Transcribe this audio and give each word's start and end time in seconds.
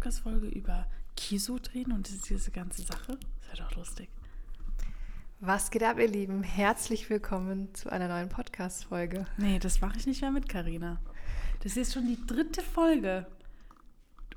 Podcast-Folge 0.00 0.46
über 0.46 0.86
Kisu 1.14 1.58
drehen 1.58 1.92
und 1.92 2.08
diese 2.30 2.50
ganze 2.50 2.80
Sache? 2.80 3.18
Das 3.38 3.48
wäre 3.58 3.68
doch 3.68 3.76
lustig. 3.76 4.08
Was 5.40 5.70
geht 5.70 5.82
ab, 5.82 5.98
ihr 5.98 6.08
Lieben? 6.08 6.42
Herzlich 6.42 7.10
willkommen 7.10 7.74
zu 7.74 7.92
einer 7.92 8.08
neuen 8.08 8.30
Podcast-Folge. 8.30 9.26
Nee, 9.36 9.58
das 9.58 9.82
mache 9.82 9.98
ich 9.98 10.06
nicht 10.06 10.22
mehr 10.22 10.30
mit 10.30 10.48
Karina. 10.48 10.98
Das 11.62 11.76
ist 11.76 11.92
schon 11.92 12.06
die 12.06 12.18
dritte 12.26 12.62
Folge. 12.62 13.26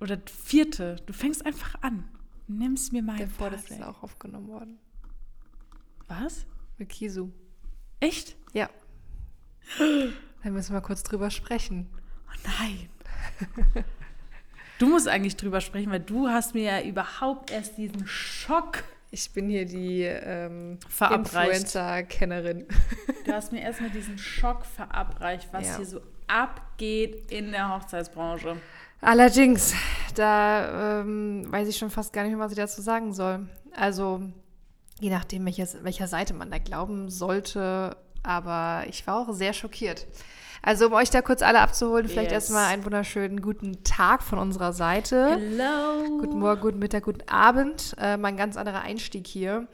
Oder 0.01 0.19
vierte. 0.25 0.97
Du 1.05 1.13
fängst 1.13 1.45
einfach 1.45 1.81
an. 1.81 2.09
Nimmst 2.49 2.91
mir 2.91 3.01
mal 3.01 3.15
Der 3.15 3.29
vorletzte 3.29 3.75
ist 3.75 3.83
auch 3.83 4.03
aufgenommen 4.03 4.49
worden. 4.49 4.79
Was? 6.09 6.45
Mit 6.77 6.89
Kisu. 6.89 7.31
Echt? 8.01 8.35
Ja. 8.51 8.69
Dann 9.79 10.51
müssen 10.51 10.73
wir 10.73 10.81
kurz 10.81 11.03
drüber 11.03 11.29
sprechen. 11.31 11.87
Oh 12.27 12.49
nein. 12.59 12.89
Du 14.83 14.89
musst 14.89 15.07
eigentlich 15.07 15.37
drüber 15.37 15.61
sprechen, 15.61 15.91
weil 15.91 16.01
du 16.01 16.27
hast 16.27 16.55
mir 16.55 16.63
ja 16.63 16.81
überhaupt 16.81 17.51
erst 17.51 17.77
diesen 17.77 18.05
Schock. 18.05 18.83
Ich 19.11 19.31
bin 19.31 19.47
hier 19.47 19.65
die 19.65 20.01
ähm. 20.01 20.77
Influencer-Kennerin. 20.99 22.65
Du 23.23 23.31
hast 23.31 23.53
mir 23.53 23.61
erstmal 23.61 23.91
diesen 23.91 24.17
Schock 24.17 24.65
verabreicht, 24.65 25.47
was 25.53 25.67
Ja. 25.67 25.77
hier 25.77 25.85
so 25.85 26.01
abgeht 26.27 27.31
in 27.31 27.53
der 27.53 27.73
Hochzeitsbranche. 27.73 28.57
Allerdings, 28.99 29.73
da 30.15 30.99
ähm, 30.99 31.49
weiß 31.49 31.69
ich 31.69 31.77
schon 31.77 31.89
fast 31.89 32.11
gar 32.11 32.23
nicht 32.23 32.33
mehr, 32.33 32.43
was 32.43 32.51
ich 32.51 32.57
dazu 32.57 32.81
sagen 32.81 33.13
soll. 33.13 33.47
Also, 33.73 34.21
je 34.99 35.09
nachdem, 35.09 35.45
welches, 35.45 35.81
welcher 35.81 36.07
Seite 36.07 36.33
man 36.33 36.51
da 36.51 36.57
glauben 36.57 37.09
sollte. 37.09 37.95
Aber 38.21 38.83
ich 38.89 39.07
war 39.07 39.21
auch 39.21 39.33
sehr 39.33 39.53
schockiert. 39.53 40.07
Also, 40.65 40.87
um 40.87 40.93
euch 40.93 41.09
da 41.09 41.21
kurz 41.21 41.41
alle 41.41 41.59
abzuholen, 41.59 42.07
vielleicht 42.07 42.31
Yes. 42.31 42.45
erstmal 42.45 42.67
einen 42.67 42.85
wunderschönen 42.85 43.41
guten 43.41 43.83
Tag 43.83 44.23
von 44.23 44.39
unserer 44.39 44.71
Seite. 44.71 45.31
Hello. 45.37 46.19
Guten 46.19 46.39
Morgen, 46.39 46.61
guten 46.61 46.79
Mittag, 46.79 47.03
guten 47.03 47.27
Abend. 47.27 47.93
Äh, 47.99 48.15
mal 48.15 48.29
ein 48.29 48.37
ganz 48.37 48.55
anderer 48.55 48.79
Einstieg 48.81 49.27
hier. 49.27 49.67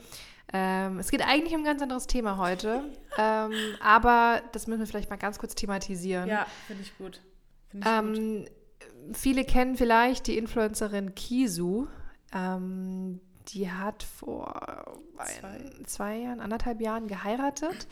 Ähm, 0.51 0.97
es 0.97 1.11
geht 1.11 1.21
eigentlich 1.21 1.53
um 1.53 1.61
ein 1.61 1.65
ganz 1.65 1.81
anderes 1.83 2.07
Thema 2.07 2.37
heute. 2.37 2.83
Ähm, 3.17 3.51
aber 3.81 4.39
das 4.53 4.67
müssen 4.67 4.79
wir 4.79 4.87
vielleicht 4.87 5.09
mal 5.09 5.17
ganz 5.17 5.39
kurz 5.39 5.53
thematisieren. 5.53 6.29
Ja, 6.29 6.45
finde 6.67 6.83
ich 6.83 6.95
gut. 6.97 7.19
Finde 7.69 7.87
ich 7.89 8.07
gut. 8.07 8.17
Ähm, 8.17 9.13
viele 9.13 9.43
kennen 9.43 9.75
vielleicht 9.75 10.27
die 10.27 10.37
Influencerin 10.37 11.15
Kisu. 11.15 11.87
Ähm, 12.31 13.19
die 13.49 13.69
hat 13.71 14.03
vor 14.03 14.93
Zwei. 15.17 15.47
ein, 15.49 15.83
zwei 15.85 16.17
Jahren, 16.17 16.39
anderthalb 16.39 16.79
Jahren 16.81 17.07
geheiratet 17.07 17.87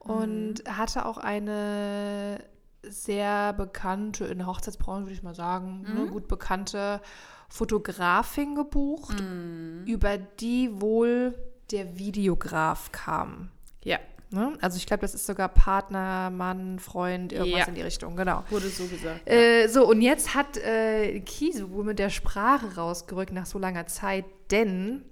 und 0.00 0.54
Mhm. 0.66 0.76
hatte 0.76 1.06
auch 1.06 1.18
eine 1.18 2.42
sehr 2.82 3.52
bekannte, 3.52 4.24
in 4.24 4.38
der 4.38 4.46
Hochzeitsbranche 4.46 5.04
würde 5.04 5.12
ich 5.14 5.22
mal 5.22 5.34
sagen, 5.34 5.82
ne, 5.82 6.00
Mhm. 6.06 6.10
gut 6.10 6.26
bekannte 6.28 7.00
Fotografin 7.48 8.54
gebucht, 8.54 9.20
Mhm. 9.22 9.84
über 9.86 10.16
die 10.18 10.80
wohl 10.80 11.34
der 11.70 11.98
Videograf 11.98 12.90
kam. 12.92 13.50
Ja, 13.84 13.98
Ne? 14.32 14.52
Also 14.60 14.76
ich 14.76 14.86
glaube, 14.86 15.00
das 15.00 15.12
ist 15.12 15.26
sogar 15.26 15.48
Partner, 15.48 16.30
Mann, 16.30 16.78
Freund, 16.78 17.32
irgendwas 17.32 17.62
Ja. 17.62 17.66
in 17.66 17.74
die 17.74 17.82
Richtung, 17.82 18.14
genau. 18.14 18.44
wurde 18.48 18.68
so 18.68 18.86
gesagt. 18.86 19.28
Äh, 19.28 19.66
so, 19.66 19.84
und 19.88 20.02
jetzt 20.02 20.36
hat 20.36 20.56
äh, 20.56 21.18
Kisu 21.18 21.66
mit 21.82 21.98
der 21.98 22.10
Sprache 22.10 22.76
rausgerückt 22.76 23.32
nach 23.32 23.46
so 23.46 23.58
langer 23.58 23.88
Zeit, 23.88 24.24
denn 24.52 25.02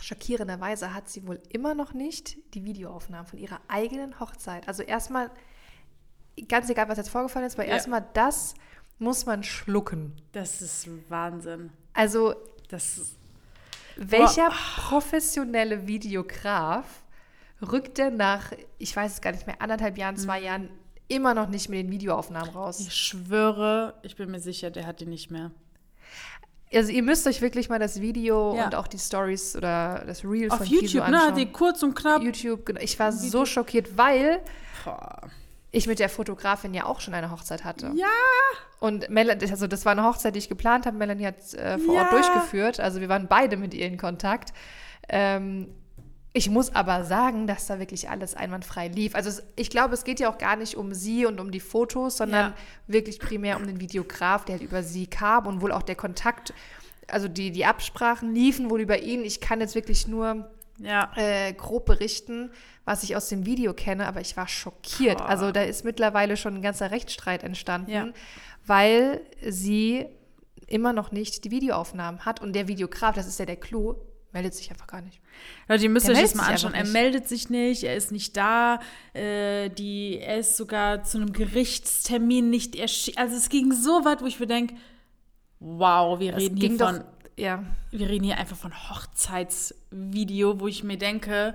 schockierenderweise 0.00 0.94
hat 0.94 1.08
sie 1.08 1.26
wohl 1.26 1.40
immer 1.50 1.74
noch 1.74 1.92
nicht 1.92 2.36
die 2.54 2.64
Videoaufnahmen 2.64 3.26
von 3.26 3.38
ihrer 3.38 3.60
eigenen 3.68 4.18
Hochzeit. 4.20 4.66
Also 4.68 4.82
erstmal, 4.82 5.30
ganz 6.48 6.68
egal, 6.70 6.88
was 6.88 6.98
jetzt 6.98 7.10
vorgefallen 7.10 7.46
ist, 7.46 7.58
weil 7.58 7.66
Ja. 7.68 7.74
erstmal 7.74 8.04
das 8.14 8.54
muss 8.98 9.26
man 9.26 9.42
schlucken. 9.42 10.14
Das 10.32 10.60
ist 10.62 10.88
Wahnsinn. 11.10 11.70
Also 11.92 12.34
Das 12.68 12.98
ist, 12.98 13.16
welcher 13.96 14.50
professionelle 14.76 15.86
Videograf 15.88 17.02
rückt 17.60 17.98
denn 17.98 18.16
nach, 18.16 18.52
ich 18.78 18.94
weiß 18.94 19.14
es 19.14 19.20
gar 19.20 19.32
nicht 19.32 19.46
mehr, 19.46 19.60
anderthalb 19.60 19.98
Jahren, 19.98 20.16
zwei 20.16 20.38
Mhm. 20.40 20.44
Jahren 20.46 20.70
immer 21.08 21.34
noch 21.34 21.48
nicht 21.48 21.68
mit 21.68 21.80
den 21.80 21.90
Videoaufnahmen 21.90 22.50
raus? 22.50 22.78
ich 22.80 22.94
schwöre, 22.94 23.94
ich 24.02 24.14
bin 24.16 24.30
mir 24.30 24.38
sicher, 24.38 24.70
der 24.70 24.86
hat 24.86 25.00
die 25.00 25.06
nicht 25.06 25.30
mehr. 25.32 25.50
Also 26.72 26.92
ihr 26.92 27.02
müsst 27.02 27.26
euch 27.26 27.40
wirklich 27.42 27.68
mal 27.68 27.78
das 27.80 28.00
Video 28.00 28.54
Ja. 28.56 28.64
und 28.66 28.74
auch 28.76 28.86
die 28.86 28.98
Stories 28.98 29.56
oder 29.56 30.04
das 30.06 30.24
Reel 30.24 30.50
Auf 30.50 30.58
von 30.58 30.66
YouTube, 30.66 31.08
ne? 31.08 31.16
anschauen. 31.20 31.34
Die 31.36 31.46
kurz 31.50 31.82
und 31.82 31.94
knapp. 31.94 32.22
YouTube, 32.22 32.64
genau. 32.64 32.80
Ich 32.80 32.98
war 32.98 33.10
so 33.12 33.44
schockiert, 33.44 33.96
weil 33.98 34.40
ich 35.72 35.86
mit 35.86 35.98
der 35.98 36.08
Fotografin 36.08 36.72
ja 36.74 36.84
auch 36.86 37.00
schon 37.00 37.14
eine 37.14 37.30
Hochzeit 37.30 37.64
hatte. 37.64 37.90
Ja. 37.94 38.06
Und 38.78 39.10
Melanie, 39.10 39.50
also 39.50 39.66
das 39.66 39.84
war 39.84 39.92
eine 39.92 40.04
Hochzeit, 40.04 40.34
die 40.34 40.38
ich 40.38 40.48
geplant 40.48 40.86
habe. 40.86 40.96
Melanie 40.96 41.26
hat 41.26 41.54
äh, 41.54 41.78
vor 41.78 41.94
Ja. 41.94 42.02
Ort 42.02 42.12
durchgeführt. 42.12 42.80
Also 42.80 43.00
wir 43.00 43.08
waren 43.08 43.26
beide 43.28 43.56
mit 43.56 43.74
ihr 43.74 43.86
in 43.86 43.96
Kontakt. 43.98 44.52
Ähm, 45.08 45.68
ich 46.32 46.48
muss 46.48 46.74
aber 46.74 47.04
sagen, 47.04 47.46
dass 47.46 47.66
da 47.66 47.78
wirklich 47.80 48.08
alles 48.08 48.34
einwandfrei 48.36 48.88
lief. 48.88 49.14
Also 49.16 49.28
es, 49.30 49.42
ich 49.56 49.68
glaube, 49.70 49.94
es 49.94 50.04
geht 50.04 50.20
ja 50.20 50.30
auch 50.32 50.38
gar 50.38 50.54
nicht 50.56 50.76
um 50.76 50.94
sie 50.94 51.26
und 51.26 51.40
um 51.40 51.50
die 51.50 51.58
Fotos, 51.60 52.18
sondern 52.18 52.50
Ja. 52.52 52.54
wirklich 52.86 53.18
primär 53.18 53.56
um 53.56 53.66
den 53.66 53.80
Videograf, 53.80 54.44
der 54.44 54.54
halt 54.56 54.62
über 54.62 54.82
sie 54.84 55.06
kam 55.08 55.46
und 55.46 55.60
wohl 55.60 55.72
auch 55.72 55.82
der 55.82 55.96
Kontakt, 55.96 56.54
also 57.08 57.26
die, 57.26 57.50
die 57.50 57.64
Absprachen 57.64 58.32
liefen 58.34 58.70
wohl 58.70 58.80
über 58.80 59.02
ihn. 59.02 59.24
Ich 59.24 59.40
kann 59.40 59.60
jetzt 59.60 59.74
wirklich 59.74 60.06
nur 60.06 60.48
Ja. 60.78 61.10
äh, 61.16 61.52
grob 61.52 61.86
berichten, 61.86 62.50
was 62.84 63.02
ich 63.02 63.16
aus 63.16 63.28
dem 63.28 63.44
Video 63.44 63.74
kenne, 63.74 64.06
aber 64.06 64.20
ich 64.20 64.36
war 64.36 64.46
schockiert. 64.48 65.18
Boah. 65.18 65.28
Also 65.28 65.50
da 65.50 65.62
ist 65.62 65.84
mittlerweile 65.84 66.36
schon 66.36 66.54
ein 66.54 66.62
ganzer 66.62 66.90
Rechtsstreit 66.92 67.42
entstanden, 67.42 67.90
Ja. 67.90 68.06
weil 68.64 69.20
sie 69.46 70.06
immer 70.68 70.92
noch 70.92 71.10
nicht 71.10 71.44
die 71.44 71.50
Videoaufnahmen 71.50 72.24
hat 72.24 72.40
und 72.40 72.52
der 72.54 72.68
Videograf, 72.68 73.16
das 73.16 73.26
ist 73.26 73.38
ja 73.40 73.46
der 73.46 73.56
Clou, 73.56 73.96
meldet 74.32 74.54
sich 74.54 74.70
einfach 74.70 74.86
gar 74.86 75.02
nicht. 75.02 75.20
Leute, 75.68 75.84
ihr 75.84 75.90
müsst 75.90 76.08
Der 76.08 76.14
euch 76.14 76.22
das 76.22 76.34
mal 76.34 76.46
anschauen. 76.50 76.74
Er 76.74 76.86
meldet 76.86 77.28
sich 77.28 77.50
nicht, 77.50 77.82
er 77.84 77.96
ist 77.96 78.12
nicht 78.12 78.36
da. 78.36 78.80
Äh, 79.12 79.70
die, 79.70 80.18
er 80.18 80.38
ist 80.38 80.56
sogar 80.56 81.02
zu 81.04 81.18
einem 81.18 81.32
Gerichtstermin 81.32 82.50
nicht 82.50 82.76
erschienen. 82.76 83.18
Also 83.18 83.36
es 83.36 83.48
ging 83.48 83.72
so 83.72 84.04
weit, 84.04 84.22
wo 84.22 84.26
ich 84.26 84.38
mir 84.40 84.46
denke, 84.46 84.74
wow, 85.58 86.18
wir 86.20 86.36
reden 86.36 86.56
hier 86.56 86.70
von, 86.78 86.96
doch, 86.98 87.04
ja, 87.36 87.64
wir 87.90 88.08
reden 88.08 88.24
hier 88.24 88.38
einfach 88.38 88.56
von 88.56 88.72
Hochzeitsvideo, 88.90 90.60
wo 90.60 90.68
ich 90.68 90.84
mir 90.84 90.96
denke, 90.98 91.54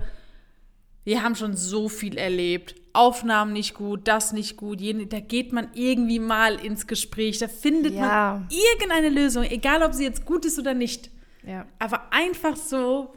wir 1.04 1.22
haben 1.24 1.36
schon 1.36 1.56
so 1.56 1.88
viel 1.88 2.18
erlebt. 2.18 2.76
Aufnahmen 2.94 3.54
nicht 3.54 3.74
gut, 3.76 4.08
das 4.08 4.32
nicht 4.34 4.58
gut. 4.58 4.80
Da 5.12 5.20
geht 5.20 5.52
man 5.54 5.70
irgendwie 5.74 6.20
mal 6.20 6.56
ins 6.56 6.88
Gespräch, 6.88 7.38
da 7.40 7.48
findet 7.48 7.94
Ja. 7.94 8.40
man 8.40 8.48
irgendeine 8.50 9.10
Lösung, 9.10 9.44
egal 9.44 9.84
ob 9.84 9.94
sie 9.94 10.04
jetzt 10.04 10.26
gut 10.26 10.46
ist 10.46 10.58
oder 10.58 10.74
nicht. 10.74 11.12
Ja. 11.46 11.66
Aber 11.80 12.02
einfach 12.12 12.56
so, 12.56 13.14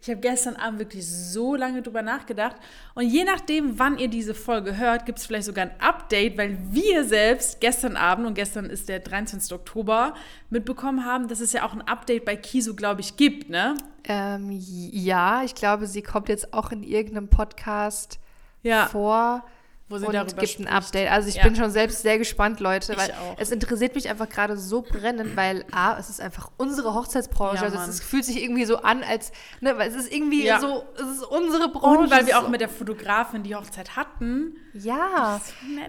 ich 0.00 0.08
habe 0.08 0.20
gestern 0.20 0.54
Abend 0.56 0.78
wirklich 0.78 1.04
so 1.06 1.56
lange 1.56 1.82
drüber 1.82 2.02
nachgedacht. 2.02 2.54
Und 2.94 3.06
je 3.08 3.24
nachdem, 3.24 3.78
wann 3.80 3.98
ihr 3.98 4.06
diese 4.08 4.32
Folge 4.34 4.76
hört, 4.76 5.06
gibt 5.06 5.18
es 5.18 5.26
vielleicht 5.26 5.46
sogar 5.46 5.64
ein 5.64 5.80
Update, 5.80 6.38
weil 6.38 6.56
wir 6.70 7.04
selbst 7.04 7.60
gestern 7.60 7.96
Abend, 7.96 8.26
und 8.26 8.34
gestern 8.34 8.66
ist 8.66 8.88
der 8.88 9.00
23. 9.00 9.52
Oktober, 9.52 10.14
mitbekommen 10.50 11.04
haben, 11.04 11.26
dass 11.26 11.40
es 11.40 11.52
ja 11.52 11.66
auch 11.66 11.72
ein 11.72 11.82
Update 11.82 12.24
bei 12.24 12.36
Kisu, 12.36 12.76
glaube 12.76 13.00
ich, 13.00 13.16
gibt, 13.16 13.50
ne? 13.50 13.74
Ähm, 14.04 14.48
ja, 14.52 15.42
ich 15.42 15.54
glaube, 15.56 15.86
sie 15.86 16.02
kommt 16.02 16.28
jetzt 16.28 16.54
auch 16.54 16.70
in 16.70 16.82
irgendeinem 16.84 17.28
Podcast 17.28 18.20
Ja. 18.62 18.86
vor. 18.86 19.44
Wo 19.90 19.96
sie 19.98 20.06
und 20.06 20.12
darüber 20.12 20.30
gibt 20.32 20.42
ein 20.42 20.46
spricht. 20.64 20.70
Update. 20.72 21.10
Also 21.10 21.28
ich 21.30 21.36
Ja. 21.36 21.44
bin 21.44 21.56
schon 21.56 21.70
selbst 21.70 22.02
sehr 22.02 22.18
gespannt, 22.18 22.60
Leute, 22.60 22.92
Ich 22.92 22.98
weil 22.98 23.10
auch. 23.12 23.36
es 23.38 23.50
interessiert 23.50 23.94
mich 23.94 24.08
einfach 24.10 24.28
gerade 24.28 24.56
so 24.58 24.82
brennend, 24.82 25.34
weil 25.36 25.64
A, 25.72 25.96
es 25.98 26.10
ist 26.10 26.20
einfach 26.20 26.50
unsere 26.58 26.92
Hochzeitsbranche. 26.94 27.56
Ja, 27.56 27.62
also 27.62 27.78
es 27.78 27.88
ist, 27.88 28.02
fühlt 28.04 28.24
sich 28.26 28.42
irgendwie 28.42 28.66
so 28.66 28.76
an, 28.78 29.02
als, 29.02 29.32
ne, 29.60 29.78
weil 29.78 29.88
es 29.88 29.94
ist 29.96 30.12
irgendwie 30.12 30.44
Ja. 30.44 30.60
so, 30.60 30.84
es 30.96 31.18
ist 31.18 31.24
unsere 31.24 31.68
Branche. 31.70 32.00
Und 32.00 32.10
weil 32.10 32.26
wir 32.26 32.38
auch 32.38 32.48
mit 32.48 32.60
der 32.60 32.68
Fotografin 32.68 33.42
die 33.42 33.54
Hochzeit 33.56 33.96
hatten. 33.96 34.56
Ja, 34.74 35.40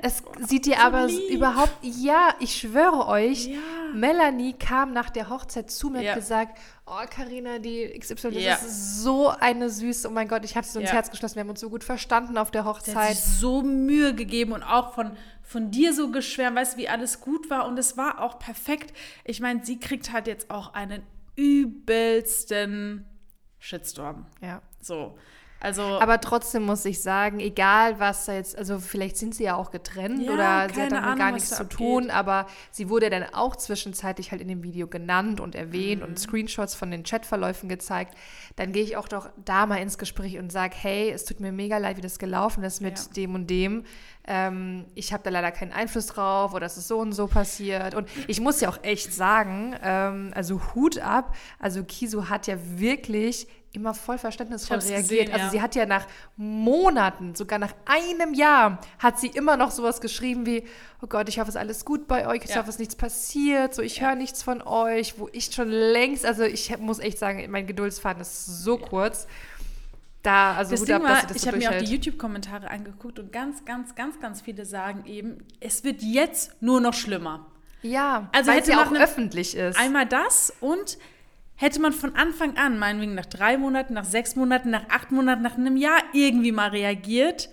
es 0.01 0.23
sieht 0.47 0.65
dir 0.65 0.77
so 0.77 0.81
aber 0.81 1.05
lieb. 1.07 1.29
überhaupt, 1.31 1.75
ja, 1.81 2.29
ich 2.39 2.55
schwöre 2.55 3.05
euch. 3.07 3.49
Melanie 3.93 4.53
kam 4.53 4.93
nach 4.93 5.09
der 5.09 5.29
Hochzeit 5.29 5.69
zu 5.71 5.89
mir 5.89 6.09
und 6.09 6.15
gesagt, 6.15 6.57
oh 6.89 7.06
Carina, 7.09 7.59
die 7.59 7.88
XY, 8.00 8.31
das 8.31 8.33
Ja. 8.44 8.56
ist 8.56 9.01
so 9.03 9.30
eine 9.30 9.69
süße, 9.69 10.07
oh 10.07 10.12
mein 10.12 10.27
Gott, 10.27 10.44
ich 10.45 10.56
habe 10.56 10.65
sie 10.65 10.74
so 10.74 10.80
ins 10.80 10.89
Ja. 10.89 10.95
Herz 10.95 11.12
geschlossen, 11.12 11.36
wir 11.36 11.41
haben 11.41 11.50
uns 11.50 11.59
so 11.59 11.69
gut 11.69 11.83
verstanden 11.83 12.38
auf 12.38 12.51
der 12.51 12.63
Sie 12.63 12.68
hat 12.68 12.75
Hochzeit. 12.77 13.15
sich 13.15 13.24
so 13.24 13.62
Mühe 13.62 14.13
gegeben 14.15 14.51
und 14.53 14.63
auch 14.63 14.94
von, 14.94 15.12
von 15.44 15.71
dir 15.71 15.94
so 15.94 16.12
geschwärmt, 16.12 16.57
weißt 16.57 16.74
du, 16.74 16.77
wie 16.81 16.89
alles 16.89 17.21
gut 17.21 17.50
war 17.50 17.68
und 17.68 17.77
es 17.77 17.95
war 17.97 18.21
auch 18.21 18.39
perfekt. 18.39 18.94
Ich 19.24 19.39
meine, 19.39 19.63
sie 19.65 19.80
kriegt 19.80 20.12
halt 20.12 20.27
jetzt 20.27 20.50
auch 20.51 20.74
einen 20.74 21.03
übelsten 21.36 23.06
Shitstorm. 23.59 24.25
Ja. 24.41 24.62
So. 24.81 25.18
Also, 25.61 25.83
Aber 26.00 26.21
trotzdem 26.21 26.63
muss 26.63 26.85
ich 26.85 27.01
sagen, 27.01 27.39
egal 27.41 28.00
was 28.00 28.25
da 28.25 28.33
jetzt, 28.33 28.57
also 28.57 28.79
vielleicht 28.79 29.17
sind 29.17 29.35
sie 29.35 29.44
ja 29.44 29.56
auch 29.56 29.71
getrennt 29.71 30.21
Ja, 30.23 30.31
oder 30.33 30.73
sie 30.73 30.81
hat 30.81 30.91
damit 30.94 31.03
Ahnung, 31.03 31.17
gar 31.19 31.31
nichts 31.33 31.50
zu 31.50 31.61
abgeht. 31.63 31.77
tun, 31.77 32.09
aber 32.11 32.47
sie 32.71 32.88
wurde 32.89 33.09
dann 33.09 33.25
auch 33.33 33.57
zwischenzeitlich 33.57 34.31
halt 34.31 34.41
in 34.41 34.47
dem 34.47 34.63
Video 34.63 34.88
genannt 34.88 35.41
und 35.41 35.56
erwähnt 35.56 36.01
Mhm. 36.01 36.07
und 36.07 36.19
Screenshots 36.19 36.75
von 36.75 36.91
den 36.91 37.03
Chatverläufen 37.03 37.67
gezeigt. 37.67 38.15
Dann 38.56 38.71
gehe 38.71 38.83
ich 38.83 38.95
auch 38.95 39.09
doch 39.09 39.29
da 39.44 39.65
mal 39.65 39.77
ins 39.77 39.97
Gespräch 39.97 40.38
und 40.39 40.50
sage, 40.51 40.75
hey, 40.77 41.09
es 41.11 41.25
tut 41.25 41.41
mir 41.41 41.51
mega 41.51 41.77
leid, 41.77 41.97
wie 41.97 42.01
das 42.01 42.19
gelaufen 42.19 42.63
ist 42.63 42.79
mit 42.81 42.97
Ja. 42.97 43.05
dem 43.17 43.35
und 43.35 43.47
dem. 43.50 43.83
Ähm, 44.31 44.85
ich 44.93 45.11
habe 45.11 45.23
da 45.23 45.31
leider 45.31 45.51
keinen 45.51 45.73
Einfluss 45.73 46.05
drauf 46.05 46.53
oder 46.53 46.67
es 46.67 46.77
ist 46.77 46.87
so 46.87 46.99
und 46.99 47.13
so 47.13 47.25
passiert. 47.25 47.95
Und 47.95 48.07
ich 48.27 48.39
muss 48.39 48.61
ja 48.61 48.69
auch 48.69 48.77
echt 48.83 49.11
sagen, 49.11 49.75
ähm, 49.83 50.31
also 50.35 50.61
Hut 50.75 50.99
ab, 50.99 51.35
also 51.57 51.83
Kisu 51.83 52.29
hat 52.29 52.45
ja 52.45 52.55
wirklich 52.77 53.47
immer 53.71 53.93
voll 53.93 54.17
verständnisvoll 54.17 54.77
reagiert. 54.77 55.01
gesehen, 55.01 55.31
also 55.31 55.45
ja. 55.45 55.51
sie 55.51 55.61
hat 55.61 55.75
ja 55.75 55.85
nach 55.85 56.05
Monaten, 56.37 57.35
sogar 57.35 57.59
nach 57.59 57.73
einem 57.85 58.33
Jahr, 58.33 58.79
hat 58.97 59.19
sie 59.19 59.27
immer 59.27 59.57
noch 59.57 59.71
sowas 59.71 60.01
geschrieben 60.01 60.45
wie, 60.45 60.63
oh 61.01 61.07
Gott, 61.07 61.29
ich 61.29 61.39
hoffe, 61.39 61.49
es 61.49 61.55
ist 61.55 61.61
alles 61.61 61.85
gut 61.85 62.07
bei 62.07 62.27
euch, 62.27 62.43
ich 62.43 62.51
Ja. 62.51 62.57
hoffe, 62.57 62.69
es 62.69 62.75
ist 62.75 62.79
nichts 62.79 62.95
passiert, 62.95 63.73
so 63.75 63.81
ich 63.81 64.01
höre 64.01 64.15
nichts 64.15 64.43
von 64.43 64.61
euch, 64.61 65.19
wo 65.19 65.29
ich 65.31 65.51
schon 65.53 65.69
längst, 65.69 66.25
also 66.25 66.43
ich 66.43 66.75
muss 66.79 66.99
echt 66.99 67.19
sagen, 67.19 67.45
mein 67.49 67.67
Geduldsfaden 67.67 68.21
ist 68.21 68.45
so 68.63 68.77
kurz. 68.77 69.27
Da, 70.21 70.54
also 70.56 70.71
das 70.71 70.81
gut 70.81 70.92
ab, 70.92 71.01
dass 71.04 71.21
sie 71.21 71.27
das 71.27 71.36
ich 71.38 71.42
so 71.44 71.48
habe 71.48 71.57
mir 71.57 71.69
auch 71.71 71.77
die. 71.77 71.86
YouTube-Kommentare 71.94 72.69
angeguckt 72.69 73.19
und 73.19 73.31
ganz, 73.31 73.63
ganz, 73.63 73.95
ganz, 73.95 74.19
ganz 74.19 74.42
viele 74.42 74.66
sagen 74.66 75.06
eben, 75.06 75.38
es 75.62 75.83
wird 75.86 76.01
jetzt 76.01 76.62
nur 76.62 76.81
noch 76.81 76.94
schlimmer. 76.94 77.45
Ja, 77.81 78.27
Also 78.33 78.50
weil 78.51 78.57
hätte 78.57 78.71
sie 78.71 78.75
man 78.75 78.88
auch 78.88 78.92
ne- 78.92 79.00
öffentlich 79.01 79.56
ist. 79.56 79.80
Einmal 79.80 80.06
das 80.06 80.54
und 80.60 80.98
hätte 81.56 81.80
man 81.80 81.94
von 81.94 82.16
Anfang 82.16 82.57
an, 82.57 82.77
meinetwegen 82.80 83.16
nach 83.16 83.25
drei 83.27 83.57
Monaten, 83.57 83.94
nach 83.94 84.04
sechs 84.04 84.36
Monaten, 84.36 84.69
nach 84.71 84.89
acht 84.89 85.12
Monaten, 85.12 85.42
nach 85.42 85.56
einem 85.57 85.77
Jahr 85.77 86.00
irgendwie 86.12 86.51
mal 86.51 86.69
reagiert, 86.69 87.50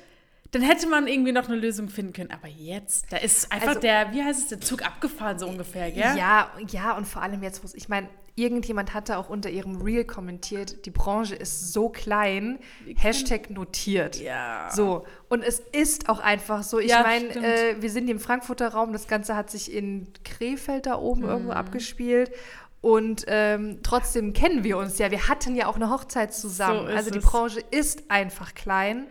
dann 0.51 0.63
hätte 0.63 0.89
man 0.89 1.07
irgendwie 1.07 1.33
noch 1.33 1.49
eine 1.49 1.57
Lösung 1.57 1.89
finden 1.89 2.13
können. 2.13 2.31
Aber 2.33 2.49
jetzt, 2.49 3.13
da 3.13 3.19
ist 3.19 3.53
einfach 3.53 3.69
Also- 3.69 3.81
der, 3.81 4.13
wie 4.13 4.23
heißt 4.25 4.41
es, 4.41 4.49
der 4.49 4.61
Zug 4.61 4.85
abgefahren 4.85 5.39
so 5.39 5.47
ungefähr, 5.47 5.91
gell? 5.93 6.17
Ja, 6.17 6.51
ja, 6.69 6.97
und 6.97 7.07
vor 7.07 7.23
allem 7.23 7.43
jetzt, 7.45 7.63
wo 7.63 7.67
es, 7.67 7.75
ich 7.75 7.89
meine, 7.89 8.09
irgendjemand 8.37 8.95
hatte 8.95 9.19
auch 9.19 9.29
unter 9.29 9.51
ihrem 9.51 9.81
Reel 9.83 10.05
kommentiert, 10.05 10.85
die 10.87 10.91
Branche 10.91 11.35
ist 11.35 11.73
so 11.73 11.89
klein, 11.89 12.59
Hashtag 12.97 13.51
notiert. 13.51 14.21
Ja. 14.21 14.69
So, 14.73 15.05
und 15.29 15.43
es 15.43 15.59
ist 15.59 16.09
auch 16.09 16.21
einfach 16.21 16.63
so. 16.63 16.79
Ich 16.79 16.91
Ja, 16.91 17.03
meine, 17.03 17.29
äh, 17.35 17.81
wir 17.81 17.91
sind 17.91 18.05
hier 18.05 18.15
im 18.15 18.21
Frankfurter 18.21 18.69
Raum, 18.69 18.93
das 18.93 19.09
Ganze 19.09 19.35
hat 19.35 19.51
sich 19.51 19.73
in 19.73 20.07
Krefeld 20.25 20.87
da 20.87 20.99
oben 20.99 21.23
Mhm. 21.23 21.29
irgendwo 21.29 21.53
abgespielt. 21.53 22.31
Und 22.83 23.25
ähm, 23.27 23.81
trotzdem 23.83 24.33
kennen 24.33 24.63
wir 24.63 24.77
uns 24.79 24.99
ja. 24.99 25.11
Wir 25.11 25.29
hatten 25.29 25.57
ja 25.57 25.67
auch 25.67 25.75
eine 25.77 25.91
Hochzeit 25.91 26.33
zusammen. 26.33 26.87
So 26.87 26.95
also 26.95 27.11
die 27.11 27.19
es. 27.19 27.25
Branche 27.25 27.61
ist 27.73 28.11
einfach 28.11 28.55
klein. 28.55 29.07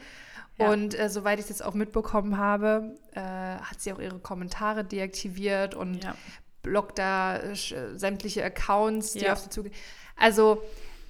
Ja. 0.57 0.69
Und 0.71 0.97
äh, 0.97 1.09
soweit 1.09 1.39
ich 1.39 1.45
es 1.45 1.49
jetzt 1.49 1.65
auch 1.65 1.73
mitbekommen 1.73 2.37
habe, 2.37 2.95
äh, 3.13 3.19
hat 3.19 3.81
sie 3.81 3.91
auch 3.91 3.99
ihre 3.99 4.19
Kommentare 4.19 4.85
deaktiviert 4.85 5.75
und 5.75 6.03
Ja. 6.03 6.15
Blockt 6.65 6.97
da 6.99 7.37
äh, 7.37 7.51
sch- 7.53 7.97
sämtliche 7.97 8.43
Accounts, 8.43 9.13
die 9.13 9.19
Ja. 9.19 9.33
auf 9.33 9.39
sie 9.39 9.49
zugehen. 9.49 9.73
Also, 10.17 10.61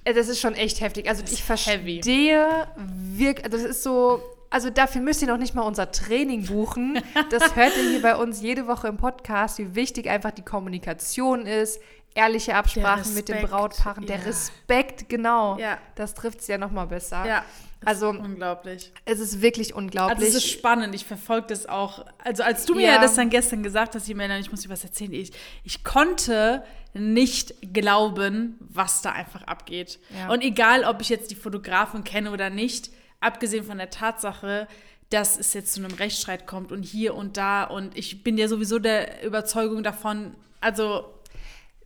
äh, 0.04 0.12
das 0.14 0.28
ist 0.28 0.40
schon 0.40 0.54
echt 0.54 0.80
heftig. 0.80 1.08
Also, 1.08 1.22
ich 1.30 1.42
verstehe 1.42 2.68
wirklich, 2.76 3.44
also 3.44 3.56
das 3.58 3.66
ist 3.70 3.82
so, 3.82 4.22
also 4.50 4.70
dafür 4.70 5.00
müsst 5.00 5.22
ihr 5.22 5.28
noch 5.28 5.38
nicht 5.38 5.54
mal 5.54 5.62
unser 5.62 5.90
Training 5.90 6.46
buchen. 6.46 7.00
Das 7.30 7.42
hört 7.56 7.76
ihr 7.76 7.90
hier 7.90 8.02
bei 8.02 8.16
uns 8.16 8.40
jede 8.40 8.66
Woche 8.66 8.88
im 8.88 8.96
Podcast, 8.96 9.58
wie 9.58 9.74
wichtig 9.74 10.08
einfach 10.08 10.30
die 10.30 10.42
Kommunikation 10.44 11.46
ist, 11.46 11.80
ehrliche 12.14 12.54
Absprachen 12.54 13.14
mit 13.14 13.28
den 13.28 13.42
Brautpaaren, 13.46 14.06
der 14.06 14.18
ja. 14.18 14.22
Respekt, 14.24 15.08
genau. 15.08 15.58
Ja. 15.58 15.78
Das 15.96 16.14
trifft 16.14 16.40
es 16.40 16.46
ja 16.46 16.58
noch 16.58 16.70
mal 16.70 16.86
besser. 16.86 17.26
Ja. 17.26 17.44
Also, 17.84 18.08
unglaublich. 18.08 18.92
es 19.04 19.20
ist 19.20 19.42
wirklich 19.42 19.74
unglaublich. 19.74 20.16
Also 20.18 20.28
es 20.38 20.44
ist 20.44 20.50
spannend, 20.50 20.94
ich 20.94 21.04
verfolge 21.04 21.48
das 21.48 21.66
auch. 21.66 22.04
Also 22.18 22.42
als 22.42 22.64
du 22.66 22.74
mir 22.74 22.86
Ja. 22.86 23.00
das 23.00 23.14
dann 23.14 23.30
gestern 23.30 23.62
gesagt 23.62 23.94
hast, 23.94 24.08
Jemena, 24.08 24.38
ich 24.38 24.50
muss 24.50 24.62
dir 24.62 24.70
was 24.70 24.82
erzählen, 24.82 25.12
ich, 25.12 25.32
ich 25.62 25.84
konnte 25.84 26.64
nicht 26.94 27.54
glauben, 27.74 28.56
was 28.60 29.02
da 29.02 29.12
einfach 29.12 29.42
abgeht. 29.42 29.98
Ja. 30.18 30.32
Und 30.32 30.42
egal, 30.42 30.84
ob 30.84 31.00
ich 31.00 31.10
jetzt 31.10 31.30
die 31.30 31.34
Fotografen 31.36 32.02
kenne 32.04 32.30
oder 32.32 32.50
nicht, 32.50 32.90
abgesehen 33.20 33.64
von 33.64 33.78
der 33.78 33.90
Tatsache, 33.90 34.66
dass 35.10 35.38
es 35.38 35.52
jetzt 35.54 35.72
zu 35.74 35.84
einem 35.84 35.94
Rechtsstreit 35.94 36.46
kommt 36.46 36.72
und 36.72 36.82
hier 36.82 37.14
und 37.14 37.36
da 37.36 37.64
und 37.64 37.96
ich 37.96 38.24
bin 38.24 38.36
ja 38.38 38.48
sowieso 38.48 38.78
der 38.80 39.24
Überzeugung 39.24 39.82
davon, 39.84 40.34
also 40.60 41.04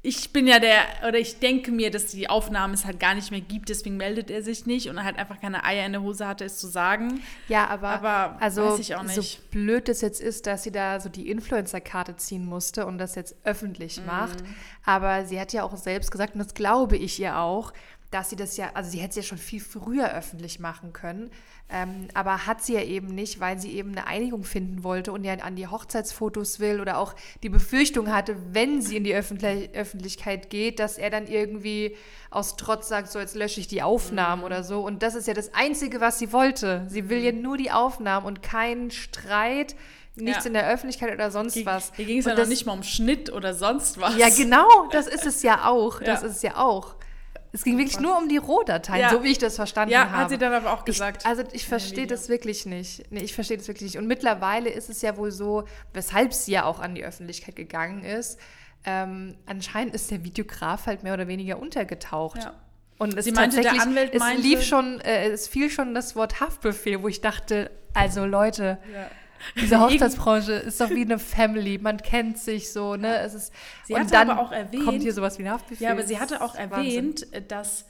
ich 0.02 0.32
bin 0.32 0.46
ja 0.46 0.58
der, 0.58 0.82
oder 1.06 1.18
ich 1.18 1.40
denke 1.40 1.70
mir, 1.70 1.90
dass 1.90 2.06
die 2.06 2.30
Aufnahmen 2.30 2.72
es 2.72 2.86
halt 2.86 2.98
gar 2.98 3.14
nicht 3.14 3.30
mehr 3.30 3.42
gibt, 3.42 3.68
deswegen 3.68 3.98
meldet 3.98 4.30
er 4.30 4.42
sich 4.42 4.64
nicht 4.64 4.88
und 4.88 4.96
er 4.96 5.04
halt 5.04 5.18
einfach 5.18 5.38
keine 5.40 5.62
Eier 5.62 5.84
in 5.84 5.92
der 5.92 6.00
Hose 6.00 6.26
hatte, 6.26 6.44
es 6.46 6.58
zu 6.58 6.68
sagen. 6.68 7.20
Ja, 7.48 7.66
aber, 7.68 7.88
Aber 7.88 8.36
also, 8.40 8.62
weiß 8.64 8.78
ich 8.78 8.94
auch 8.94 9.06
so 9.06 9.22
blöd 9.50 9.90
es 9.90 10.00
jetzt 10.00 10.22
ist, 10.22 10.46
dass 10.46 10.62
sie 10.62 10.72
da 10.72 11.00
so 11.00 11.10
die 11.10 11.28
Influencer-Karte 11.30 12.16
ziehen 12.16 12.46
musste 12.46 12.86
und 12.86 12.96
das 12.96 13.14
jetzt 13.14 13.36
öffentlich 13.44 14.00
Mhm. 14.00 14.06
macht. 14.06 14.38
Aber 14.86 15.26
sie 15.26 15.38
hat 15.38 15.52
ja 15.52 15.64
auch 15.64 15.76
selbst 15.76 16.10
gesagt, 16.10 16.32
und 16.34 16.38
das 16.38 16.54
glaube 16.54 16.96
ich 16.96 17.20
ihr 17.20 17.36
auch, 17.38 17.72
dass 18.10 18.30
sie 18.30 18.36
das 18.36 18.56
ja, 18.56 18.70
also 18.74 18.90
sie 18.90 18.98
hätte 18.98 19.10
es 19.10 19.16
ja 19.16 19.22
schon 19.22 19.38
viel 19.38 19.60
früher 19.60 20.12
öffentlich 20.14 20.58
machen 20.60 20.92
können, 20.92 21.30
ähm, 21.72 22.08
aber 22.14 22.46
hat 22.46 22.62
sie 22.62 22.74
ja 22.74 22.82
eben 22.82 23.08
nicht, 23.14 23.40
weil 23.40 23.58
sie 23.58 23.72
eben 23.76 23.92
eine 23.92 24.06
Einigung 24.06 24.44
finden 24.44 24.82
wollte 24.82 25.12
und 25.12 25.24
ja 25.24 25.34
an 25.34 25.56
die 25.56 25.66
Hochzeitsfotos 25.68 26.58
will 26.60 26.80
oder 26.80 26.98
auch 26.98 27.14
die 27.42 27.48
Befürchtung 27.48 28.12
hatte, 28.12 28.36
wenn 28.52 28.82
sie 28.82 28.96
in 28.96 29.04
die 29.04 29.14
Öffentlich 29.14 29.70
Öffentlichkeit 29.74 30.50
geht, 30.50 30.78
dass 30.80 30.98
er 30.98 31.10
dann 31.10 31.26
irgendwie 31.26 31.96
aus 32.30 32.56
Trotz 32.56 32.88
sagt, 32.88 33.10
so 33.10 33.18
jetzt 33.18 33.34
lösche 33.36 33.60
ich 33.60 33.68
die 33.68 33.76
Mhm. 33.76 33.82
Aufnahmen 33.82 34.42
oder 34.44 34.62
so. 34.64 34.80
Und 34.84 35.02
das 35.02 35.14
ist 35.14 35.26
ja 35.28 35.34
das 35.34 35.52
Einzige, 35.54 36.00
was 36.00 36.18
sie 36.18 36.32
wollte. 36.32 36.84
Sie 36.88 37.08
will 37.08 37.18
ja 37.18 37.32
nur 37.32 37.56
die 37.56 37.70
Aufnahmen 37.70 38.26
und 38.26 38.42
keinen 38.42 38.90
Streit, 38.90 39.74
nichts 40.16 40.44
Ja. 40.44 40.48
in 40.48 40.54
der 40.54 40.68
Öffentlichkeit 40.68 41.12
oder 41.14 41.30
sonst 41.30 41.64
was. 41.66 41.92
Hier 41.96 42.04
ging 42.04 42.18
es 42.18 42.24
ja 42.24 42.32
noch 42.32 42.38
das- 42.40 42.48
nicht 42.48 42.66
mal 42.66 42.72
um 42.72 42.82
Schnitt 42.82 43.32
oder 43.32 43.54
sonst 43.54 44.00
was. 44.00 44.16
ja, 44.16 44.28
genau, 44.28 44.66
das 44.90 45.06
ist 45.06 45.24
es 45.26 45.42
ja 45.42 45.68
auch. 45.68 46.00
Das 46.04 46.22
Ja. 46.22 46.26
ist 46.28 46.36
es 46.36 46.42
ja 46.42 46.56
auch. 46.56 46.94
Es 47.52 47.64
ging 47.64 47.78
wirklich 47.78 47.98
nur 47.98 48.16
um 48.16 48.28
die 48.28 48.36
Rohdateien, 48.36 49.00
Ja. 49.00 49.10
so 49.10 49.24
wie 49.24 49.28
ich 49.32 49.38
das 49.38 49.56
verstanden 49.56 49.92
Ja, 49.92 50.04
habe. 50.10 50.16
hat 50.16 50.30
sie 50.30 50.38
dann 50.38 50.52
aber 50.52 50.72
auch 50.72 50.84
gesagt. 50.84 51.22
Ich, 51.22 51.26
also 51.28 51.42
ich 51.52 51.66
verstehe 51.66 52.06
das 52.06 52.28
wirklich 52.28 52.64
nicht. 52.66 53.10
Nee, 53.10 53.20
ich 53.22 53.34
verstehe 53.34 53.56
das 53.56 53.66
wirklich 53.66 53.92
nicht. 53.94 53.98
Und 54.00 54.06
mittlerweile 54.06 54.70
ist 54.70 54.88
es 54.88 55.02
ja 55.02 55.16
wohl 55.16 55.32
so, 55.32 55.64
weshalb 55.92 56.32
sie 56.32 56.52
ja 56.52 56.64
auch 56.64 56.78
an 56.78 56.94
die 56.94 57.04
Öffentlichkeit 57.04 57.56
gegangen 57.56 58.04
ist. 58.04 58.38
Ähm, 58.84 59.36
anscheinend 59.46 59.94
ist 59.94 60.10
der 60.10 60.22
Videograf 60.24 60.86
halt 60.86 61.02
mehr 61.02 61.14
oder 61.14 61.26
weniger 61.28 61.58
untergetaucht. 61.58 62.38
Ja. 62.44 62.54
Und 62.98 63.16
es 63.16 63.24
Sie 63.24 63.32
meinte, 63.32 63.60
der 63.62 63.72
Anwalt 63.82 64.12
es 64.14 64.20
meinte- 64.20 64.42
lief 64.42 64.62
schon, 64.62 65.00
äh, 65.00 65.28
es 65.30 65.48
fiel 65.48 65.70
schon 65.70 65.94
das 65.94 66.14
Wort 66.16 66.40
Haftbefehl, 66.40 67.02
wo 67.02 67.08
ich 67.08 67.20
dachte, 67.20 67.70
also 67.94 68.24
Leute, 68.26 68.78
Ja. 68.92 69.08
Diese 69.60 69.80
Hochzeitsbranche 69.80 70.52
ist 70.52 70.80
doch 70.80 70.90
wie 70.90 71.02
eine 71.02 71.18
Family, 71.18 71.78
man 71.78 71.98
kennt 71.98 72.38
sich 72.38 72.72
so, 72.72 72.96
ne? 72.96 73.18
Es 73.18 73.34
ist, 73.34 73.52
Sie 73.84 73.94
und 73.94 74.00
hatte 74.00 74.10
dann 74.12 74.30
aber 74.30 74.40
auch 74.42 74.52
erwähnt- 74.52 74.84
kommt 74.84 75.02
hier 75.02 75.12
sowas 75.12 75.38
wie 75.38 75.44
ein 75.44 75.50
Haftbefehl. 75.50 75.86
Ja, 75.86 75.92
aber 75.92 76.02
sie 76.02 76.18
hatte 76.18 76.40
auch 76.42 76.54
ist 76.54 76.70
Wahnsinn. 76.70 77.14
erwähnt, 77.14 77.26
dass 77.50 77.86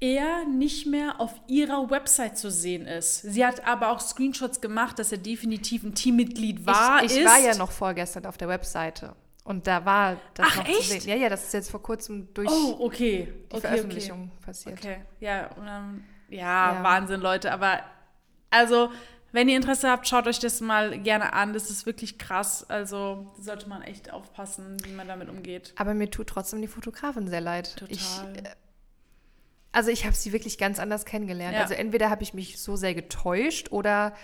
er 0.00 0.44
nicht 0.46 0.86
mehr 0.86 1.20
auf 1.20 1.32
ihrer 1.46 1.88
Website 1.90 2.36
zu 2.36 2.50
sehen 2.50 2.86
ist. 2.86 3.22
Sie 3.22 3.46
hat 3.46 3.66
aber 3.66 3.90
auch 3.92 4.00
Screenshots 4.00 4.60
gemacht, 4.60 4.98
dass 4.98 5.12
er 5.12 5.18
definitiv 5.18 5.84
ein 5.84 5.94
Teammitglied 5.94 6.66
war. 6.66 7.04
ich, 7.04 7.16
ich 7.16 7.24
war 7.24 7.38
ja 7.38 7.54
noch 7.56 7.70
vorgestern 7.70 8.26
auf 8.26 8.36
der 8.36 8.48
Webseite. 8.48 9.14
Und 9.44 9.66
da 9.66 9.84
war 9.84 10.16
das 10.34 10.46
Ach, 10.50 10.56
noch 10.58 10.68
echt? 10.68 10.82
zu 10.82 11.00
sehen. 11.00 11.08
Ja, 11.08 11.16
ja, 11.16 11.28
das 11.28 11.44
ist 11.44 11.52
jetzt 11.52 11.70
vor 11.70 11.82
kurzem 11.82 12.28
durch 12.34 12.48
Oh, 12.50 12.76
okay. 12.80 13.32
die 13.50 13.54
okay, 13.56 13.60
Veröffentlichung 13.60 14.30
Okay. 14.36 14.44
passiert. 14.44 14.78
okay. 14.78 14.96
Ja, 15.20 15.50
dann, 15.56 16.04
ja, 16.28 16.74
Ja. 16.74 16.82
Wahnsinn, 16.82 17.20
Leute. 17.20 17.52
Aber 17.52 17.80
also, 18.50 18.90
wenn 19.32 19.48
ihr 19.48 19.56
Interesse 19.56 19.90
habt, 19.90 20.06
schaut 20.06 20.26
euch 20.26 20.38
das 20.38 20.60
mal 20.60 20.98
gerne 21.00 21.32
an. 21.32 21.52
Das 21.52 21.70
ist 21.70 21.86
wirklich 21.86 22.18
krass. 22.18 22.68
Also, 22.68 23.32
sollte 23.40 23.68
man 23.68 23.82
echt 23.82 24.12
aufpassen, 24.12 24.76
wie 24.84 24.92
man 24.92 25.08
damit 25.08 25.28
umgeht. 25.28 25.72
Aber 25.76 25.94
mir 25.94 26.10
tut 26.10 26.28
trotzdem 26.28 26.60
die 26.60 26.68
Fotografin 26.68 27.28
sehr 27.28 27.40
leid. 27.40 27.76
Total. 27.76 27.90
Ich, 27.90 28.20
äh, 28.36 28.50
also 29.72 29.90
ich 29.90 30.04
habe 30.04 30.14
sie 30.14 30.32
wirklich 30.32 30.58
ganz 30.58 30.78
anders 30.78 31.06
kennengelernt. 31.06 31.54
Ja. 31.54 31.62
Also 31.62 31.74
entweder 31.74 32.10
habe 32.10 32.22
ich 32.22 32.34
mich 32.34 32.60
so 32.60 32.76
sehr 32.76 32.94
getäuscht 32.94 33.72
oder 33.72 34.14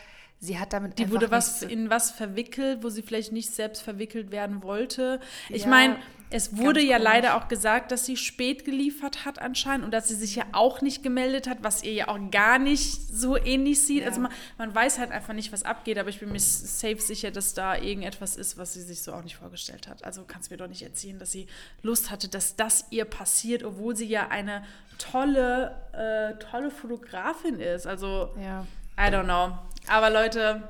sie 0.41 0.59
hat 0.59 0.73
damit 0.73 0.99
Die 0.99 1.11
wurde 1.11 1.31
was 1.31 1.63
in 1.63 1.91
was 1.91 2.11
verwickelt, 2.11 2.83
wo 2.83 2.89
sie 2.91 3.03
vielleicht 3.03 3.33
nicht 3.33 3.51
selbst 3.55 3.83
verwickelt 3.83 4.31
werden 4.31 4.63
wollte. 4.63 5.21
Ich 5.49 5.63
Ja, 5.63 5.69
meine, 5.69 5.97
es 6.31 6.57
wurde 6.59 6.81
ja 6.83 6.99
komisch. 6.99 7.05
leider 7.13 7.37
auch 7.37 7.49
gesagt, 7.49 7.91
dass 7.91 8.05
sie 8.05 8.17
spät 8.19 8.65
geliefert 8.67 9.25
hat 9.25 9.41
anscheinend 9.41 9.85
und 9.87 9.93
dass 9.93 10.09
sie 10.09 10.15
sich 10.15 10.37
ja 10.37 10.45
auch 10.53 10.83
nicht 10.83 11.03
gemeldet 11.03 11.49
hat, 11.49 11.59
was 11.63 11.83
ihr 11.83 11.93
ja 11.93 12.09
auch 12.09 12.19
gar 12.31 12.59
nicht 12.59 13.01
so 13.11 13.37
ähnlich 13.39 13.81
sieht. 13.83 14.03
Ja. 14.03 14.09
Also 14.09 14.21
man, 14.21 14.31
man 14.59 14.75
weiß 14.75 14.99
halt 14.99 15.11
einfach 15.11 15.33
nicht, 15.33 15.53
was 15.53 15.63
abgeht, 15.63 15.99
aber 15.99 16.11
ich 16.11 16.21
bin 16.21 16.31
mir 16.31 16.39
safe 16.39 17.01
sicher, 17.01 17.31
dass 17.31 17.55
da 17.55 17.77
irgendetwas 17.77 18.37
ist, 18.37 18.59
was 18.59 18.75
sie 18.75 18.83
sich 18.83 19.03
so 19.03 19.15
auch 19.15 19.23
nicht 19.25 19.37
vorgestellt 19.37 19.89
hat. 19.89 20.05
Also 20.05 20.25
kannst 20.29 20.51
mir 20.51 20.59
doch 20.59 20.69
nicht 20.69 20.83
erzählen, 20.83 21.19
dass 21.19 21.33
sie 21.33 21.47
Lust 21.83 22.11
hatte, 22.11 22.29
dass 22.29 22.57
das 22.57 22.85
ihr 22.91 23.07
passiert, 23.07 23.65
obwohl 23.65 23.97
sie 23.97 24.07
ja 24.07 24.29
eine 24.29 24.63
tolle, 24.99 25.75
äh, 25.93 26.39
tolle 26.45 26.71
Fotografin 26.71 27.59
ist. 27.59 27.87
Also 27.87 28.31
Ja. 28.41 28.67
I 29.01 29.11
don't 29.13 29.25
know. 29.25 29.57
Aber 29.89 30.11
Leute, 30.11 30.63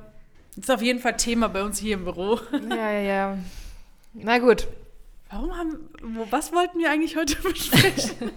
ist 0.57 0.71
auf 0.71 0.83
jeden 0.83 1.01
Fall 1.01 1.17
Thema 1.17 1.49
bei 1.49 1.63
uns 1.63 1.79
hier 1.79 1.95
im 1.95 2.05
Büro. 2.05 2.39
ja, 2.71 2.91
ja, 2.91 3.01
ja. 3.01 3.39
Na 4.15 4.39
gut. 4.39 4.67
Warum 5.31 5.57
haben, 5.57 5.89
wo, 6.03 6.27
was 6.31 6.53
wollten 6.53 6.79
wir 6.79 6.91
eigentlich 6.91 7.17
heute 7.17 7.37
besprechen? 7.43 8.33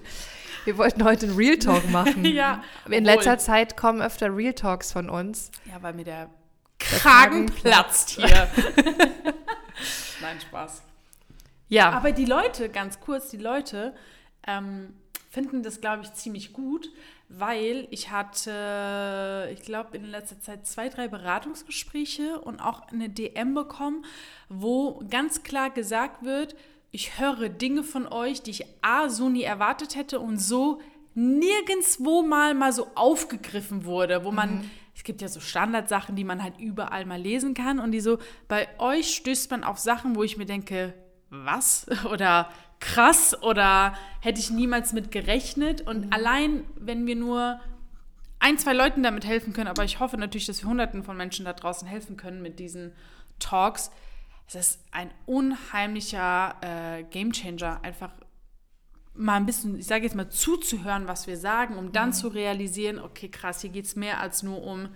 Wir 0.65 0.77
wollten 0.77 1.03
heute 1.03 1.27
einen 1.27 1.35
Real 1.35 1.57
Talk 1.57 1.89
machen. 1.89 2.25
Ja, 2.31 2.63
In 2.89 3.05
letzter 3.05 3.37
Zeit 3.37 3.77
kommen 3.77 4.01
öfter 4.01 4.35
Real 4.35 4.53
Talks 4.53 4.91
von 4.91 5.09
uns. 5.09 5.51
Ja, 5.65 5.81
weil 5.81 5.93
mir 5.93 6.03
der 6.03 6.29
Kragen 6.79 7.45
Kragen 7.45 7.45
platzt 7.47 8.09
hier. 8.11 8.27
Nein, 10.21 10.39
Spaß. 10.41 10.83
Ja, 11.67 11.91
Aber 11.91 12.11
die 12.11 12.25
Leute, 12.25 12.69
ganz 12.69 12.99
kurz, 12.99 13.29
die 13.29 13.37
Leute 13.37 13.95
ähm, 14.45 14.93
finden 15.29 15.63
das, 15.63 15.81
glaube 15.81 16.03
ich, 16.03 16.13
ziemlich 16.13 16.53
gut, 16.53 16.89
weil 17.37 17.87
ich 17.91 18.11
hatte, 18.11 19.49
ich 19.53 19.61
glaube, 19.61 19.97
in 19.97 20.05
letzter 20.05 20.39
Zeit 20.39 20.67
zwei, 20.67 20.89
drei 20.89 21.07
Beratungsgespräche 21.07 22.39
und 22.39 22.59
auch 22.59 22.81
eine 22.89 23.09
DM 23.09 23.53
bekommen, 23.53 24.05
wo 24.49 25.01
ganz 25.09 25.43
klar 25.43 25.69
gesagt 25.69 26.23
wird, 26.25 26.55
ich 26.91 27.19
höre 27.19 27.47
Dinge 27.47 27.83
von 27.83 28.05
euch, 28.07 28.41
die 28.41 28.51
ich 28.51 28.65
A, 28.81 29.09
so 29.09 29.29
nie 29.29 29.43
erwartet 29.43 29.95
hätte 29.95 30.19
und 30.19 30.37
so 30.39 30.81
nirgendwo 31.13 32.21
mal 32.21 32.53
mal 32.53 32.73
so 32.73 32.87
aufgegriffen 32.95 33.85
wurde, 33.85 34.25
wo 34.25 34.31
man, 34.31 34.69
es 34.95 35.03
gibt 35.03 35.21
ja 35.21 35.27
so 35.27 35.39
Standardsachen, 35.39 36.15
die 36.15 36.23
man 36.23 36.43
halt 36.43 36.59
überall 36.59 37.05
mal 37.05 37.19
lesen 37.19 37.53
kann 37.53 37.79
und 37.79 37.91
die 37.91 38.01
so, 38.01 38.17
bei 38.47 38.67
euch 38.77 39.15
stößt 39.15 39.51
man 39.51 39.63
auf 39.63 39.79
Sachen, 39.79 40.15
wo 40.15 40.23
ich 40.23 40.37
mir 40.37 40.45
denke, 40.45 40.93
was? 41.29 41.85
Oder 42.11 42.49
krass 42.81 43.41
oder 43.41 43.95
hätte 44.19 44.41
ich 44.41 44.49
niemals 44.49 44.91
mit 44.91 45.11
gerechnet. 45.11 45.79
Und 45.81 46.11
allein, 46.11 46.65
wenn 46.75 47.05
wir 47.05 47.15
nur 47.15 47.61
ein, 48.39 48.57
zwei 48.57 48.73
Leuten 48.73 49.03
damit 49.03 49.25
helfen 49.25 49.53
können, 49.53 49.69
aber 49.69 49.85
ich 49.85 50.01
hoffe 50.01 50.17
natürlich, 50.17 50.47
dass 50.47 50.61
wir 50.63 50.69
Hunderten 50.69 51.03
von 51.03 51.15
Menschen 51.15 51.45
da 51.45 51.53
draußen 51.53 51.87
helfen 51.87 52.17
können 52.17 52.41
mit 52.41 52.59
diesen 52.59 52.91
Talks. 53.39 53.91
Es 54.47 54.55
ist 54.55 54.83
ein 54.91 55.11
unheimlicher 55.25 56.55
äh, 56.61 57.03
Gamechanger, 57.03 57.79
einfach 57.83 58.11
mal 59.13 59.35
ein 59.35 59.45
bisschen, 59.45 59.77
ich 59.77 59.85
sage 59.85 60.03
jetzt 60.03 60.15
mal, 60.15 60.29
zuzuhören, 60.29 61.07
was 61.07 61.27
wir 61.27 61.37
sagen, 61.37 61.77
um 61.77 61.91
dann 61.91 62.13
zu 62.13 62.27
realisieren, 62.29 62.99
okay, 62.99 63.29
krass, 63.29 63.61
hier 63.61 63.69
geht 63.69 63.85
es 63.85 63.95
mehr 63.95 64.19
als 64.19 64.41
nur 64.41 64.63
um, 64.63 64.89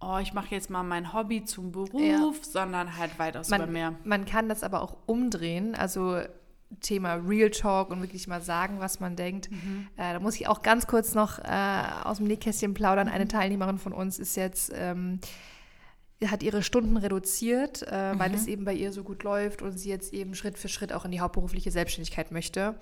oh, 0.00 0.18
ich 0.18 0.32
mache 0.32 0.54
jetzt 0.54 0.70
mal 0.70 0.82
mein 0.82 1.12
Hobby 1.12 1.44
zum 1.44 1.72
Beruf, 1.72 2.44
sondern 2.44 2.96
halt 2.96 3.18
weitaus 3.18 3.48
über 3.48 3.66
mehr. 3.66 3.90
man, 3.90 4.00
man 4.04 4.24
kann 4.24 4.48
das 4.48 4.62
aber 4.62 4.80
auch 4.80 4.96
umdrehen. 5.06 5.74
Also 5.74 6.20
Thema 6.80 7.14
Real 7.14 7.50
Talk 7.50 7.90
und 7.90 8.00
wirklich 8.00 8.28
mal 8.28 8.40
sagen, 8.40 8.78
was 8.78 9.00
man 9.00 9.16
denkt. 9.16 9.50
Mhm. 9.50 9.88
Äh, 9.96 10.12
da 10.12 10.20
muss 10.20 10.36
ich 10.36 10.46
auch 10.46 10.62
ganz 10.62 10.86
kurz 10.86 11.14
noch 11.14 11.38
äh, 11.38 11.82
aus 12.04 12.18
dem 12.18 12.26
Nähkästchen 12.26 12.74
plaudern. 12.74 13.08
Eine 13.08 13.26
Teilnehmerin 13.26 13.78
von 13.78 13.92
uns 13.92 14.18
ist 14.18 14.36
jetzt, 14.36 14.72
ähm, 14.74 15.20
hat 16.24 16.42
ihre 16.42 16.62
Stunden 16.62 16.96
reduziert, 16.96 17.82
äh, 17.82 18.18
weil 18.18 18.34
es 18.34 18.46
eben 18.46 18.64
bei 18.64 18.74
ihr 18.74 18.92
so 18.92 19.02
gut 19.02 19.22
läuft 19.22 19.62
und 19.62 19.78
sie 19.78 19.88
jetzt 19.88 20.12
eben 20.12 20.34
Schritt 20.34 20.58
für 20.58 20.68
Schritt 20.68 20.92
auch 20.92 21.04
in 21.04 21.10
die 21.10 21.20
hauptberufliche 21.20 21.70
Selbstständigkeit 21.70 22.30
möchte. 22.30 22.76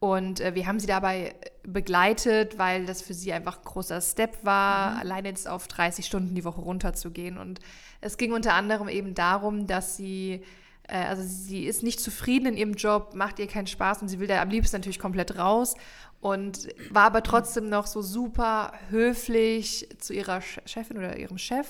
Und 0.00 0.40
äh, 0.40 0.54
wir 0.54 0.66
haben 0.66 0.80
sie 0.80 0.86
dabei 0.86 1.34
begleitet, 1.62 2.58
weil 2.58 2.86
das 2.86 3.02
für 3.02 3.14
sie 3.14 3.32
einfach 3.32 3.58
ein 3.58 3.64
großer 3.64 4.00
Step 4.00 4.44
war, 4.44 4.98
allein 4.98 5.26
jetzt 5.26 5.46
auf 5.46 5.68
30 5.68 6.04
Stunden 6.06 6.34
die 6.34 6.44
Woche 6.44 6.62
runterzugehen. 6.62 7.36
Und 7.36 7.60
es 8.00 8.16
ging 8.16 8.32
unter 8.32 8.54
anderem 8.54 8.88
eben 8.88 9.14
darum, 9.14 9.66
dass 9.66 9.96
sie 9.96 10.42
also 10.88 11.22
sie 11.22 11.64
ist 11.64 11.82
nicht 11.82 12.00
zufrieden 12.00 12.46
in 12.46 12.56
ihrem 12.56 12.74
Job, 12.74 13.14
macht 13.14 13.38
ihr 13.38 13.46
keinen 13.46 13.66
Spaß 13.66 14.02
und 14.02 14.08
sie 14.08 14.18
will 14.18 14.26
da 14.26 14.42
am 14.42 14.50
liebsten 14.50 14.76
natürlich 14.76 14.98
komplett 14.98 15.38
raus 15.38 15.74
und 16.20 16.68
war 16.90 17.04
aber 17.04 17.22
trotzdem 17.22 17.68
noch 17.68 17.86
so 17.86 18.02
super 18.02 18.72
höflich 18.90 19.88
zu 19.98 20.12
ihrer 20.12 20.38
Ch- 20.38 20.66
Chefin 20.66 20.98
oder 20.98 21.16
ihrem 21.16 21.38
Chef. 21.38 21.66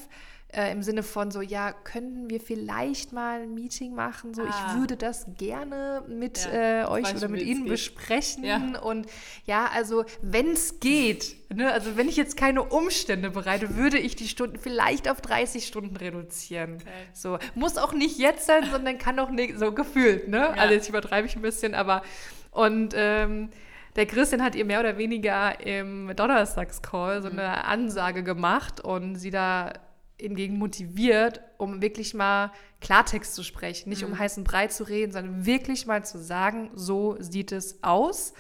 Äh, 0.53 0.73
Im 0.73 0.83
Sinne 0.83 1.05
von 1.05 1.31
so, 1.31 1.41
ja, 1.43 1.73
könnten 1.73 2.29
wir 2.29 2.41
vielleicht 2.41 3.13
mal 3.13 3.43
ein 3.43 3.55
Meeting 3.55 3.95
machen? 3.95 4.35
So, 4.35 4.43
Ah. 4.43 4.49
ich 4.75 4.81
würde 4.81 4.97
das 4.97 5.27
gerne 5.39 6.03
mit 6.09 6.45
Ja, 6.53 6.83
äh, 6.83 6.85
euch 6.89 7.15
oder 7.15 7.29
mit 7.29 7.43
Ihnen 7.43 7.63
geht. 7.63 7.71
besprechen. 7.73 8.43
Ja. 8.43 8.61
Und 8.83 9.07
ja, 9.47 9.71
also 9.73 10.05
wenn 10.23 10.51
es 10.51 10.81
geht, 10.81 11.37
ne, 11.55 11.71
also 11.73 11.97
wenn 11.97 12.09
ich 12.09 12.17
jetzt 12.17 12.37
keine 12.37 12.65
Umstände 12.65 13.31
bereite, 13.31 13.77
würde 13.77 13.99
ich 13.99 14.17
die 14.17 14.27
Stunden 14.27 14.59
vielleicht 14.59 15.09
auf 15.09 15.21
30 15.21 15.65
Stunden 15.67 15.95
reduzieren. 15.97 16.79
Okay. 16.81 16.91
So, 17.13 17.39
muss 17.55 17.77
auch 17.79 17.93
nicht 17.93 18.19
jetzt 18.19 18.47
sein, 18.47 18.65
sondern 18.73 18.99
kann 18.99 19.21
auch 19.21 19.31
nicht, 19.31 19.57
so 19.57 19.71
gefühlt, 19.73 20.27
ne? 20.29 20.49
Also 20.59 20.75
jetzt 20.75 20.89
übertreibe 20.89 21.29
ich 21.29 21.37
ein 21.37 21.43
bisschen, 21.43 21.75
aber 21.77 22.03
und 22.51 22.93
ähm, 22.97 23.51
der 23.95 24.07
Christian 24.07 24.43
hat 24.43 24.57
ihr 24.57 24.65
mehr 24.65 24.81
oder 24.81 24.99
weniger 24.99 25.65
im 25.65 26.11
Donnerstagscall 26.17 27.23
so 27.23 27.29
eine 27.29 27.65
Ansage 27.65 28.25
gemacht 28.25 28.81
und 28.81 29.15
sie 29.15 29.31
da 29.31 29.73
hingegen 30.21 30.59
motiviert, 30.59 31.41
um 31.59 31.83
wirklich 31.83 32.15
mal 32.15 32.53
Klartext 32.81 33.35
zu 33.35 33.43
sprechen, 33.43 33.89
nicht 33.89 34.05
um 34.05 34.19
heißen 34.19 34.45
Brei 34.45 34.69
zu 34.69 34.85
reden, 34.85 35.13
sondern 35.13 35.47
wirklich 35.47 35.87
mal 35.87 36.05
zu 36.05 36.19
sagen, 36.19 36.71
so 36.75 37.17
sieht 37.21 37.53
es 37.53 37.83
aus. 37.83 38.33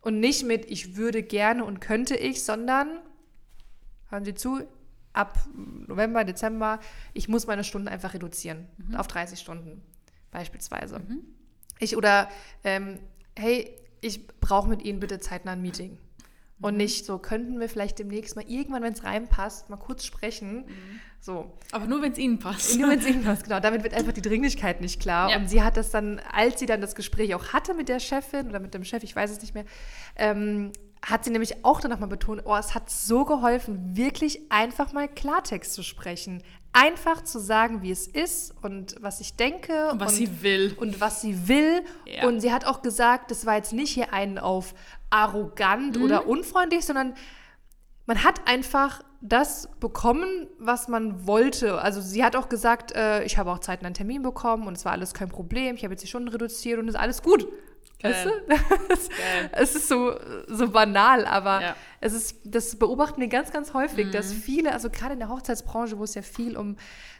Und 0.00 0.20
nicht 0.20 0.44
mit 0.44 0.70
ich 0.70 0.96
würde 0.96 1.22
gerne 1.22 1.64
und 1.64 1.80
könnte 1.80 2.16
ich, 2.16 2.44
sondern 2.44 3.00
hören 4.10 4.24
Sie 4.24 4.34
zu, 4.34 4.62
ab 5.12 5.38
November, 5.54 6.24
Dezember, 6.24 6.80
ich 7.14 7.28
muss 7.28 7.46
meine 7.46 7.64
Stunden 7.64 7.88
einfach 7.88 8.14
reduzieren 8.14 8.66
auf 8.96 9.06
30 9.06 9.38
Stunden 9.38 9.82
beispielsweise. 10.30 11.00
Ich 11.78 11.96
oder 11.96 12.28
ähm, 12.64 12.98
hey, 13.38 13.76
ich 14.00 14.26
brauche 14.26 14.68
mit 14.68 14.82
Ihnen 14.82 15.00
bitte 15.00 15.18
zeitnah 15.20 15.52
ein 15.52 15.62
Meeting. 15.62 15.98
Und 16.60 16.76
nicht 16.76 17.04
so, 17.04 17.18
könnten 17.18 17.58
wir 17.58 17.68
vielleicht 17.68 17.98
demnächst 17.98 18.36
mal 18.36 18.44
irgendwann, 18.46 18.84
wenn 18.84 18.92
es 18.92 19.02
reinpasst, 19.02 19.68
mal 19.68 19.76
kurz 19.78 20.04
sprechen. 20.04 20.64
So. 21.24 21.52
Aber 21.70 21.86
nur, 21.86 22.02
wenn 22.02 22.10
es 22.10 22.18
ihnen 22.18 22.40
passt. 22.40 22.76
Nur 22.80 22.90
wenn 22.90 22.98
es 22.98 23.06
irgendwas, 23.06 23.44
genau. 23.44 23.60
Damit 23.60 23.84
wird 23.84 23.94
einfach 23.94 24.12
die 24.12 24.22
Dringlichkeit 24.22 24.80
nicht 24.80 25.00
klar. 25.00 25.30
Ja. 25.30 25.36
Und 25.36 25.48
sie 25.48 25.62
hat 25.62 25.76
das 25.76 25.90
dann, 25.90 26.20
als 26.32 26.58
sie 26.58 26.66
dann 26.66 26.80
das 26.80 26.96
Gespräch 26.96 27.32
auch 27.36 27.52
hatte 27.52 27.74
mit 27.74 27.88
der 27.88 28.00
Chefin 28.00 28.48
oder 28.48 28.58
mit 28.58 28.74
dem 28.74 28.82
Chef, 28.82 29.04
ich 29.04 29.14
weiß 29.14 29.30
es 29.30 29.40
nicht 29.40 29.54
mehr, 29.54 29.64
ähm, 30.16 30.72
hat 31.00 31.24
sie 31.24 31.30
nämlich 31.30 31.64
auch 31.64 31.80
dann 31.80 31.92
nochmal 31.92 32.08
betont, 32.08 32.42
oh, 32.44 32.56
es 32.56 32.74
hat 32.74 32.90
so 32.90 33.24
geholfen, 33.24 33.96
wirklich 33.96 34.40
einfach 34.50 34.92
mal 34.92 35.06
Klartext 35.06 35.74
zu 35.74 35.84
sprechen. 35.84 36.42
Einfach 36.72 37.22
zu 37.22 37.38
sagen, 37.38 37.82
wie 37.82 37.92
es 37.92 38.08
ist 38.08 38.52
und 38.62 38.96
was 39.00 39.20
ich 39.20 39.36
denke. 39.36 39.90
Und 39.90 40.00
was 40.00 40.16
sie 40.16 40.42
will. 40.42 40.74
Und 40.76 41.00
was 41.00 41.20
sie 41.20 41.46
will. 41.46 41.84
Ja. 42.04 42.26
Und 42.26 42.40
sie 42.40 42.50
hat 42.52 42.64
auch 42.64 42.82
gesagt, 42.82 43.30
das 43.30 43.46
war 43.46 43.54
jetzt 43.56 43.72
nicht 43.72 43.90
hier 43.90 44.12
einen 44.12 44.38
auf 44.38 44.74
arrogant 45.10 45.98
Mhm. 45.98 46.02
oder 46.02 46.26
unfreundlich, 46.26 46.84
sondern 46.84 47.14
man 48.06 48.24
hat 48.24 48.48
einfach 48.48 49.02
das 49.24 49.68
bekommen, 49.78 50.48
was 50.58 50.88
man 50.88 51.26
wollte. 51.26 51.80
Also 51.80 52.00
sie 52.00 52.24
hat 52.24 52.34
auch 52.36 52.48
gesagt, 52.48 52.92
äh, 52.92 53.22
ich 53.24 53.38
habe 53.38 53.50
auch 53.52 53.60
zeitnah 53.60 53.86
einen 53.86 53.94
Termin 53.94 54.22
bekommen 54.22 54.66
und 54.66 54.76
es 54.76 54.84
war 54.84 54.92
alles 54.92 55.14
kein 55.14 55.28
Problem. 55.28 55.76
Ich 55.76 55.84
habe 55.84 55.94
jetzt 55.94 56.02
die 56.02 56.08
Stunden 56.08 56.28
reduziert 56.28 56.78
und 56.80 56.88
es 56.88 56.94
ist 56.96 57.00
alles 57.00 57.22
gut. 57.22 57.46
Weißt 58.02 58.24
Geil. 58.26 58.42
du? 58.48 58.54
Es, 59.52 59.76
ist 59.76 59.86
so, 59.88 60.14
so 60.48 60.68
banal, 60.70 61.24
aber 61.24 61.60
Ja. 61.62 61.76
es 62.00 62.12
ist, 62.14 62.38
das 62.44 62.74
beobachten 62.76 63.20
wir 63.20 63.28
ganz, 63.28 63.52
ganz 63.52 63.74
häufig, 63.74 64.06
Mhm. 64.08 64.10
dass 64.12 64.32
viele, 64.32 64.72
also 64.72 64.90
gerade 64.90 65.12
in 65.12 65.20
der 65.20 65.28
Hochzeitsbranche, 65.28 65.98
wo 65.98 66.02
es 66.04 66.14
ja 66.16 66.22
viel 66.22 66.56
um 66.56 66.76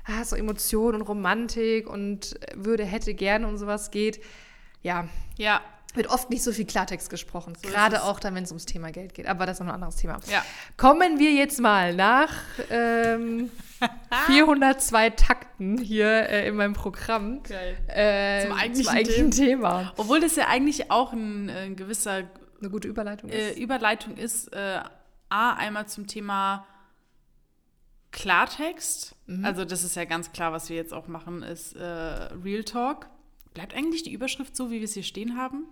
ah, 0.06 0.24
so 0.24 0.34
Emotionen 0.34 1.00
und 1.02 1.06
Romantik 1.08 1.88
und 1.88 2.34
würde, 2.56 2.84
hätte, 2.84 3.14
gerne 3.14 3.46
und 3.46 3.58
sowas 3.58 3.92
geht, 3.92 4.20
ja, 4.82 5.06
Ja, 5.38 5.60
wird 5.94 6.08
oft 6.08 6.30
nicht 6.30 6.42
so 6.42 6.52
viel 6.52 6.64
Klartext 6.64 7.10
gesprochen. 7.10 7.54
ist 7.54 7.62
gerade 7.62 8.02
auch 8.02 8.20
dann, 8.20 8.34
wenn 8.34 8.44
es 8.44 8.50
ums 8.50 8.66
Thema 8.66 8.90
Geld 8.90 9.14
geht. 9.14 9.26
Aber 9.26 9.46
das 9.46 9.56
ist 9.56 9.60
noch 9.60 9.68
ein 9.68 9.74
anderes 9.74 9.96
Thema. 9.96 10.18
ja. 10.30 10.44
Kommen 10.76 11.18
wir 11.18 11.32
jetzt 11.32 11.60
mal 11.60 11.94
nach 11.94 12.32
ähm, 12.70 13.50
402 14.26 15.10
Takten 15.10 15.78
hier 15.78 16.28
äh, 16.28 16.48
in 16.48 16.56
meinem 16.56 16.74
Programm 16.74 17.42
äh, 17.88 18.46
Zum 18.46 18.52
eigentlichen 18.56 18.90
eigentlichen 18.90 19.30
Thema. 19.30 19.92
Obwohl 19.96 20.20
das 20.20 20.36
ja 20.36 20.48
eigentlich 20.48 20.90
auch 20.90 21.12
ein, 21.12 21.48
äh, 21.48 21.64
ein 21.64 21.76
gewisser 21.76 22.24
Eine 22.60 22.70
gute 22.70 22.88
Überleitung 22.88 23.30
äh, 23.30 23.50
ist. 23.50 23.58
Überleitung 23.58 24.16
ist, 24.16 24.52
äh, 24.52 24.80
A, 25.28 25.54
einmal 25.54 25.86
zum 25.86 26.06
Thema 26.06 26.66
Klartext. 28.12 29.14
Mhm. 29.26 29.44
Also 29.44 29.64
das 29.64 29.82
ist 29.82 29.96
ja 29.96 30.04
ganz 30.04 30.32
klar, 30.32 30.52
was 30.52 30.68
wir 30.68 30.76
jetzt 30.76 30.92
auch 30.92 31.08
machen, 31.08 31.42
ist 31.42 31.74
äh, 31.74 31.82
Real 31.82 32.64
Talk. 32.64 33.08
Bleibt 33.54 33.74
eigentlich 33.74 34.02
die 34.02 34.12
Überschrift 34.12 34.56
so, 34.56 34.70
wie 34.70 34.78
wir 34.78 34.84
es 34.84 34.94
hier 34.94 35.02
stehen 35.02 35.36
haben? 35.36 35.64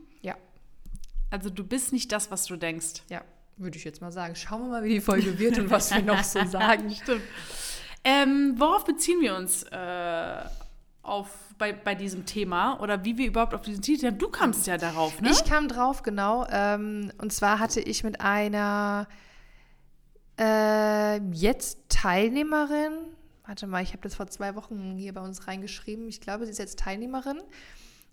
Also 1.31 1.49
du 1.51 1.65
bist 1.65 1.93
nicht 1.93 2.13
das, 2.13 2.31
was 2.31 2.45
du 2.45 2.57
denkst. 2.57 3.03
ja, 3.09 3.23
würde 3.57 3.77
ich 3.77 3.85
jetzt 3.85 4.01
mal 4.01 4.11
sagen. 4.11 4.35
Schauen 4.35 4.63
wir 4.63 4.69
mal, 4.69 4.85
wie 4.85 4.95
die 4.95 5.01
Folge 5.01 5.39
wird 5.39 5.59
und 5.59 5.71
was 5.71 5.95
wir 5.95 6.03
noch 6.03 6.25
so 6.25 6.45
sagen. 6.47 6.91
Stimmt. 6.91 7.23
Ähm, 8.03 8.55
worauf 8.57 8.85
beziehen 8.85 9.21
wir 9.21 9.37
uns 9.37 9.63
äh, 9.65 10.43
auf, 11.03 11.29
bei, 11.59 11.73
bei 11.73 11.95
diesem 11.95 12.25
Thema 12.25 12.81
oder 12.81 13.05
wie 13.05 13.19
wir 13.19 13.27
überhaupt 13.27 13.55
auf 13.55 13.63
diesen 13.63 13.83
Titel? 13.83 14.13
Du 14.13 14.29
kamst 14.29 14.67
ja 14.67 14.79
darauf, 14.79 15.21
ne? 15.21 15.31
Ich 15.31 15.45
kam 15.45 15.69
drauf, 15.69 16.03
genau. 16.03 16.47
Ähm, 16.51 17.13
und 17.19 17.33
zwar 17.33 17.59
hatte 17.59 17.81
ich 17.81 18.03
mit 18.03 18.21
einer 18.21 19.07
äh, 20.39 21.19
jetzt 21.33 21.79
Teilnehmerin, 21.91 22.93
warte 23.47 23.67
mal, 23.67 23.83
ich 23.83 23.91
habe 23.91 24.03
das 24.03 24.15
vor 24.15 24.27
zwei 24.29 24.55
Wochen 24.55 24.97
hier 24.97 25.13
bei 25.13 25.21
uns 25.21 25.47
reingeschrieben, 25.47 26.09
ich 26.09 26.21
glaube, 26.23 26.47
sie 26.47 26.53
ist 26.53 26.59
jetzt 26.59 26.79
Teilnehmerin, 26.79 27.43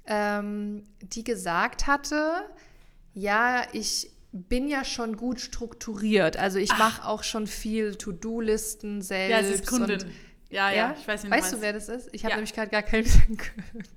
ähm, 0.05 0.83
die 1.01 1.23
gesagt 1.23 1.87
hatte, 1.87 2.43
ja, 3.17 3.63
ich 3.73 4.11
bin 4.31 4.67
ja 4.67 4.85
schon 4.85 5.17
gut 5.17 5.39
strukturiert. 5.41 6.37
Also 6.37 6.59
ich 6.59 6.69
mache 6.77 7.07
auch 7.07 7.23
schon 7.23 7.47
viel 7.47 7.95
To-Do-Listen 7.95 9.01
selbst. 9.01 9.31
Ja, 9.31 9.43
sie 9.43 9.53
ist 9.53 9.65
Kundin. 9.65 10.01
Und 10.03 10.07
Ja, 10.49 10.71
ja, 10.71 10.95
ich 10.97 11.05
weiß 11.07 11.23
nicht, 11.23 11.31
Weißt 11.31 11.53
du, 11.53 11.61
wer 11.61 11.73
das 11.73 11.89
ist? 11.89 12.09
Ich 12.13 12.23
habe 12.23 12.31
Ja. 12.31 12.35
nämlich 12.37 12.53
gerade 12.53 12.69
gar 12.69 12.83
keinen. 12.83 13.05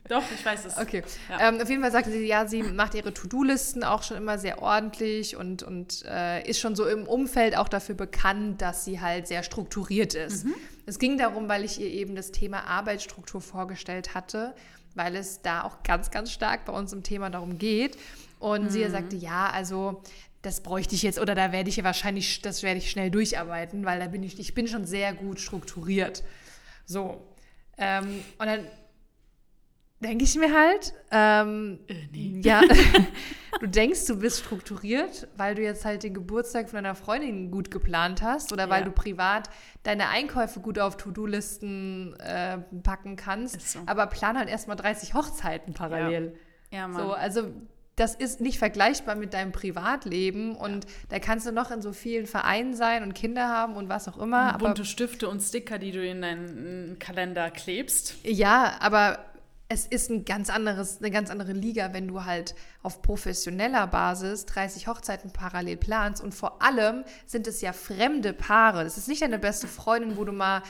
Doch, 0.09 0.23
ich 0.35 0.45
weiß 0.45 0.65
es. 0.65 0.79
Okay. 0.79 1.03
Ja. 1.29 1.49
Ähm, 1.49 1.61
auf 1.61 1.69
jeden 1.69 1.83
Fall 1.83 1.93
sagte 1.93 2.11
sie, 2.11 2.25
ja, 2.27 2.47
sie 2.49 2.63
macht 2.63 2.95
ihre 2.95 3.13
To-Do-Listen 3.13 3.85
auch 3.85 4.03
schon 4.03 4.17
immer 4.17 4.39
sehr 4.39 4.63
ordentlich 4.63 5.37
und, 5.37 5.63
und 5.63 6.03
äh, 6.09 6.49
ist 6.49 6.59
schon 6.59 6.75
so 6.75 6.87
im 6.87 7.07
Umfeld 7.07 7.57
auch 7.57 7.69
dafür 7.69 7.95
bekannt, 7.95 8.63
dass 8.63 8.85
sie 8.87 9.01
halt 9.01 9.29
sehr 9.29 9.43
strukturiert 9.43 10.15
ist. 10.15 10.47
Mhm. 10.47 10.55
Es 10.87 10.99
ging 10.99 11.19
darum, 11.19 11.49
weil 11.49 11.63
ich 11.65 11.79
ihr 11.79 11.89
eben 11.89 12.15
das 12.17 12.33
Thema 12.33 12.67
Arbeitsstruktur 12.67 13.43
vorgestellt 13.43 14.15
hatte, 14.15 14.55
weil 14.95 15.15
es 15.15 15.43
da 15.43 15.63
auch 15.63 15.83
ganz, 15.83 16.11
ganz 16.11 16.33
stark 16.33 16.65
bei 16.65 16.73
uns 16.73 16.93
im 16.95 17.03
Thema 17.03 17.29
darum 17.31 17.59
geht. 17.59 17.97
Und 18.41 18.71
sie 18.71 18.85
Mhm. 18.85 18.91
sagte, 18.91 19.15
ja, 19.17 19.49
also 19.51 20.03
das 20.43 20.63
bräuchte 20.63 20.95
ich 20.95 21.03
jetzt 21.03 21.21
oder 21.21 21.35
da 21.35 21.53
werde 21.53 21.69
ich 21.69 21.77
ja 21.77 21.85
wahrscheinlich, 21.85 22.41
das 22.43 22.63
werde 22.63 22.79
ich 22.79 22.91
schnell 22.91 23.11
durcharbeiten, 23.11 23.85
weil 23.85 24.01
da 24.01 24.07
bin 24.09 24.23
ich, 24.25 24.41
ich 24.41 24.55
bin 24.55 24.67
schon 24.67 24.85
sehr 24.87 25.13
gut 25.13 25.39
strukturiert. 25.39 26.25
So. 26.87 27.21
Ähm, 27.77 28.23
und 28.39 28.47
dann 28.47 28.67
denke 30.03 30.25
ich 30.25 30.35
mir 30.37 30.53
halt, 30.55 30.95
ähm, 31.11 31.81
ja, 32.43 32.63
du 33.61 33.67
denkst, 33.67 34.07
du 34.07 34.19
bist 34.19 34.41
strukturiert, 34.41 35.29
weil 35.37 35.55
du 35.55 35.63
jetzt 35.63 35.85
halt 35.85 36.03
den 36.05 36.15
Geburtstag 36.15 36.71
von 36.71 36.77
deiner 36.83 36.95
Freundin 36.95 37.51
gut 37.51 37.71
geplant 37.71 38.23
hast 38.23 38.51
oder 38.55 38.71
weil 38.71 38.81
Ja. 38.81 38.87
du 38.87 38.93
privat 38.93 39.51
deine 39.83 40.09
Einkäufe 40.09 40.61
gut 40.61 40.79
auf 40.79 40.97
To-Do-Listen 40.97 42.15
äh, 42.19 42.59
packen 42.83 43.17
kannst, 43.17 43.61
so. 43.73 43.81
aber 43.85 44.07
plan 44.07 44.39
halt 44.39 44.49
erstmal 44.49 44.77
30 44.77 45.13
Hochzeiten 45.13 45.75
parallel. 45.75 46.35
Ja, 46.71 46.89
Mann. 46.89 47.03
So, 47.07 47.13
also 47.13 47.51
das 48.01 48.15
ist 48.15 48.41
nicht 48.41 48.59
vergleichbar 48.59 49.15
mit 49.15 49.35
deinem 49.35 49.53
Privatleben 49.53 50.57
und 50.57 50.87
da 51.11 51.19
kannst 51.19 51.47
du 51.47 51.53
noch 51.53 51.71
in 51.71 51.83
so 51.83 51.93
vielen 51.93 52.27
Vereinen 52.27 52.75
sein 52.75 53.03
und 53.03 53.15
Kinder 53.15 53.49
haben 53.49 53.77
und 53.77 53.91
was 53.91 54.09
auch 54.09 54.17
immer. 54.17 54.55
Aber, 54.55 54.67
Bunte 54.67 54.87
Stifte 54.87 55.29
und 55.29 55.41
Sticker, 55.41 55.79
die 55.79 55.93
du 55.93 56.07
in 56.07 56.23
deinen 56.23 56.99
Kalender 56.99 57.51
klebst. 57.51 58.17
ja, 58.25 58.77
aber 58.81 59.19
es 59.69 59.87
ist 59.87 60.11
ein 60.11 60.25
ganz 60.25 60.51
anderes, 60.51 60.99
eine 60.99 61.13
ganz 61.13 61.31
andere 61.31 61.53
Liga, 61.53 61.93
wenn 61.93 62.09
du 62.09 62.25
halt 62.25 62.55
auf 62.83 63.03
professioneller 63.03 63.87
Basis 63.87 64.47
30 64.47 64.89
Hochzeiten 64.89 65.31
parallel 65.31 65.77
planst 65.77 66.23
und 66.23 66.35
vor 66.35 66.61
allem 66.61 67.05
sind 67.27 67.47
es 67.47 67.61
ja 67.61 67.73
fremde 67.73 68.33
Paare. 68.33 68.83
Das 68.83 68.99
ist 68.99 69.07
nicht 69.09 69.23
deine 69.23 69.39
beste 69.39 69.69
Freundin, 69.69 70.17
wo 70.17 70.25
du 70.25 70.33
mal 70.33 70.63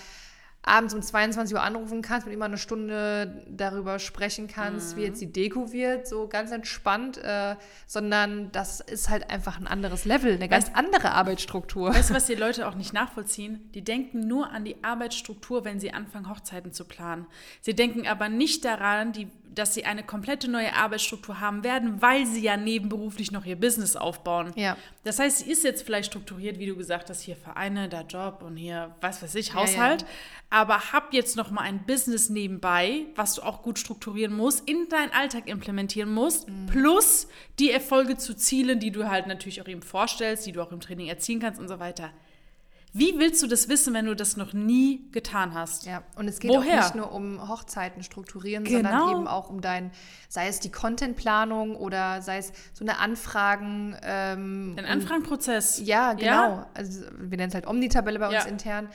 abends 0.62 0.92
um 0.92 1.00
22 1.00 1.54
Uhr 1.54 1.62
anrufen 1.62 2.02
kannst, 2.02 2.26
mit 2.26 2.34
ihm 2.34 2.38
mal 2.38 2.46
eine 2.46 2.58
Stunde 2.58 3.44
darüber 3.48 3.98
sprechen 3.98 4.46
kannst, 4.46 4.96
wie 4.96 5.02
jetzt 5.02 5.20
die 5.20 5.32
Deko 5.32 5.72
wird, 5.72 6.06
so 6.06 6.28
ganz 6.28 6.50
entspannt, 6.50 7.16
äh, 7.18 7.56
sondern 7.86 8.52
das 8.52 8.80
ist 8.80 9.08
halt 9.08 9.30
einfach 9.30 9.58
ein 9.58 9.66
anderes 9.66 10.04
Level, 10.04 10.34
eine 10.34 10.48
ganz 10.48 10.70
andere 10.74 11.12
Arbeitsstruktur. 11.12 11.94
Weißt 11.94 12.10
du, 12.10 12.14
was 12.14 12.26
die 12.26 12.34
Leute 12.36 12.68
auch 12.68 12.74
nicht 12.74 12.92
nachvollziehen? 12.92 13.70
Die 13.72 13.82
denken 13.82 14.26
nur 14.26 14.50
an 14.50 14.64
die 14.64 14.84
Arbeitsstruktur, 14.84 15.64
wenn 15.64 15.80
sie 15.80 15.92
anfangen, 15.92 16.28
Hochzeiten 16.28 16.72
zu 16.72 16.84
planen. 16.84 17.26
Sie 17.62 17.74
denken 17.74 18.06
aber 18.06 18.28
nicht 18.28 18.64
daran, 18.66 19.12
die, 19.12 19.28
dass 19.54 19.74
sie 19.74 19.84
eine 19.84 20.02
komplette 20.02 20.50
neue 20.50 20.74
Arbeitsstruktur 20.74 21.40
haben 21.40 21.64
werden, 21.64 22.00
weil 22.00 22.26
sie 22.26 22.40
ja 22.42 22.56
nebenberuflich 22.56 23.32
noch 23.32 23.44
ihr 23.44 23.56
Business 23.56 23.96
aufbauen. 23.96 24.52
Ja. 24.56 24.76
Das 25.04 25.18
heißt, 25.18 25.38
sie 25.38 25.50
ist 25.50 25.64
jetzt 25.64 25.82
vielleicht 25.82 26.10
strukturiert, 26.10 26.58
wie 26.58 26.66
du 26.66 26.76
gesagt 26.76 27.10
hast, 27.10 27.22
hier 27.22 27.36
Vereine, 27.36 27.88
da 27.88 28.02
Job 28.02 28.42
und 28.42 28.56
hier, 28.56 28.94
was 29.00 29.22
weiß 29.22 29.34
ich, 29.34 29.48
Ja, 29.48 29.54
Haushalt. 29.56 30.04
Aber 30.50 30.92
hab 30.92 31.12
jetzt 31.12 31.36
noch 31.36 31.50
mal 31.50 31.62
ein 31.62 31.84
Business 31.86 32.28
nebenbei, 32.28 33.06
was 33.14 33.34
du 33.34 33.42
auch 33.42 33.62
gut 33.62 33.78
strukturieren 33.78 34.36
musst, 34.36 34.68
in 34.68 34.88
deinen 34.88 35.12
Alltag 35.12 35.48
implementieren 35.48 36.12
musst, 36.12 36.48
Mhm. 36.48 36.66
plus 36.66 37.28
die 37.58 37.70
Erfolge 37.70 38.16
zu 38.16 38.34
Zielen, 38.34 38.80
die 38.80 38.90
du 38.90 39.08
halt 39.08 39.26
natürlich 39.26 39.62
auch 39.62 39.68
ihm 39.68 39.82
vorstellst, 39.82 40.46
die 40.46 40.52
du 40.52 40.62
auch 40.62 40.72
im 40.72 40.80
Training 40.80 41.08
erzielen 41.08 41.40
kannst 41.40 41.60
und 41.60 41.68
so 41.68 41.78
weiter. 41.78 42.10
Wie 42.92 43.18
willst 43.18 43.40
du 43.42 43.46
das 43.46 43.68
wissen, 43.68 43.94
wenn 43.94 44.06
du 44.06 44.16
das 44.16 44.36
noch 44.36 44.52
nie 44.52 45.08
getan 45.12 45.54
hast? 45.54 45.86
Ja, 45.86 46.02
und 46.16 46.26
es 46.26 46.40
geht 46.40 46.50
Woher? 46.50 46.78
auch 46.80 46.82
nicht 46.84 46.94
nur 46.96 47.12
um 47.12 47.48
Hochzeiten 47.48 48.02
strukturieren, 48.02 48.64
Genau. 48.64 48.88
sondern 48.90 49.10
eben 49.16 49.28
auch 49.28 49.48
um 49.48 49.60
dein, 49.60 49.92
sei 50.28 50.48
es 50.48 50.58
die 50.58 50.72
Contentplanung 50.72 51.76
oder 51.76 52.20
sei 52.22 52.38
es 52.38 52.52
so 52.72 52.84
eine 52.84 52.98
Anfragen. 52.98 53.96
Ähm, 54.02 54.74
Den 54.76 54.84
und- 54.84 54.90
Anfragenprozess. 54.90 55.80
Ja, 55.84 56.14
genau. 56.14 56.66
Also 56.74 57.02
wir 57.18 57.36
nennen 57.38 57.48
es 57.50 57.54
halt 57.54 57.66
Omni-Tabelle 57.66 58.18
bei 58.18 58.26
uns 58.26 58.34
Ja. 58.34 58.50
intern. 58.50 58.88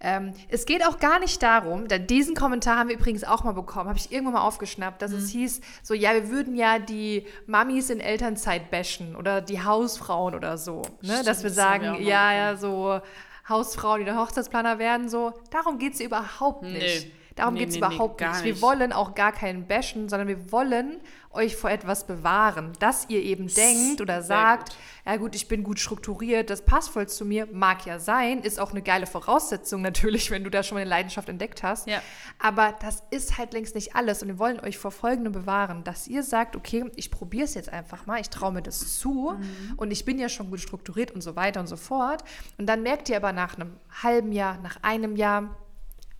Ähm, 0.00 0.34
es 0.48 0.66
geht 0.66 0.84
auch 0.84 0.98
gar 0.98 1.18
nicht 1.18 1.42
darum, 1.42 1.88
denn 1.88 2.06
diesen 2.06 2.34
Kommentar 2.34 2.76
haben 2.78 2.88
wir 2.88 2.96
übrigens 2.96 3.24
auch 3.24 3.44
mal 3.44 3.52
bekommen, 3.52 3.88
habe 3.88 3.98
ich 3.98 4.10
irgendwann 4.12 4.34
mal 4.34 4.42
aufgeschnappt, 4.42 5.00
dass 5.00 5.12
Mhm. 5.12 5.18
es 5.18 5.28
hieß, 5.30 5.60
so 5.82 5.94
ja, 5.94 6.12
wir 6.12 6.28
würden 6.30 6.56
ja 6.56 6.78
die 6.78 7.26
Mamis 7.46 7.88
in 7.88 8.00
Elternzeit 8.00 8.70
bashen 8.70 9.16
oder 9.16 9.40
die 9.40 9.62
Hausfrauen 9.62 10.34
oder 10.34 10.58
so. 10.58 10.82
Ne? 11.00 11.12
Stimmt, 11.12 11.26
dass 11.26 11.42
wir 11.42 11.48
das 11.50 11.56
sagen, 11.56 11.86
mal 11.92 12.00
ja, 12.02 12.32
ja, 12.34 12.56
so 12.56 13.00
Hausfrauen, 13.48 14.00
die 14.00 14.04
der 14.04 14.18
Hochzeitsplaner 14.18 14.78
werden, 14.78 15.08
so. 15.08 15.32
Darum 15.50 15.78
geht 15.78 15.94
es 15.94 16.00
überhaupt 16.00 16.62
Nee. 16.62 17.10
Darum 17.36 17.54
Nee, 17.54 17.60
geht 17.60 17.68
es 17.70 17.74
nee, 17.74 17.80
nee, 17.80 17.86
überhaupt 17.86 18.18
gar 18.18 18.32
nicht. 18.34 18.44
Wir 18.44 18.62
wollen 18.62 18.92
auch 18.92 19.14
gar 19.14 19.32
keinen 19.32 19.66
bashen, 19.66 20.08
sondern 20.08 20.28
wir 20.28 20.52
wollen 20.52 21.00
euch 21.32 21.56
vor 21.56 21.68
etwas 21.68 22.06
bewahren, 22.06 22.72
dass 22.78 23.06
ihr 23.10 23.20
eben 23.20 23.48
denkt 23.48 24.00
oder 24.00 24.22
sagt, 24.22 24.68
gut. 24.68 24.76
ja 25.04 25.16
gut, 25.16 25.34
ich 25.34 25.48
bin 25.48 25.64
gut 25.64 25.80
strukturiert, 25.80 26.48
das 26.48 26.62
passt 26.64 26.90
voll 26.90 27.08
zu 27.08 27.24
mir, 27.24 27.48
mag 27.50 27.84
ja 27.86 27.98
sein, 27.98 28.38
ist 28.40 28.60
auch 28.60 28.70
eine 28.70 28.82
geile 28.82 29.06
Voraussetzung 29.06 29.82
natürlich, 29.82 30.30
wenn 30.30 30.44
du 30.44 30.50
da 30.50 30.62
schon 30.62 30.76
mal 30.76 30.82
eine 30.82 30.90
Leidenschaft 30.90 31.28
entdeckt 31.28 31.64
hast. 31.64 31.88
Ja. 31.88 32.00
Aber 32.38 32.72
das 32.80 33.02
ist 33.10 33.36
halt 33.36 33.52
längst 33.52 33.74
nicht 33.74 33.96
alles 33.96 34.22
und 34.22 34.28
wir 34.28 34.38
wollen 34.38 34.60
euch 34.60 34.78
vor 34.78 34.92
Folgendem 34.92 35.32
bewahren, 35.32 35.82
dass 35.82 36.06
ihr 36.06 36.22
sagt, 36.22 36.54
okay, 36.54 36.84
ich 36.94 37.10
probiere 37.10 37.46
es 37.46 37.54
jetzt 37.54 37.68
einfach 37.68 38.06
mal, 38.06 38.20
ich 38.20 38.30
traue 38.30 38.52
mir 38.52 38.62
das 38.62 38.98
zu 39.00 39.32
Mhm. 39.36 39.74
und 39.76 39.90
ich 39.90 40.04
bin 40.04 40.20
ja 40.20 40.28
schon 40.28 40.50
gut 40.50 40.60
strukturiert 40.60 41.10
und 41.10 41.20
so 41.20 41.34
weiter 41.34 41.58
und 41.58 41.66
so 41.66 41.76
fort. 41.76 42.22
Und 42.58 42.66
dann 42.66 42.82
merkt 42.84 43.08
ihr 43.08 43.16
aber 43.16 43.32
nach 43.32 43.56
einem 43.56 43.76
halben 44.04 44.30
Jahr, 44.30 44.58
nach 44.58 44.76
einem 44.82 45.16
Jahr, 45.16 45.56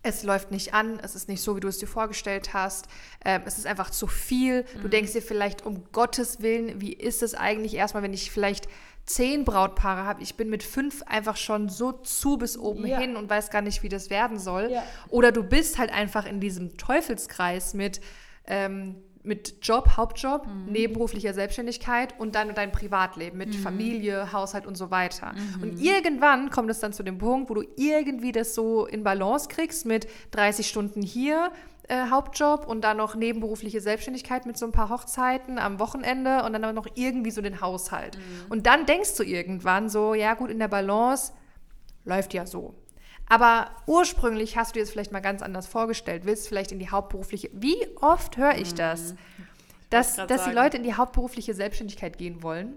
es 0.05 0.23
läuft 0.23 0.51
nicht 0.51 0.73
an, 0.73 0.99
es 1.01 1.15
ist 1.15 1.27
nicht 1.27 1.41
so, 1.41 1.55
wie 1.55 1.59
du 1.59 1.67
es 1.67 1.79
dir 1.79 1.87
vorgestellt 1.87 2.53
hast, 2.53 2.87
ähm, 3.25 3.41
es 3.45 3.57
ist 3.57 3.65
einfach 3.65 3.89
zu 3.89 4.05
viel. 4.07 4.61
Mhm. 4.77 4.81
Du 4.83 4.87
denkst 4.87 5.13
dir 5.13 5.21
vielleicht, 5.21 5.65
um 5.65 5.83
Gottes 5.91 6.41
Willen, 6.41 6.79
wie 6.79 6.93
ist 6.93 7.23
es 7.23 7.33
eigentlich 7.33 7.73
erstmal, 7.73 8.03
wenn 8.03 8.13
ich 8.13 8.29
vielleicht 8.31 8.67
zehn 9.07 9.45
Brautpaare 9.45 10.03
habe, 10.03 10.21
ich 10.23 10.35
bin 10.35 10.49
mit 10.49 10.63
fünf 10.63 11.03
einfach 11.07 11.37
schon 11.37 11.69
so 11.69 11.91
zu 11.91 12.37
bis 12.37 12.57
oben 12.57 12.85
Ja. 12.87 12.99
hin 12.99 13.15
und 13.15 13.29
weiß 13.29 13.49
gar 13.49 13.61
nicht, 13.61 13.83
wie 13.83 13.89
das 13.89 14.09
werden 14.09 14.39
soll. 14.39 14.69
Ja. 14.71 14.83
Oder 15.09 15.31
du 15.31 15.43
bist 15.43 15.77
halt 15.77 15.91
einfach 15.91 16.25
in 16.25 16.39
diesem 16.39 16.77
Teufelskreis 16.77 17.73
mit, 17.73 17.99
ähm, 18.47 18.95
mit 19.25 19.55
Job, 19.61 19.97
Hauptjob, 19.97 20.45
Mhm. 20.47 20.71
nebenberuflicher 20.71 21.33
Selbstständigkeit 21.33 22.13
und 22.19 22.35
dann 22.35 22.53
dein 22.55 22.71
Privatleben 22.71 23.37
Mhm. 23.37 23.45
mit 23.45 23.55
Familie, 23.55 24.31
Haushalt 24.31 24.65
und 24.65 24.75
so 24.75 24.91
weiter. 24.91 25.33
Und 25.61 25.79
irgendwann 25.81 26.49
kommt 26.49 26.69
es 26.69 26.79
dann 26.79 26.93
zu 26.93 27.03
dem 27.03 27.17
Punkt, 27.17 27.49
wo 27.49 27.53
du 27.55 27.63
irgendwie 27.75 28.31
das 28.31 28.55
so 28.55 28.85
in 28.85 29.03
Balance 29.03 29.47
kriegst 29.49 29.85
mit 29.85 30.07
30 30.31 30.67
Stunden 30.67 31.01
hier. 31.01 31.51
Äh, 31.87 32.09
Hauptjob 32.09 32.65
und 32.67 32.81
dann 32.83 32.97
noch 32.97 33.13
nebenberufliche 33.13 33.79
Selbstständigkeit 33.79 34.47
mit 34.47 34.57
so 34.57 34.65
ein 34.65 34.71
paar 34.71 34.89
Hochzeiten 34.89 35.59
am 35.59 35.77
Wochenende 35.79 36.43
und 36.43 36.53
dann 36.53 36.63
aber 36.63 36.73
noch 36.73 36.87
irgendwie 36.95 37.29
so 37.29 37.41
den 37.43 37.61
Haushalt. 37.61 38.17
Mhm. 38.17 38.21
Und 38.51 38.65
dann 38.65 38.87
denkst 38.87 39.15
du 39.17 39.23
irgendwann 39.23 39.87
so, 39.87 40.15
ja 40.15 40.33
gut, 40.33 40.49
in 40.49 40.57
der 40.57 40.67
Balance 40.67 41.31
läuft 42.03 42.33
ja 42.33 42.47
so. 42.47 42.73
Aber 43.27 43.71
ursprünglich 43.87 44.55
hast 44.57 44.71
du 44.75 44.79
dir 44.79 44.83
das 44.83 44.91
vielleicht 44.91 45.11
mal 45.11 45.19
ganz 45.19 45.41
anders 45.41 45.65
vorgestellt, 45.67 46.25
willst 46.25 46.47
vielleicht 46.47 46.71
in 46.71 46.79
die 46.79 46.89
hauptberufliche. 46.89 47.49
Wie 47.53 47.77
oft 48.01 48.37
höre 48.37 48.55
ich 48.57 48.73
das? 48.75 49.15
Dass, 49.89 50.15
grad 50.15 50.29
dass 50.29 50.45
die. 50.45 50.51
Leute 50.51 50.77
in 50.77 50.83
die 50.83 50.93
hauptberufliche 50.93 51.53
Selbstständigkeit 51.53 52.17
gehen 52.17 52.43
wollen 52.43 52.75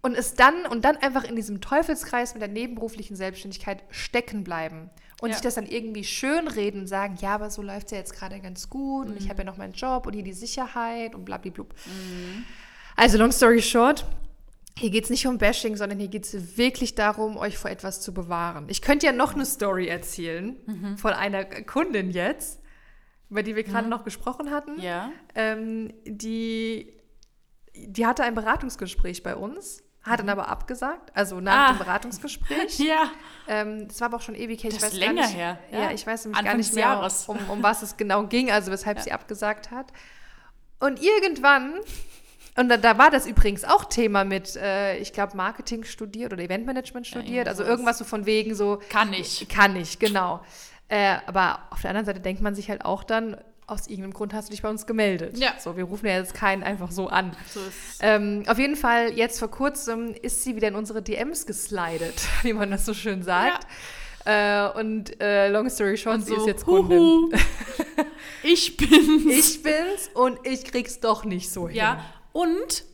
und 0.00 0.16
es 0.16 0.34
dann 0.34 0.64
und 0.66 0.84
dann 0.84 0.96
einfach 0.98 1.24
in 1.24 1.34
diesem 1.36 1.60
Teufelskreis 1.60 2.34
mit 2.34 2.40
der 2.40 2.48
nebenberuflichen 2.48 3.16
Selbstständigkeit 3.16 3.82
stecken 3.90 4.44
bleiben 4.44 4.90
und 5.20 5.30
Ja. 5.30 5.34
sich 5.34 5.42
das 5.42 5.56
dann 5.56 5.66
irgendwie 5.66 6.04
schönreden 6.04 6.82
und 6.82 6.86
sagen, 6.86 7.16
ja, 7.20 7.34
aber 7.34 7.50
so 7.50 7.62
läuft 7.62 7.86
es 7.86 7.90
ja 7.92 7.98
jetzt 7.98 8.14
gerade 8.14 8.38
ganz 8.40 8.70
gut 8.70 9.06
und 9.08 9.12
Mhm. 9.14 9.18
ich 9.18 9.28
habe 9.28 9.40
ja 9.40 9.44
noch 9.44 9.56
meinen 9.56 9.72
Job 9.72 10.06
und 10.06 10.12
hier 10.12 10.22
die 10.22 10.32
Sicherheit 10.32 11.14
und 11.14 11.24
blablablub. 11.24 11.74
Mhm. 11.86 12.44
Also 12.96 13.18
long 13.18 13.32
story 13.32 13.60
short, 13.60 14.04
hier 14.78 14.90
geht 14.90 15.04
es 15.04 15.10
nicht 15.10 15.26
um 15.26 15.38
Bashing, 15.38 15.76
sondern 15.76 15.98
hier 15.98 16.08
geht 16.08 16.24
es 16.24 16.56
wirklich 16.56 16.94
darum, 16.94 17.36
euch 17.36 17.58
vor 17.58 17.70
etwas 17.70 18.00
zu 18.00 18.12
bewahren. 18.14 18.66
Ich 18.68 18.82
könnte 18.82 19.06
ja 19.06 19.12
noch 19.12 19.34
eine 19.34 19.44
Story 19.46 19.88
erzählen 19.88 20.56
Mhm. 20.66 20.98
von 20.98 21.12
einer 21.12 21.44
Kundin 21.44 22.10
jetzt, 22.10 22.60
über 23.30 23.42
die 23.42 23.54
wir 23.56 23.62
gerade 23.64 23.88
noch 23.88 24.04
gesprochen 24.04 24.50
hatten. 24.50 24.80
Ja. 24.80 25.10
Ähm, 25.34 25.92
die, 26.06 26.92
die 27.76 28.06
hatte 28.06 28.22
ein 28.24 28.34
Beratungsgespräch 28.34 29.22
bei 29.22 29.36
uns, 29.36 29.82
hat 30.02 30.20
dann 30.20 30.28
aber 30.30 30.48
abgesagt, 30.48 31.10
also 31.14 31.40
nach 31.40 31.52
Mhm. 31.52 31.58
Ah. 31.58 31.72
dem 31.74 31.78
Beratungsgespräch. 31.78 32.78
Ja. 32.86 33.10
Ähm, 33.48 33.88
das 33.88 34.00
war 34.00 34.06
aber 34.06 34.16
auch 34.16 34.22
schon 34.22 34.34
ewig 34.34 34.62
her. 34.64 34.70
Ich 34.70 34.78
Das 34.78 34.92
ist 34.92 34.94
weiß 34.94 35.00
gar 35.00 35.08
länger 35.14 35.26
nicht, 35.26 35.36
her, 35.36 35.58
Ja. 35.70 35.78
ja. 35.82 35.90
ich 35.90 36.06
weiß 36.06 36.24
nämlich 36.24 36.36
gar 36.36 36.44
Anfang 36.44 36.56
nicht 36.56 36.74
mehr, 36.74 36.84
Jahres. 36.84 37.28
um, 37.28 37.36
um 37.50 37.62
was 37.62 37.82
es 37.82 37.96
genau 37.96 38.26
ging, 38.26 38.50
also 38.50 38.70
weshalb 38.70 38.98
sie 39.02 39.12
abgesagt 39.12 39.70
hat. 39.70 39.92
Und 40.80 41.02
irgendwann, 41.02 41.74
und 42.58 42.68
da, 42.68 42.76
da 42.76 42.98
war 42.98 43.10
das 43.10 43.26
übrigens 43.26 43.64
auch 43.64 43.84
Thema 43.84 44.24
mit, 44.24 44.56
äh, 44.56 44.96
ich 44.98 45.12
glaube, 45.12 45.36
Marketing 45.36 45.84
studiert 45.84 46.32
oder 46.32 46.42
Eventmanagement 46.42 47.06
studiert, 47.06 47.46
irgendwie 47.46 47.48
also 47.48 47.64
irgendwas 47.64 47.98
so 47.98 48.04
von 48.04 48.26
wegen 48.26 48.54
so, 48.54 48.80
Kann 48.90 49.12
ich. 49.12 49.48
kann 49.48 49.76
ich, 49.76 49.98
genau. 49.98 50.40
Äh, 50.88 51.16
aber 51.26 51.60
auf 51.70 51.80
der 51.82 51.90
anderen 51.90 52.06
Seite 52.06 52.20
denkt 52.20 52.42
man 52.42 52.54
sich 52.54 52.68
halt 52.70 52.84
auch 52.84 53.04
dann, 53.04 53.36
aus 53.66 53.86
irgendeinem 53.86 54.14
Grund 54.14 54.32
hast 54.32 54.48
du 54.48 54.52
dich 54.52 54.62
bei 54.62 54.70
uns 54.70 54.86
gemeldet. 54.86 55.36
Ja. 55.36 55.52
So, 55.58 55.76
wir 55.76 55.84
rufen 55.84 56.06
ja 56.06 56.16
jetzt 56.16 56.32
keinen 56.32 56.62
einfach 56.62 56.90
so 56.90 57.08
an. 57.08 57.36
So 57.52 57.60
ist 57.60 57.98
Ähm, 58.00 58.44
auf 58.46 58.58
jeden 58.58 58.76
Fall, 58.76 59.12
jetzt 59.12 59.38
vor 59.38 59.50
kurzem 59.50 60.14
ist 60.22 60.42
sie 60.42 60.56
wieder 60.56 60.68
in 60.68 60.74
unsere 60.74 61.02
DMs 61.02 61.44
geslidet, 61.44 62.14
wie 62.42 62.54
man 62.54 62.70
das 62.70 62.86
so 62.86 62.94
schön 62.94 63.22
sagt. 63.22 63.66
Äh, 64.24 64.68
und 64.70 65.20
äh, 65.20 65.48
long 65.48 65.68
story 65.70 65.96
short, 65.98 66.16
Und 66.16 66.26
sie 66.26 66.32
ist 66.32 66.40
so, 66.40 66.46
jetzt 66.48 66.64
Kundin. 66.64 66.98
huhu, 66.98 67.30
ich 68.42 68.76
bin's. 68.76 69.24
Ich 69.26 69.62
bin's 69.62 70.10
und 70.14 70.38
ich 70.44 70.64
krieg's 70.64 71.00
doch 71.00 71.24
nicht 71.24 71.50
so 71.50 71.68
hin. 71.68 71.76
Ja, 71.76 72.04
und 72.38 72.84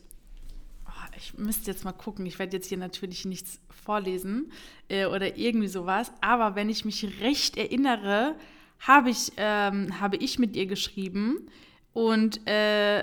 oh, 0.87 1.15
ich 1.17 1.37
müsste 1.37 1.69
jetzt 1.69 1.83
mal 1.85 1.91
gucken, 1.91 2.25
ich 2.25 2.39
werde 2.39 2.57
jetzt 2.57 2.67
hier 2.67 2.79
natürlich 2.79 3.25
nichts 3.25 3.59
vorlesen 3.69 4.51
äh, 4.89 5.05
oder 5.05 5.37
irgendwie 5.37 5.67
sowas, 5.67 6.11
aber 6.21 6.55
wenn 6.55 6.67
ich 6.67 6.83
mich 6.83 7.21
recht 7.21 7.55
erinnere, 7.57 8.35
habe 8.79 9.11
ich, 9.11 9.31
ähm, 9.37 9.99
habe 9.99 10.17
ich 10.17 10.39
mit 10.39 10.55
ihr 10.55 10.65
geschrieben 10.65 11.47
und 11.93 12.45
äh, 12.47 13.01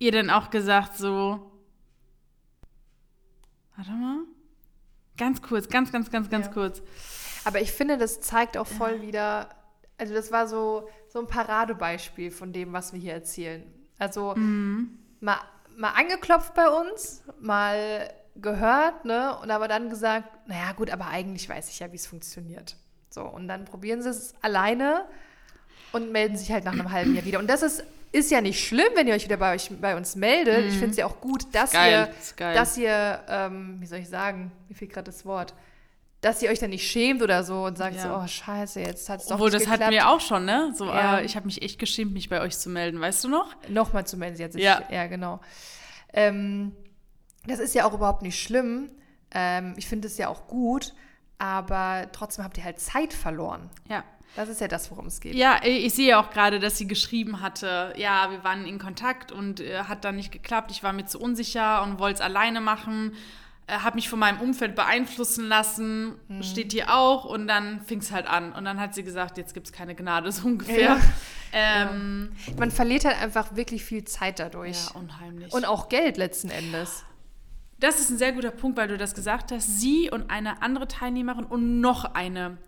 ihr 0.00 0.12
dann 0.12 0.28
auch 0.30 0.50
gesagt 0.50 0.96
so, 0.96 1.52
warte 3.76 3.92
mal, 3.92 4.24
ganz 5.16 5.40
kurz, 5.40 5.68
ganz, 5.68 5.92
ganz, 5.92 6.10
ganz, 6.10 6.28
ganz 6.28 6.46
Ja. 6.46 6.52
kurz. 6.52 6.82
Aber 7.44 7.60
ich 7.60 7.70
finde, 7.70 7.96
das 7.96 8.20
zeigt 8.20 8.56
auch 8.56 8.66
voll 8.66 9.02
wieder, 9.02 9.50
also 9.98 10.14
das 10.14 10.32
war 10.32 10.48
so, 10.48 10.88
so 11.06 11.20
ein 11.20 11.28
Paradebeispiel 11.28 12.32
von 12.32 12.52
dem, 12.52 12.72
was 12.72 12.92
wir 12.92 12.98
hier 13.00 13.12
erzählen. 13.12 13.62
Also 13.98 14.34
mal, 15.20 15.38
mal 15.76 15.90
angeklopft 15.90 16.54
bei 16.54 16.68
uns, 16.68 17.22
mal 17.40 18.12
gehört, 18.36 19.04
ne? 19.04 19.36
Und 19.38 19.50
aber 19.50 19.68
dann 19.68 19.90
gesagt, 19.90 20.28
naja 20.48 20.72
gut, 20.72 20.90
aber 20.90 21.08
eigentlich 21.08 21.48
weiß 21.48 21.68
ich 21.70 21.80
ja, 21.80 21.90
wie 21.92 21.96
es 21.96 22.06
funktioniert. 22.06 22.76
So, 23.10 23.22
und 23.22 23.48
dann 23.48 23.64
probieren 23.64 24.02
sie 24.02 24.10
es 24.10 24.34
alleine 24.42 25.04
und 25.92 26.12
melden 26.12 26.36
sich 26.36 26.52
halt 26.52 26.64
nach 26.64 26.72
einem 26.72 26.92
halben 26.92 27.14
Jahr 27.14 27.24
wieder. 27.24 27.38
Und 27.38 27.48
das 27.48 27.62
ist, 27.62 27.84
ist 28.12 28.30
ja 28.30 28.40
nicht 28.40 28.64
schlimm, 28.64 28.88
wenn 28.94 29.06
ihr 29.06 29.14
euch 29.14 29.24
wieder 29.24 29.38
bei, 29.38 29.54
euch, 29.54 29.70
bei 29.80 29.96
uns 29.96 30.14
meldet. 30.16 30.66
Ich 30.66 30.74
finde 30.74 30.90
es 30.90 30.96
ja 30.96 31.06
auch 31.06 31.20
gut, 31.20 31.46
dass 31.52 31.72
Geil, 31.72 32.12
ihr, 32.36 32.52
dass 32.54 32.76
ihr, 32.76 33.20
ähm, 33.28 33.76
wie 33.80 33.86
soll 33.86 33.98
ich 33.98 34.08
sagen, 34.08 34.52
mir 34.68 34.74
fehlt 34.74 34.92
gerade 34.92 35.06
das 35.06 35.24
Wort, 35.24 35.54
dass 36.20 36.42
ihr 36.42 36.50
euch 36.50 36.58
dann 36.58 36.70
nicht 36.70 36.90
schämt 36.90 37.22
oder 37.22 37.44
so 37.44 37.64
und 37.64 37.78
sagt 37.78 37.96
Ja. 37.96 38.02
so, 38.02 38.24
oh 38.24 38.26
scheiße, 38.26 38.80
jetzt 38.80 39.08
hat 39.08 39.20
es 39.20 39.26
doch 39.26 39.34
Obwohl, 39.36 39.50
nicht 39.50 39.60
das 39.62 39.68
hatten 39.68 39.84
geklappt. 39.90 39.92
wir 39.92 40.08
auch 40.08 40.20
schon, 40.20 40.44
ne? 40.44 40.72
So, 40.74 40.86
Ja. 40.86 41.18
äh, 41.18 41.24
ich 41.24 41.36
habe 41.36 41.46
mich 41.46 41.62
echt 41.62 41.78
geschämt, 41.78 42.12
mich 42.12 42.28
bei 42.28 42.40
euch 42.40 42.58
zu 42.58 42.68
melden, 42.70 43.00
weißt 43.00 43.22
du 43.24 43.28
noch? 43.28 43.54
Nochmal 43.68 44.06
zu 44.06 44.16
melden, 44.16 44.36
sie 44.36 44.44
hat 44.44 44.52
sich, 44.52 44.62
Ja. 44.62 44.82
ja, 44.90 45.06
genau. 45.06 45.40
Ähm, 46.12 46.72
das 47.46 47.58
ist 47.60 47.74
ja 47.74 47.84
auch 47.86 47.92
überhaupt 47.94 48.22
nicht 48.22 48.40
schlimm. 48.42 48.90
Ähm, 49.30 49.74
ich 49.76 49.86
finde 49.86 50.08
es 50.08 50.18
ja 50.18 50.28
auch 50.28 50.46
gut, 50.48 50.92
aber 51.38 52.08
trotzdem 52.12 52.44
habt 52.44 52.56
ihr 52.58 52.64
halt 52.64 52.80
Zeit 52.80 53.12
verloren. 53.12 53.70
Ja. 53.88 54.02
Das 54.36 54.48
ist 54.48 54.60
ja 54.60 54.68
das, 54.68 54.90
worum 54.90 55.06
es 55.06 55.20
geht. 55.20 55.34
Ja, 55.34 55.60
ich 55.64 55.94
sehe 55.94 56.18
auch 56.18 56.30
gerade, 56.30 56.60
dass 56.60 56.76
sie 56.76 56.86
geschrieben 56.86 57.40
hatte, 57.40 57.92
ja, 57.96 58.30
wir 58.30 58.44
waren 58.44 58.66
in 58.66 58.78
Kontakt 58.78 59.32
und 59.32 59.60
äh, 59.60 59.84
hat 59.84 60.04
dann 60.04 60.16
nicht 60.16 60.30
geklappt. 60.32 60.70
Ich 60.70 60.82
war 60.82 60.92
mir 60.92 61.06
zu 61.06 61.18
unsicher 61.18 61.82
und 61.82 61.98
wollte 61.98 62.16
es 62.16 62.20
alleine 62.20 62.60
machen. 62.60 63.14
Äh, 63.68 63.78
habe 63.80 63.96
mich 63.96 64.08
von 64.08 64.18
meinem 64.18 64.40
Umfeld 64.40 64.74
beeinflussen 64.74 65.46
lassen, 65.46 66.14
Mhm. 66.28 66.42
steht 66.42 66.72
hier 66.72 66.92
auch. 66.92 67.24
Und 67.24 67.46
dann 67.46 67.80
fing 67.82 68.00
es 68.00 68.10
halt 68.10 68.26
an. 68.26 68.52
Und 68.52 68.64
dann 68.64 68.80
hat 68.80 68.94
sie 68.94 69.04
gesagt, 69.04 69.38
jetzt 69.38 69.54
gibt 69.54 69.66
es 69.68 69.72
keine 69.72 69.94
Gnade, 69.94 70.32
so 70.32 70.46
ungefähr. 70.48 70.96
Ja. 71.50 71.90
Ähm, 71.90 72.32
Man 72.58 72.70
verliert 72.70 73.06
halt 73.06 73.22
einfach 73.22 73.56
wirklich 73.56 73.82
viel 73.82 74.04
Zeit 74.04 74.38
dadurch. 74.38 74.86
ja, 74.88 75.00
unheimlich. 75.00 75.50
Und 75.54 75.64
auch 75.64 75.88
Geld 75.88 76.18
letzten 76.18 76.50
Endes. 76.50 77.04
Das 77.80 78.00
ist 78.00 78.10
ein 78.10 78.18
sehr 78.18 78.32
guter 78.32 78.50
Punkt, 78.50 78.76
weil 78.76 78.88
du 78.88 78.98
das 78.98 79.14
gesagt 79.14 79.50
hast. 79.52 79.80
Sie 79.80 80.10
und 80.10 80.30
eine 80.30 80.60
andere 80.60 80.88
Teilnehmerin 80.88 81.44
und 81.46 81.80
noch 81.80 82.04
eine. 82.14 82.58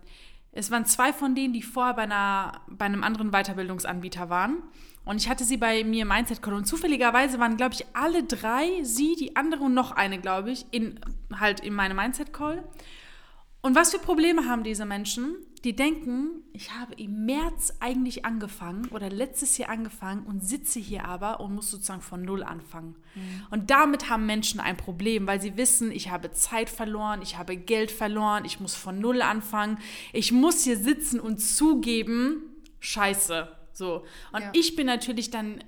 Es 0.51 0.69
waren 0.69 0.85
zwei 0.85 1.13
von 1.13 1.33
denen, 1.33 1.53
die 1.53 1.61
vorher 1.61 1.93
bei, 1.93 2.03
einer, 2.03 2.61
bei 2.67 2.85
einem 2.85 3.03
anderen 3.03 3.31
Weiterbildungsanbieter 3.31 4.29
waren. 4.29 4.63
Und 5.05 5.17
ich 5.17 5.29
hatte 5.29 5.43
sie 5.43 5.57
bei 5.57 5.83
mir 5.83 6.03
im 6.03 6.09
Mindset 6.09 6.41
Call. 6.41 6.53
Und 6.53 6.65
zufälligerweise 6.65 7.39
waren, 7.39 7.57
glaube 7.57 7.73
ich, 7.73 7.85
alle 7.93 8.23
drei, 8.23 8.83
sie, 8.83 9.15
die 9.15 9.35
andere 9.35 9.63
und 9.63 9.73
noch 9.73 9.91
eine, 9.91 10.19
glaube 10.19 10.51
ich, 10.51 10.65
in, 10.71 10.99
halt 11.33 11.61
in 11.61 11.73
meinem 11.73 11.95
Mindset 11.95 12.33
Call. 12.33 12.63
Und 13.61 13.75
was 13.75 13.91
für 13.91 13.99
Probleme 13.99 14.45
haben 14.45 14.63
diese 14.63 14.85
Menschen? 14.85 15.35
Die 15.63 15.75
denken, 15.75 16.41
ich 16.53 16.71
habe 16.75 16.95
im 16.95 17.25
März 17.25 17.73
eigentlich 17.79 18.25
angefangen 18.25 18.87
oder 18.87 19.11
letztes 19.11 19.59
Jahr 19.59 19.69
angefangen 19.69 20.25
und 20.25 20.43
sitze 20.43 20.79
hier 20.79 21.05
aber 21.05 21.39
und 21.39 21.53
muss 21.53 21.69
sozusagen 21.69 22.01
von 22.01 22.23
Null 22.23 22.41
anfangen. 22.43 22.95
Und 23.51 23.69
damit 23.69 24.09
haben 24.09 24.25
Menschen 24.25 24.59
ein 24.59 24.75
Problem, 24.75 25.27
weil 25.27 25.39
sie 25.39 25.57
wissen, 25.57 25.91
ich 25.91 26.09
habe 26.09 26.31
Zeit 26.31 26.67
verloren, 26.69 27.21
ich 27.21 27.37
habe 27.37 27.55
Geld 27.57 27.91
verloren, 27.91 28.43
ich 28.43 28.59
muss 28.59 28.73
von 28.73 28.99
Null 28.99 29.21
anfangen, 29.21 29.77
ich 30.13 30.31
muss 30.31 30.63
hier 30.63 30.77
sitzen 30.77 31.19
und 31.19 31.37
zugeben, 31.39 32.41
scheiße. 32.79 33.47
So. 33.71 34.03
Und 34.31 34.41
Ja. 34.41 34.49
ich 34.53 34.75
bin 34.75 34.87
natürlich 34.87 35.29
dann 35.29 35.63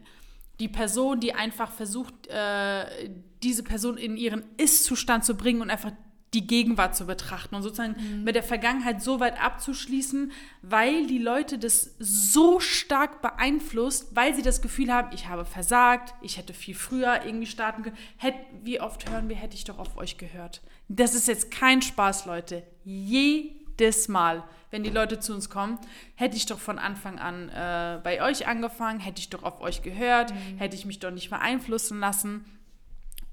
die 0.60 0.69
Person, 0.69 1.19
die 1.19 1.34
einfach 1.34 1.71
versucht, 1.71 2.27
äh, 2.27 3.10
diese 3.43 3.62
Person 3.63 3.97
in 3.97 4.17
ihren 4.17 4.43
Ist-Zustand 4.58 5.23
zu 5.23 5.36
bringen 5.36 5.62
und 5.62 5.69
einfach 5.69 5.91
die 6.34 6.48
Gegenwart 6.48 6.96
zu 6.96 7.06
betrachten 7.06 7.56
und 7.56 7.62
sozusagen 7.62 8.24
mit 8.24 8.36
der 8.36 8.43
Vergangenheit 8.43 9.02
so 9.02 9.19
weit 9.19 9.41
abzuschließen, 9.41 10.32
weil 10.62 11.08
die 11.08 11.19
Leute 11.19 11.60
das 11.60 11.96
so 12.00 12.60
stark 12.60 13.22
beeinflusst, 13.22 14.15
weil 14.15 14.36
sie 14.36 14.41
das 14.41 14.62
Gefühl 14.62 14.91
haben, 14.91 15.10
ich 15.13 15.28
habe 15.28 15.46
versagt, 15.46 16.13
ich 16.22 16.38
hätte 16.38 16.54
viel 16.54 16.76
früher 16.76 17.26
irgendwie 17.26 17.46
starten 17.46 17.84
können. 17.84 17.98
Hätt, 18.17 18.36
wie 18.63 18.82
oft 18.82 19.10
hören 19.10 19.30
wir, 19.30 19.36
hätte 19.36 19.56
ich 19.56 19.63
doch 19.63 19.78
auf 19.78 19.98
euch 19.98 20.17
gehört. 20.17 20.62
Das 20.88 21.15
ist 21.15 21.28
jetzt 21.28 21.52
kein 21.52 21.82
Spaß, 21.82 22.26
Leute. 22.26 22.63
Jedes 22.84 24.08
Mal, 24.08 24.43
wenn 24.72 24.84
die 24.84 24.89
Leute 24.89 25.19
zu 25.19 25.34
uns 25.34 25.50
kommen, 25.50 25.78
hätte 26.15 26.36
ich 26.36 26.46
doch 26.46 26.60
von 26.60 26.80
Anfang 26.80 27.19
an 27.19 27.50
äh, 27.50 28.00
bei 28.04 28.22
euch 28.24 28.48
angefangen, 28.48 29.00
hätte 29.00 29.19
ich 29.19 29.30
doch 29.30 29.43
auf 29.43 29.62
euch 29.62 29.84
gehört, 29.84 30.34
hätte 30.58 30.76
ich 30.76 30.86
mich 30.86 31.00
doch 31.00 31.12
nicht 31.12 31.30
beeinflussen 31.30 32.00
lassen. 32.00 32.46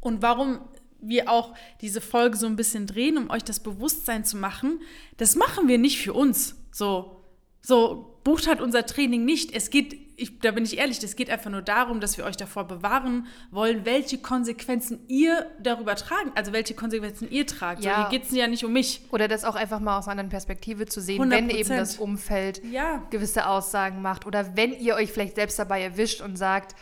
Und 0.00 0.22
warum 0.22 0.60
wir 1.02 1.30
auch 1.30 1.54
diese 1.80 2.00
Folge 2.00 2.36
so 2.36 2.46
ein 2.46 2.56
bisschen 2.56 2.86
drehen, 2.86 3.16
um 3.18 3.30
euch 3.30 3.44
das 3.44 3.60
Bewusstsein 3.60 4.24
zu 4.24 4.36
machen, 4.36 4.80
das 5.16 5.36
machen 5.36 5.68
wir 5.68 5.78
nicht 5.78 5.98
für 6.00 6.12
uns. 6.12 6.56
So, 6.72 7.22
so 7.62 8.18
bucht 8.24 8.46
halt 8.46 8.60
unser 8.60 8.84
Training 8.86 9.24
nicht. 9.24 9.54
Es 9.54 9.70
geht, 9.70 9.96
ich, 10.16 10.38
da 10.40 10.50
bin 10.50 10.64
ich 10.64 10.76
ehrlich, 10.78 11.02
es 11.02 11.16
geht 11.16 11.30
einfach 11.30 11.50
nur 11.50 11.62
darum, 11.62 12.00
dass 12.00 12.18
wir 12.18 12.24
euch 12.26 12.36
davor 12.36 12.64
bewahren 12.64 13.26
wollen, 13.50 13.86
welche 13.86 14.18
Konsequenzen 14.18 15.00
ihr 15.08 15.46
darüber 15.62 15.94
tragen, 15.96 16.30
also 16.34 16.52
welche 16.52 16.74
Konsequenzen 16.74 17.30
ihr 17.30 17.46
tragt. 17.46 17.82
Ja. 17.82 17.94
So, 17.94 18.00
hier 18.10 18.18
geht 18.18 18.28
es 18.28 18.36
ja 18.36 18.46
nicht 18.46 18.62
um 18.64 18.72
mich. 18.74 19.00
Oder 19.10 19.26
das 19.26 19.44
auch 19.44 19.54
einfach 19.54 19.80
mal 19.80 19.98
aus 19.98 20.04
einer 20.04 20.12
anderen 20.12 20.28
Perspektive 20.30 20.84
zu 20.86 21.00
sehen, 21.00 21.22
100%. 21.22 21.30
wenn 21.30 21.50
eben 21.50 21.68
das 21.70 21.96
Umfeld 21.96 22.62
Ja. 22.70 22.98
gewisse 23.10 23.46
Aussagen 23.46 24.02
macht. 24.02 24.26
Oder 24.26 24.54
wenn 24.56 24.78
ihr 24.78 24.94
euch 24.96 25.10
vielleicht 25.12 25.36
selbst 25.36 25.58
dabei 25.58 25.82
erwischt 25.82 26.20
und 26.20 26.36
sagt, 26.36 26.74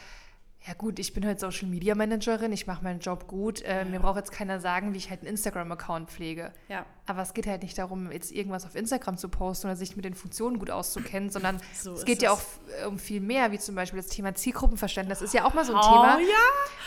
ja 0.66 0.74
gut, 0.74 0.98
ich 0.98 1.14
bin 1.14 1.24
halt 1.24 1.40
Social 1.40 1.66
Media 1.68 1.94
Managerin, 1.94 2.52
ich 2.52 2.66
mache 2.66 2.82
meinen 2.84 3.00
Job 3.00 3.26
gut, 3.28 3.62
äh, 3.62 3.84
mir 3.84 4.00
braucht 4.00 4.16
jetzt 4.16 4.32
keiner 4.32 4.60
sagen, 4.60 4.92
wie 4.92 4.98
ich 4.98 5.08
halt 5.08 5.20
einen 5.20 5.28
Instagram-Account 5.30 6.10
pflege. 6.10 6.52
Ja. 6.68 6.84
Aber 7.06 7.22
es 7.22 7.32
geht 7.32 7.46
halt 7.46 7.62
nicht 7.62 7.78
darum, 7.78 8.10
jetzt 8.12 8.32
irgendwas 8.32 8.66
auf 8.66 8.74
Instagram 8.74 9.16
zu 9.16 9.28
posten 9.28 9.68
oder 9.68 9.76
sich 9.76 9.94
mit 9.96 10.04
den 10.04 10.14
Funktionen 10.14 10.58
gut 10.58 10.70
auszukennen, 10.70 11.30
sondern 11.30 11.60
So 11.74 11.94
es 11.94 12.04
geht 12.04 12.20
ja 12.22 12.32
auch 12.32 12.38
f- 12.38 12.58
um 12.86 12.98
viel 12.98 13.20
mehr, 13.20 13.50
wie 13.52 13.58
zum 13.58 13.76
Beispiel 13.76 13.98
das 14.00 14.08
Thema 14.08 14.34
Zielgruppenverständnis. 14.34 15.20
Das 15.20 15.26
ist 15.28 15.34
ja 15.34 15.44
auch 15.44 15.54
mal 15.54 15.64
so 15.64 15.72
ein 15.74 15.78
Oh, 15.78 15.82
Thema, 15.88 16.18
ja. 16.20 16.26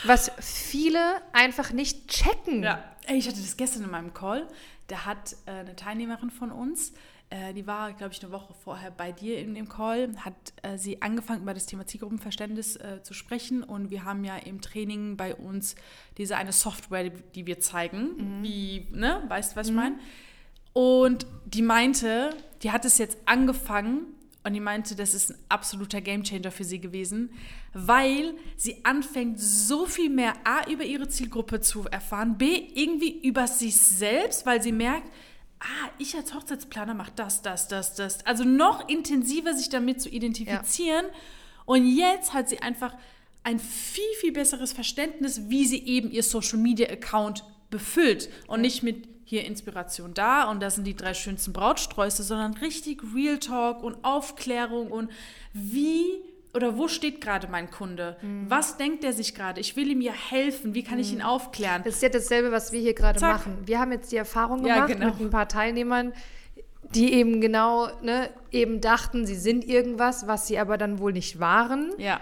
was 0.04 0.30
viele 0.38 1.00
einfach 1.32 1.72
nicht 1.72 2.08
checken. 2.08 2.62
Ja, 2.62 2.84
ich 3.08 3.26
hatte 3.26 3.40
das 3.40 3.56
gestern 3.56 3.84
in 3.84 3.90
meinem 3.90 4.12
Call. 4.14 4.46
Da 4.88 5.06
hat 5.06 5.34
äh, 5.46 5.50
eine 5.52 5.74
Teilnehmerin 5.74 6.30
von 6.30 6.52
uns, 6.52 6.92
äh, 7.32 7.54
die 7.54 7.66
war, 7.66 7.94
glaube 7.94 8.12
ich, 8.12 8.22
eine 8.22 8.30
Woche 8.30 8.52
vorher 8.52 8.90
bei 8.90 9.10
dir 9.10 9.38
in 9.38 9.54
dem 9.54 9.66
Call, 9.66 10.14
hat 10.18 10.34
äh, 10.62 10.76
sie 10.76 11.00
angefangen, 11.00 11.42
über 11.42 11.54
das 11.54 11.64
Thema 11.64 11.86
Zielgruppenverständnis 11.86 12.76
äh, 12.76 13.02
zu 13.02 13.14
sprechen. 13.14 13.62
Und 13.62 13.90
wir 13.90 14.04
haben 14.04 14.22
ja 14.22 14.36
im 14.36 14.60
Training 14.60 15.16
bei 15.16 15.34
uns 15.34 15.74
diese 16.18 16.36
eine 16.36 16.52
Software, 16.52 17.04
die, 17.04 17.22
die 17.34 17.46
wir 17.46 17.58
zeigen. 17.58 18.42
Wie, 18.42 18.86
ne, 18.92 19.22
weißt 19.28 19.52
du, 19.52 19.56
was 19.56 19.68
ich 19.68 19.74
meine? 19.74 19.98
Und 20.74 21.26
die 21.46 21.62
meinte, 21.62 22.36
die 22.62 22.70
hat 22.70 22.84
es 22.84 22.98
jetzt 22.98 23.16
angefangen 23.24 24.06
und 24.44 24.52
die 24.52 24.60
meinte, 24.60 24.94
das 24.94 25.14
ist 25.14 25.30
ein 25.30 25.38
absoluter 25.48 26.02
Gamechanger 26.02 26.50
für 26.50 26.64
sie 26.64 26.80
gewesen, 26.80 27.30
weil 27.72 28.34
sie 28.56 28.84
anfängt, 28.84 29.40
so 29.40 29.86
viel 29.86 30.10
mehr 30.10 30.34
A 30.44 30.68
über 30.70 30.84
ihre 30.84 31.08
Zielgruppe 31.08 31.60
zu 31.60 31.84
erfahren, 31.84 32.36
B 32.36 32.68
irgendwie 32.74 33.26
über 33.26 33.46
sich 33.46 33.76
selbst, 33.76 34.44
weil 34.44 34.60
sie 34.60 34.72
merkt, 34.72 35.10
ah, 35.62 35.90
ich 35.98 36.16
als 36.16 36.34
Hochzeitsplaner 36.34 36.94
mache 36.94 37.12
das, 37.16 37.42
das, 37.42 37.68
das, 37.68 37.94
das. 37.94 38.26
Also 38.26 38.44
noch 38.44 38.88
intensiver 38.88 39.54
sich 39.54 39.68
damit 39.68 40.02
zu 40.02 40.08
identifizieren. 40.08 41.06
Und 41.64 41.86
jetzt 41.86 42.34
hat 42.34 42.48
sie 42.48 42.60
einfach 42.60 42.94
ein 43.44 43.58
viel, 43.58 44.04
viel 44.20 44.32
besseres 44.32 44.72
Verständnis, 44.72 45.48
wie 45.48 45.64
sie 45.64 45.84
eben 45.84 46.10
ihr 46.10 46.22
Social 46.22 46.58
Media 46.58 46.88
Account 46.88 47.44
befüllt 47.70 48.28
und 48.46 48.60
nicht 48.60 48.82
mit 48.82 49.08
hier 49.24 49.46
Inspiration 49.46 50.12
da 50.12 50.50
und 50.50 50.60
das 50.60 50.74
sind 50.74 50.86
die 50.86 50.94
drei 50.94 51.14
schönsten 51.14 51.54
Brautsträuße, 51.54 52.22
sondern 52.22 52.52
richtig 52.54 53.02
Real 53.14 53.38
Talk 53.38 53.82
und 53.82 54.04
Aufklärung 54.04 54.92
und 54.92 55.10
wie 55.54 56.22
oder 56.54 56.76
wo 56.76 56.88
steht 56.88 57.20
gerade 57.20 57.48
mein 57.48 57.70
Kunde? 57.70 58.16
Mhm. 58.20 58.44
Was 58.48 58.76
denkt 58.76 59.04
er 59.04 59.12
sich 59.12 59.34
gerade? 59.34 59.60
Ich 59.60 59.76
will 59.76 59.90
ihm 59.90 60.00
ja 60.00 60.12
helfen. 60.12 60.74
Wie 60.74 60.82
kann 60.82 60.98
ich 60.98 61.12
ihn 61.12 61.22
aufklären? 61.22 61.82
Das 61.84 61.94
ist 61.94 62.02
ja 62.02 62.08
dasselbe, 62.08 62.52
was 62.52 62.72
wir 62.72 62.80
hier 62.80 62.94
gerade 62.94 63.20
machen. 63.20 63.58
Wir 63.64 63.78
haben 63.78 63.92
jetzt 63.92 64.12
die 64.12 64.16
Erfahrung 64.16 64.64
Ja, 64.66 64.74
gemacht 64.74 64.92
genau. 64.92 65.06
mit 65.06 65.20
ein 65.20 65.30
paar 65.30 65.48
Teilnehmern, 65.48 66.12
die 66.94 67.14
eben 67.14 67.40
genau, 67.40 67.88
ne, 68.02 68.28
eben 68.50 68.80
dachten, 68.80 69.24
sie 69.24 69.36
sind 69.36 69.64
irgendwas, 69.64 70.26
was 70.26 70.46
sie 70.46 70.58
aber 70.58 70.76
dann 70.76 70.98
wohl 70.98 71.12
nicht 71.12 71.40
waren. 71.40 71.92
Ja, 71.98 72.20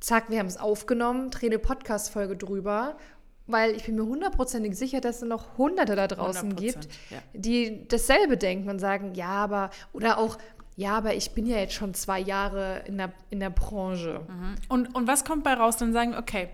Zack, 0.00 0.28
wir 0.28 0.38
haben 0.38 0.46
es 0.46 0.58
aufgenommen, 0.58 1.30
drehen 1.30 1.48
eine 1.50 1.58
Podcast-Folge 1.58 2.36
drüber 2.36 2.96
weil 3.46 3.72
ich 3.72 3.84
bin 3.84 3.96
mir 3.96 4.06
hundertprozentig 4.06 4.76
sicher, 4.76 5.00
dass 5.00 5.16
es 5.16 5.28
noch 5.28 5.58
Hunderte 5.58 5.96
da 5.96 6.06
draußen 6.06 6.54
100%, 6.54 6.56
gibt, 6.56 6.88
ja. 7.10 7.18
die 7.34 7.86
dasselbe 7.88 8.36
denken 8.36 8.70
und 8.70 8.78
sagen, 8.78 9.14
ja, 9.14 9.28
aber, 9.28 9.70
oder 9.92 10.18
auch, 10.18 10.38
ja, 10.76 10.96
aber 10.96 11.14
ich 11.14 11.32
bin 11.32 11.46
ja 11.46 11.58
jetzt 11.58 11.74
schon 11.74 11.94
zwei 11.94 12.18
Jahre 12.18 12.82
in 12.86 12.98
der, 12.98 13.12
in 13.30 13.40
der 13.40 13.50
Branche. 13.50 14.26
Und, 14.68 14.94
und 14.94 15.06
was 15.06 15.24
kommt 15.24 15.44
bei 15.44 15.54
raus? 15.54 15.76
Dann 15.76 15.92
sagen, 15.92 16.16
okay, 16.16 16.48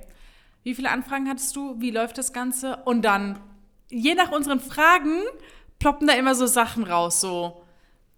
wie 0.62 0.74
viele 0.74 0.90
Anfragen 0.90 1.28
hattest 1.28 1.56
du? 1.56 1.80
Wie 1.80 1.90
läuft 1.90 2.18
das 2.18 2.32
Ganze? 2.32 2.76
Und 2.84 3.02
dann, 3.02 3.38
je 3.88 4.14
nach 4.14 4.30
unseren 4.30 4.60
Fragen, 4.60 5.22
ploppen 5.78 6.06
da 6.06 6.14
immer 6.14 6.34
so 6.34 6.46
Sachen 6.46 6.84
raus, 6.84 7.20
so, 7.20 7.62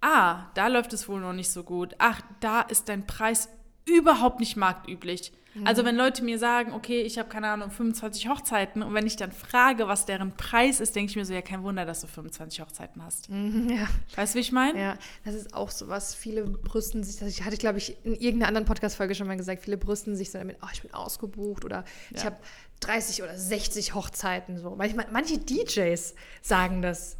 ah, 0.00 0.46
da 0.54 0.66
läuft 0.66 0.92
es 0.92 1.08
wohl 1.08 1.20
noch 1.20 1.32
nicht 1.32 1.50
so 1.50 1.62
gut. 1.62 1.94
Ach, 1.98 2.20
da 2.40 2.62
ist 2.62 2.88
dein 2.88 3.06
Preis 3.06 3.48
überhaupt 3.84 4.40
nicht 4.40 4.56
marktüblich. 4.56 5.32
Also 5.64 5.84
wenn 5.84 5.96
Leute 5.96 6.24
mir 6.24 6.38
sagen, 6.38 6.72
okay, 6.72 7.02
ich 7.02 7.18
habe 7.18 7.28
keine 7.28 7.48
Ahnung, 7.48 7.70
25 7.70 8.28
Hochzeiten 8.28 8.82
und 8.82 8.94
wenn 8.94 9.06
ich 9.06 9.16
dann 9.16 9.32
frage, 9.32 9.86
was 9.86 10.06
deren 10.06 10.32
Preis 10.36 10.80
ist, 10.80 10.96
denke 10.96 11.10
ich 11.10 11.16
mir 11.16 11.24
so, 11.26 11.34
ja, 11.34 11.42
kein 11.42 11.62
Wunder, 11.62 11.84
dass 11.84 12.00
du 12.00 12.06
25 12.06 12.60
Hochzeiten 12.60 13.04
hast. 13.04 13.28
Ja. 13.28 13.86
Weißt 14.16 14.34
du, 14.34 14.38
wie 14.38 14.40
ich 14.40 14.52
meine? 14.52 14.80
Ja, 14.80 14.98
das 15.24 15.34
ist 15.34 15.52
auch 15.54 15.70
so 15.70 15.88
was. 15.88 16.14
Viele 16.14 16.44
brüsten 16.44 17.04
sich, 17.04 17.18
das 17.18 17.28
ich 17.28 17.44
hatte, 17.44 17.56
glaube 17.58 17.78
ich, 17.78 17.96
in 18.04 18.14
irgendeiner 18.14 18.48
anderen 18.48 18.66
Podcast-Folge 18.66 19.14
schon 19.14 19.26
mal 19.26 19.36
gesagt, 19.36 19.62
viele 19.62 19.76
brüsten 19.76 20.16
sich 20.16 20.30
so 20.30 20.38
damit, 20.38 20.56
oh, 20.62 20.68
ich 20.72 20.82
bin 20.82 20.94
ausgebucht 20.94 21.64
oder 21.64 21.84
ich 22.10 22.20
Ja. 22.20 22.26
habe 22.26 22.36
30 22.80 23.22
oder 23.22 23.38
60 23.38 23.94
Hochzeiten. 23.94 24.58
So. 24.58 24.74
Manchmal, 24.76 25.06
manche 25.12 25.38
DJs 25.38 26.14
sagen 26.40 26.82
das. 26.82 27.16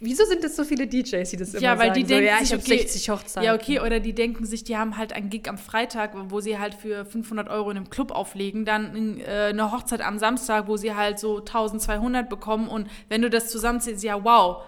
Wieso 0.00 0.24
sind 0.24 0.42
es 0.44 0.56
so 0.56 0.64
viele 0.64 0.86
DJs, 0.86 1.28
die 1.30 1.36
das 1.36 1.54
immer 1.54 1.62
Ja, 1.62 1.78
weil 1.78 1.88
sagen? 1.88 1.94
die 1.94 2.04
denken 2.04 2.26
so, 2.26 2.32
ja, 2.32 2.42
ich 2.42 2.52
habe 2.52 2.62
okay, 2.62 2.78
60 2.78 3.10
Hochzeiten. 3.10 3.44
Ja, 3.44 3.54
okay, 3.54 3.80
oder 3.80 4.00
die 4.00 4.14
denken 4.14 4.46
sich, 4.46 4.64
die 4.64 4.76
haben 4.76 4.96
halt 4.96 5.12
einen 5.12 5.30
Gig 5.30 5.48
am 5.48 5.58
Freitag, 5.58 6.12
wo 6.30 6.40
sie 6.40 6.58
halt 6.58 6.74
für 6.74 7.04
500 7.04 7.48
Euro 7.48 7.70
in 7.70 7.76
einem 7.76 7.90
Club 7.90 8.10
auflegen, 8.10 8.64
dann 8.64 9.20
äh, 9.20 9.48
eine 9.50 9.72
Hochzeit 9.72 10.00
am 10.00 10.18
Samstag, 10.18 10.68
wo 10.68 10.76
sie 10.76 10.94
halt 10.94 11.18
so 11.18 11.38
1200 11.38 12.28
bekommen 12.28 12.68
und 12.68 12.88
wenn 13.08 13.22
du 13.22 13.30
das 13.30 13.48
zusammenzählst, 13.48 14.02
ja, 14.04 14.22
wow, 14.22 14.62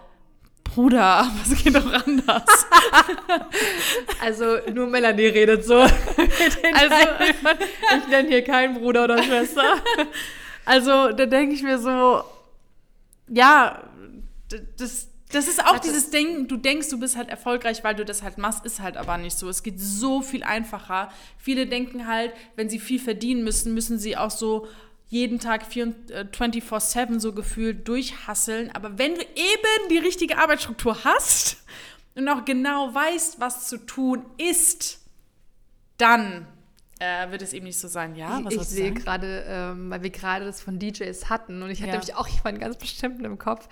Bruder, 0.64 1.26
was 1.44 1.62
geht 1.62 1.74
doch 1.74 1.92
anders? 1.92 2.42
Also 4.20 4.58
nur 4.72 4.86
Melanie 4.86 5.26
redet 5.26 5.64
so. 5.64 5.76
also, 5.78 5.94
ich 7.96 8.08
nenne 8.08 8.28
hier 8.28 8.42
keinen 8.42 8.74
Bruder 8.74 9.04
oder 9.04 9.22
Schwester. 9.22 9.62
Also, 10.64 11.12
da 11.12 11.26
denke 11.26 11.54
ich 11.54 11.62
mir 11.62 11.78
so, 11.78 12.22
ja, 13.28 13.82
das, 14.76 15.08
das 15.30 15.46
ist 15.46 15.64
auch 15.64 15.78
dieses 15.78 16.10
Ding, 16.10 16.48
du 16.48 16.56
denkst, 16.56 16.88
du 16.88 16.98
bist 16.98 17.16
halt 17.16 17.28
erfolgreich, 17.28 17.84
weil 17.84 17.94
du 17.94 18.04
das 18.04 18.22
halt 18.22 18.38
machst, 18.38 18.64
ist 18.64 18.80
halt 18.80 18.96
aber 18.96 19.18
nicht 19.18 19.38
so. 19.38 19.48
Es 19.48 19.62
geht 19.62 19.78
so 19.78 20.22
viel 20.22 20.42
einfacher. 20.42 21.10
Viele 21.36 21.66
denken 21.66 22.06
halt, 22.06 22.32
wenn 22.56 22.70
sie 22.70 22.78
viel 22.78 22.98
verdienen 22.98 23.44
müssen, 23.44 23.74
müssen 23.74 23.98
sie 23.98 24.16
auch 24.16 24.30
so 24.30 24.66
jeden 25.08 25.38
Tag 25.38 25.66
24 25.66 26.14
äh, 26.14 26.64
24-7 26.66 27.20
so 27.20 27.32
gefühlt 27.32 27.88
durchhasseln. 27.88 28.70
Aber 28.74 28.98
wenn 28.98 29.14
du 29.14 29.20
eben 29.20 29.88
die 29.90 29.98
richtige 29.98 30.38
Arbeitsstruktur 30.38 31.04
hast 31.04 31.58
und 32.14 32.28
auch 32.28 32.44
genau 32.44 32.94
weißt, 32.94 33.40
was 33.40 33.68
zu 33.68 33.78
tun 33.78 34.24
ist, 34.38 35.00
dann 35.98 36.46
äh, 36.98 37.30
wird 37.30 37.42
es 37.42 37.52
eben 37.52 37.66
nicht 37.66 37.78
so 37.78 37.88
sein. 37.88 38.14
Ja, 38.16 38.40
was 38.44 38.52
ich 38.54 38.58
du 38.58 38.64
sehe 38.64 38.92
gerade, 38.92 39.44
ähm, 39.48 39.90
weil 39.90 40.02
wir 40.02 40.10
gerade 40.10 40.44
das 40.44 40.60
von 40.60 40.78
DJs 40.78 41.28
hatten 41.30 41.62
und 41.62 41.70
ich 41.70 41.78
hatte 41.80 41.88
Ja. 41.90 41.94
nämlich 41.98 42.14
auch 42.14 42.26
jemanden 42.28 42.60
ganz 42.60 42.76
bestimmten 42.76 43.24
im 43.24 43.38
Kopf, 43.38 43.68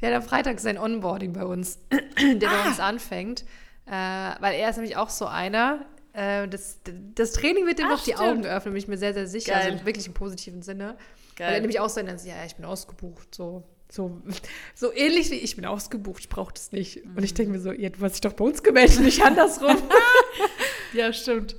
der 0.00 0.10
hat 0.10 0.16
am 0.22 0.28
Freitag 0.28 0.60
sein 0.60 0.78
Onboarding 0.78 1.32
bei 1.32 1.44
uns, 1.44 1.78
der 1.90 2.48
bei 2.48 2.56
Ah. 2.64 2.68
uns 2.68 2.80
anfängt, 2.80 3.44
äh, 3.86 3.92
weil 3.92 4.54
er 4.54 4.70
ist 4.70 4.76
nämlich 4.76 4.96
auch 4.96 5.10
so 5.10 5.26
einer. 5.26 5.84
Äh, 6.12 6.48
das, 6.48 6.78
das 7.14 7.32
Training 7.32 7.66
wird 7.66 7.78
ihm 7.78 7.86
Ach, 7.88 7.96
noch 7.98 8.02
die. 8.04 8.16
Augen 8.16 8.44
öffnen, 8.44 8.74
bin 8.74 8.82
ich 8.82 8.88
mir 8.88 8.98
sehr, 8.98 9.14
sehr 9.14 9.26
sicher. 9.28 9.52
Geil. 9.52 9.72
Also 9.72 9.86
wirklich 9.86 10.06
im 10.06 10.14
positiven 10.14 10.62
Sinne. 10.62 10.96
Geil. 11.36 11.48
Weil 11.48 11.54
er 11.54 11.60
nämlich 11.60 11.78
auch 11.80 11.88
so 11.88 12.00
einer 12.00 12.14
ist, 12.14 12.26
ja, 12.26 12.34
ich 12.44 12.56
bin 12.56 12.64
ausgebucht. 12.64 13.32
So, 13.34 13.62
so, 13.90 14.20
so 14.74 14.92
ähnlich 14.92 15.30
wie 15.30 15.36
ich 15.36 15.54
bin 15.54 15.66
ausgebucht, 15.66 16.20
ich 16.20 16.28
brauche 16.28 16.52
das 16.52 16.72
nicht. 16.72 17.04
Und 17.04 17.16
Mhm. 17.16 17.22
ich 17.24 17.34
denke 17.34 17.52
mir 17.52 17.60
so, 17.60 17.70
ja, 17.72 17.90
du 17.90 18.00
hast 18.00 18.14
dich 18.14 18.20
doch 18.22 18.32
bei 18.32 18.44
uns 18.44 18.62
gemeldet, 18.62 19.00
nicht 19.00 19.22
andersrum. 19.22 19.76
Ja, 20.92 21.12
stimmt. 21.12 21.54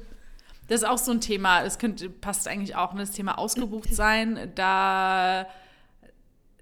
Das 0.71 0.83
ist 0.83 0.87
auch 0.87 0.97
so 0.97 1.11
ein 1.11 1.19
Thema. 1.19 1.63
Es 1.63 1.79
könnte, 1.79 2.09
passt 2.09 2.47
eigentlich 2.47 2.77
auch, 2.77 2.93
ne? 2.93 3.01
das 3.01 3.11
Thema 3.11 3.37
ausgebucht 3.37 3.89
sein. 3.93 4.51
Da, 4.55 5.45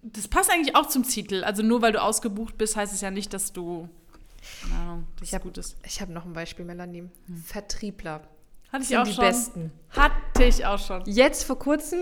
das 0.02 0.28
passt 0.28 0.52
eigentlich 0.52 0.76
auch 0.76 0.88
zum 0.88 1.04
Titel. 1.04 1.44
Also 1.44 1.62
nur 1.62 1.84
weil 1.84 1.92
du 1.92 2.02
ausgebucht 2.02 2.58
bist, 2.58 2.76
heißt 2.76 2.92
es 2.92 3.02
ja 3.02 3.12
nicht, 3.12 3.34
dass 3.34 3.54
du, 3.54 3.88
keine 4.64 4.82
Ahnung, 4.82 5.08
dass 5.20 5.28
Ich 5.28 5.36
hab- 5.36 5.44
gut 5.44 5.60
ist. 5.60 5.78
ich 5.86 6.02
habe 6.02 6.12
noch 6.12 6.26
ein 6.26 6.34
Beispiel, 6.34 6.66
Melanie. 6.66 7.08
Vertriebler. 7.46 8.22
Hatte 8.72 8.84
ich 8.84 8.98
auch 8.98 9.04
die 9.04 9.14
schon. 9.14 9.24
Besten. 9.26 9.72
Hatte 9.92 10.44
ich 10.44 10.66
auch 10.66 10.80
schon. 10.80 11.04
Jetzt 11.06 11.44
vor 11.44 11.60
kurzem, 11.60 12.00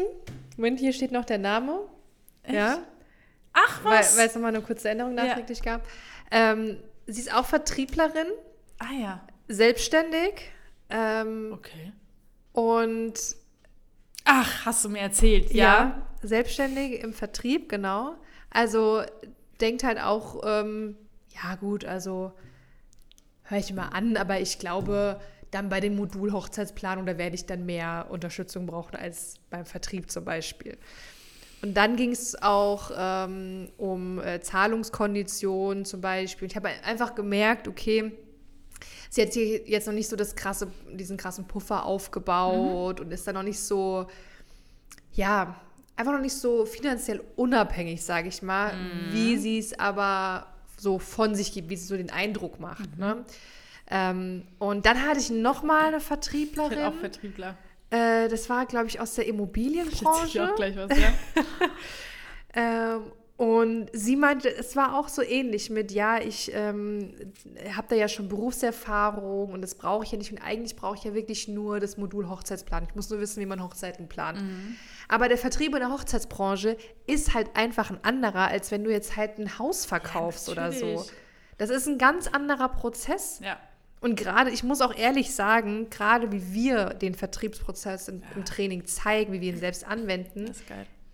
Moment, 0.55 0.79
hier 0.79 0.93
steht 0.93 1.11
noch 1.11 1.25
der 1.25 1.39
Name. 1.39 1.79
Ja, 2.49 2.79
Ach, 3.51 3.83
weil, 3.83 3.99
was? 3.99 4.17
weil 4.17 4.27
es 4.27 4.35
nochmal 4.35 4.55
eine 4.55 4.63
kurze 4.63 4.89
Änderung 4.89 5.17
Ja. 5.17 5.25
nachträglich 5.25 5.61
gab. 5.61 5.85
Ähm, 6.31 6.77
sie 7.05 7.19
ist 7.19 7.33
auch 7.33 7.45
Vertrieblerin, 7.45 8.27
ah 8.79 8.93
ja. 8.97 9.21
selbstständig 9.49 10.51
ähm, 10.89 11.51
Okay. 11.53 11.91
Und 12.57 13.13
Ach, 14.25 14.65
hast 14.65 14.83
du 14.83 14.89
mir 14.89 15.01
erzählt, 15.01 15.53
ja. 15.53 15.63
ja? 15.63 16.01
selbstständig 16.23 17.03
im 17.03 17.13
Vertrieb, 17.13 17.69
genau. 17.69 18.15
Also 18.49 19.03
denkt 19.61 19.83
halt 19.83 20.01
auch, 20.01 20.41
ähm, 20.43 20.97
ja 21.29 21.53
gut, 21.55 21.85
also 21.85 22.33
höre 23.43 23.59
ich 23.59 23.71
mal 23.73 23.89
an, 23.89 24.17
aber 24.17 24.39
ich 24.39 24.57
glaube, 24.57 25.21
dann 25.51 25.69
bei 25.69 25.79
den 25.79 25.95
Modul-Hochzeitsplanung, 25.95 27.05
da 27.05 27.19
werde 27.19 27.35
ich 27.35 27.45
dann 27.45 27.67
mehr 27.67 28.07
Unterstützung 28.09 28.65
brauchen 28.65 28.95
als 28.95 29.35
beim 29.51 29.65
Vertrieb 29.65 30.09
zum 30.09 30.25
Beispiel. 30.25 30.79
Und 31.61 31.77
dann 31.77 31.95
ging 31.95 32.11
es 32.11 32.41
auch 32.41 32.89
ähm, 32.97 33.69
um 33.77 34.19
äh, 34.19 34.41
Zahlungskonditionen 34.41 35.85
zum 35.85 36.01
Beispiel. 36.01 36.47
Ich 36.47 36.55
habe 36.55 36.69
einfach 36.83 37.13
gemerkt, 37.13 37.67
okay, 37.67 38.13
sie 39.09 39.21
hat 39.21 39.33
hier 39.33 39.67
jetzt 39.67 39.87
noch 39.87 39.93
nicht 39.93 40.07
so 40.09 40.15
das 40.15 40.35
krasse, 40.35 40.71
diesen 40.93 41.17
krassen 41.17 41.45
Puffer 41.47 41.85
aufgebaut 41.85 42.99
und 42.99 43.11
ist 43.11 43.27
da 43.27 43.33
noch 43.33 43.43
nicht 43.43 43.59
so, 43.59 44.07
ja, 45.13 45.55
einfach 45.95 46.13
noch 46.13 46.21
nicht 46.21 46.35
so 46.35 46.65
finanziell 46.65 47.21
unabhängig, 47.35 48.03
sage 48.03 48.27
ich 48.29 48.41
mal, 48.41 48.73
wie 49.11 49.37
sie 49.37 49.57
es 49.59 49.77
aber 49.79 50.47
so 50.77 50.99
von 50.99 51.33
sich 51.35 51.51
gibt, 51.53 51.69
wie 51.69 51.75
sie 51.75 51.87
so 51.87 51.97
den 51.97 52.11
Eindruck 52.11 52.59
macht. 52.59 52.97
Ne? 52.97 53.25
Ähm, 53.89 54.43
und 54.59 54.85
dann 54.85 55.01
hatte 55.07 55.19
ich 55.19 55.29
noch 55.31 55.63
mal 55.63 55.85
eine 55.87 55.97
Ich 55.97 56.03
Vertrieblerin. 56.03 56.69
bin 56.69 56.79
auch 56.85 56.93
Vertriebler. 56.93 57.57
äh, 57.89 58.27
das 58.27 58.49
war, 58.49 58.65
glaube 58.67 58.87
ich, 58.87 58.99
aus 58.99 59.15
der 59.15 59.25
Immobilienbranche. 59.27 60.51
auch 60.51 60.55
gleich 60.55 60.75
was, 60.75 60.91
ja? 60.97 61.13
Ähm, 62.53 63.11
und 63.37 63.89
sie 63.93 64.15
meinte, 64.15 64.53
es 64.53 64.75
war 64.75 64.97
auch 64.97 65.09
so 65.09 65.21
ähnlich 65.21 65.69
mit, 65.69 65.91
ja, 65.91 66.19
ich 66.19 66.51
ähm, 66.55 67.13
habe 67.75 67.85
da 67.87 67.95
ja 67.95 68.07
schon 68.07 68.29
Berufserfahrung 68.29 69.51
und 69.51 69.61
das 69.61 69.75
brauche 69.75 70.03
ich 70.03 70.11
ja 70.11 70.17
nicht. 70.17 70.31
Und 70.31 70.39
eigentlich 70.39 70.75
brauche 70.75 70.95
ich 70.95 71.03
ja 71.03 71.13
wirklich 71.13 71.47
nur 71.47 71.79
das 71.79 71.97
Modul 71.97 72.29
Hochzeitsplan. 72.29 72.85
Ich 72.89 72.95
muss 72.95 73.11
nur 73.11 73.19
wissen, 73.19 73.39
wie 73.39 73.45
man 73.45 73.61
Hochzeiten 73.61 74.09
plant. 74.09 74.39
Aber 75.07 75.29
der 75.29 75.37
Vertrieb 75.37 75.75
in 75.75 75.81
der 75.81 75.91
Hochzeitsbranche 75.91 76.77
ist 77.05 77.35
halt 77.35 77.55
einfach 77.55 77.91
ein 77.91 77.99
anderer, 78.03 78.47
als 78.47 78.71
wenn 78.71 78.83
du 78.83 78.91
jetzt 78.91 79.15
halt 79.15 79.37
ein 79.37 79.59
Haus 79.59 79.85
verkaufst 79.85 80.49
oder 80.49 80.71
so. 80.71 81.05
Das 81.59 81.69
ist 81.69 81.87
ein 81.87 81.99
ganz 81.99 82.27
anderer 82.27 82.69
Prozess. 82.69 83.39
Ja. 83.43 83.59
Und 84.01 84.15
gerade, 84.15 84.49
ich 84.49 84.63
muss 84.63 84.81
auch 84.81 84.95
ehrlich 84.95 85.35
sagen, 85.35 85.91
gerade 85.91 86.31
wie 86.31 86.53
wir 86.53 86.85
den 86.95 87.13
Vertriebsprozess 87.13 88.07
im, 88.07 88.23
im 88.35 88.45
Training 88.45 88.85
zeigen, 88.85 89.31
wie 89.31 89.41
wir 89.41 89.49
ihn 89.53 89.59
selbst 89.59 89.85
anwenden, 89.85 90.51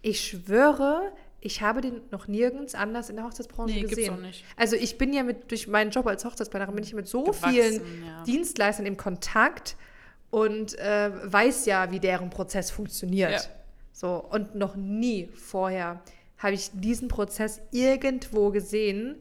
ich 0.02 0.22
schwöre, 0.22 1.12
ich 1.46 1.62
habe 1.62 1.82
den 1.82 2.02
noch 2.10 2.28
nirgends 2.28 2.74
anders 2.74 3.10
in 3.10 3.18
der 3.18 3.26
Hochzeitsbranche 3.26 3.74
Nee, 3.74 3.82
gibt's 3.82 3.98
gesehen. 3.98 4.14
auch 4.14 4.20
nicht. 4.20 4.46
Also 4.56 4.78
ich 4.78 4.98
bin 4.98 5.12
ja 5.12 5.24
mit, 5.24 5.52
durch 5.52 5.68
meinen 5.68 5.92
Job 5.92 6.08
als 6.08 6.24
Hochzeitsplanerin 6.24 6.74
bin 6.74 6.84
ich 6.84 6.94
mit 6.94 7.08
so 7.08 7.24
Gewachsen, 7.24 7.50
vielen 7.50 8.06
ja. 8.06 8.24
Dienstleistern 8.24 8.86
im 8.86 8.96
Kontakt 8.96 9.76
und 10.32 10.80
äh, 10.80 11.12
weiß 11.26 11.66
ja, 11.66 11.92
wie 11.92 12.00
deren 12.00 12.30
Prozess 12.30 12.72
funktioniert. 12.72 13.32
Ja. 13.32 13.42
So, 13.92 14.16
und 14.32 14.56
noch 14.56 14.76
nie 14.78 15.28
vorher 15.36 16.02
habe 16.38 16.54
ich 16.54 16.72
diesen 16.74 17.10
Prozess 17.10 17.62
irgendwo 17.72 18.50
gesehen, 18.50 19.18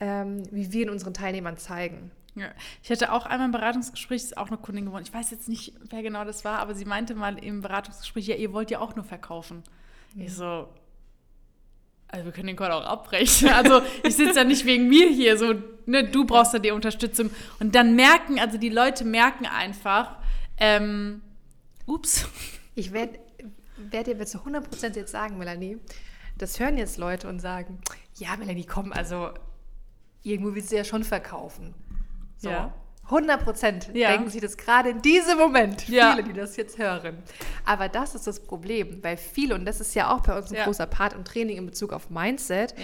ähm, 0.00 0.42
wie 0.50 0.72
wir 0.72 0.82
ihn 0.82 0.90
unseren 0.90 1.14
Teilnehmern 1.14 1.58
zeigen. 1.58 2.10
Ja. 2.34 2.48
Ich 2.82 2.90
hatte 2.90 3.12
auch 3.12 3.24
einmal 3.24 3.48
ein 3.48 3.52
Beratungsgespräch, 3.52 4.22
ist 4.22 4.36
auch 4.36 4.48
eine 4.48 4.56
Kundin 4.56 4.86
geworden. 4.86 5.04
Ich 5.06 5.14
weiß 5.14 5.30
jetzt 5.30 5.48
nicht, 5.48 5.74
wer 5.90 6.02
genau 6.02 6.24
das 6.24 6.44
war, 6.44 6.58
aber 6.58 6.74
sie 6.74 6.86
meinte 6.86 7.14
mal 7.14 7.38
im 7.38 7.60
Beratungsgespräch, 7.60 8.26
ja, 8.26 8.34
ihr 8.34 8.52
wollt 8.52 8.70
ja 8.70 8.80
auch 8.80 8.96
nur 8.96 9.04
verkaufen. 9.04 9.62
Ich 10.16 10.34
so, 10.34 10.68
also 12.12 12.26
wir 12.26 12.32
können 12.32 12.48
den 12.48 12.56
Call 12.56 12.70
auch 12.70 12.84
abbrechen. 12.84 13.48
Also 13.52 13.82
ich 14.04 14.14
sitze 14.14 14.38
ja 14.38 14.44
nicht 14.44 14.64
wegen 14.66 14.88
mir 14.88 15.08
hier, 15.08 15.36
so, 15.36 15.54
ne, 15.86 16.04
du 16.04 16.24
brauchst 16.24 16.52
ja 16.52 16.58
die 16.58 16.70
Unterstützung. 16.70 17.30
Und 17.58 17.74
dann 17.74 17.96
merken, 17.96 18.38
also 18.38 18.58
die 18.58 18.68
Leute 18.68 19.04
merken 19.04 19.46
einfach, 19.46 20.18
ähm, 20.58 21.22
ups, 21.86 22.28
Ich 22.74 22.92
werde 22.92 23.18
werd 23.76 24.06
dir 24.06 24.26
zu 24.26 24.38
100% 24.38 24.94
jetzt 24.96 25.10
sagen, 25.10 25.38
Melanie, 25.38 25.78
das 26.38 26.60
hören 26.60 26.78
jetzt 26.78 26.98
Leute 26.98 27.28
und 27.28 27.40
sagen, 27.40 27.80
ja, 28.16 28.36
Melanie, 28.36 28.64
komm, 28.64 28.92
also 28.92 29.30
irgendwo 30.22 30.54
willst 30.54 30.70
du 30.70 30.76
ja 30.76 30.84
schon 30.84 31.04
verkaufen. 31.04 31.74
So. 32.36 32.50
Ja. 32.50 32.74
100 33.12 33.44
Prozent 33.44 33.90
Ja. 33.94 34.10
denken 34.12 34.30
sie 34.30 34.40
das 34.40 34.56
gerade 34.56 34.90
in 34.90 35.02
diesem 35.02 35.38
Moment. 35.38 35.88
Ja. 35.88 36.12
Viele, 36.12 36.24
die 36.24 36.32
das 36.32 36.56
jetzt 36.56 36.78
hören. 36.78 37.18
Aber 37.64 37.88
das 37.88 38.14
ist 38.16 38.26
das 38.26 38.40
Problem, 38.40 38.98
weil 39.04 39.16
viele, 39.16 39.54
und 39.54 39.64
das 39.64 39.80
ist 39.80 39.94
ja 39.94 40.12
auch 40.12 40.20
bei 40.22 40.36
uns 40.36 40.50
ein 40.50 40.56
Ja. 40.56 40.64
großer 40.64 40.86
Part 40.86 41.12
im 41.12 41.24
Training 41.24 41.58
in 41.58 41.66
Bezug 41.66 41.92
auf 41.92 42.10
Mindset, 42.10 42.74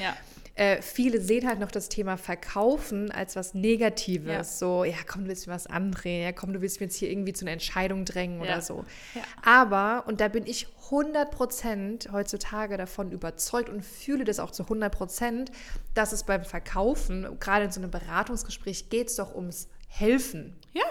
äh, 0.54 0.82
viele 0.82 1.20
sehen 1.20 1.46
halt 1.46 1.60
noch 1.60 1.70
das 1.70 1.88
Thema 1.88 2.16
Verkaufen 2.16 3.12
als 3.12 3.36
was 3.36 3.54
Negatives. 3.54 4.26
Ja. 4.32 4.42
So, 4.44 4.82
ja, 4.84 4.96
komm, 5.06 5.22
du 5.22 5.28
willst 5.28 5.46
mir 5.46 5.52
was 5.54 5.68
andrehen, 5.68 6.24
ja, 6.24 6.32
komm, 6.32 6.52
du 6.52 6.60
willst 6.60 6.80
mir 6.80 6.86
jetzt 6.86 6.96
hier 6.96 7.10
irgendwie 7.10 7.32
zu 7.32 7.44
einer 7.44 7.52
Entscheidung 7.52 8.04
drängen 8.04 8.38
Ja. 8.38 8.42
oder 8.54 8.60
so. 8.60 8.84
Ja. 9.14 9.22
Aber, 9.44 10.04
und 10.08 10.20
da 10.20 10.26
bin 10.28 10.46
ich 10.46 10.66
100% 10.90 12.10
heutzutage 12.12 12.76
davon 12.76 13.12
überzeugt 13.12 13.68
und 13.68 13.84
fühle 13.84 14.24
das 14.24 14.40
auch 14.40 14.50
zu 14.50 14.64
100%, 14.64 15.50
dass 15.94 16.12
es 16.12 16.24
beim 16.24 16.44
Verkaufen, 16.44 17.26
gerade 17.40 17.66
in 17.66 17.70
so 17.70 17.80
einem 17.80 17.90
Beratungsgespräch, 17.90 18.88
geht 18.90 19.08
es 19.08 19.16
doch 19.16 19.34
ums 19.34 19.68
Helfen. 19.88 20.54
Ja. 20.72 20.84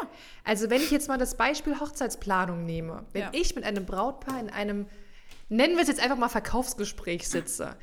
Also 0.44 0.70
wenn 0.70 0.82
ich 0.82 0.92
jetzt 0.92 1.08
mal 1.08 1.18
das 1.18 1.36
Beispiel 1.38 1.80
Hochzeitsplanung 1.80 2.66
nehme, 2.66 3.06
wenn 3.14 3.22
Ja. 3.22 3.30
ich 3.34 3.56
mit 3.56 3.64
einem 3.64 3.86
Brautpaar 3.86 4.40
in 4.40 4.50
einem, 4.50 4.86
nennen 5.50 5.76
wir 5.76 5.82
es 5.84 5.88
jetzt 5.88 6.02
einfach 6.02 6.18
mal 6.18 6.30
Verkaufsgespräch 6.30 7.28
sitze, 7.28 7.76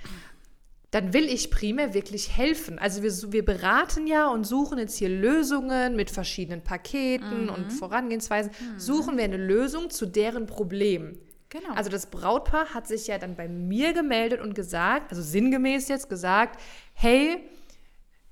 dann 0.90 1.12
will 1.12 1.24
ich 1.24 1.50
primär 1.50 1.92
wirklich 1.92 2.36
helfen. 2.36 2.78
Also 2.78 3.02
wir, 3.02 3.32
wir 3.32 3.44
beraten 3.44 4.06
ja 4.06 4.28
und 4.28 4.44
suchen 4.44 4.78
jetzt 4.78 4.96
hier 4.96 5.08
Lösungen 5.08 5.96
mit 5.96 6.08
verschiedenen 6.10 6.62
Paketen 6.62 7.48
und 7.48 7.72
Vorangehensweisen. 7.72 8.52
Suchen 8.76 9.16
wir 9.16 9.24
eine 9.24 9.36
Lösung 9.36 9.90
zu 9.90 10.06
deren 10.06 10.46
Problem. 10.46 11.18
Genau. 11.48 11.72
Also 11.74 11.90
das 11.90 12.06
Brautpaar 12.06 12.74
hat 12.74 12.86
sich 12.86 13.06
ja 13.08 13.18
dann 13.18 13.34
bei 13.36 13.48
mir 13.48 13.92
gemeldet 13.92 14.40
und 14.40 14.54
gesagt, 14.54 15.10
also 15.10 15.22
sinngemäß 15.22 15.88
jetzt 15.88 16.08
gesagt, 16.08 16.60
hey, 16.94 17.38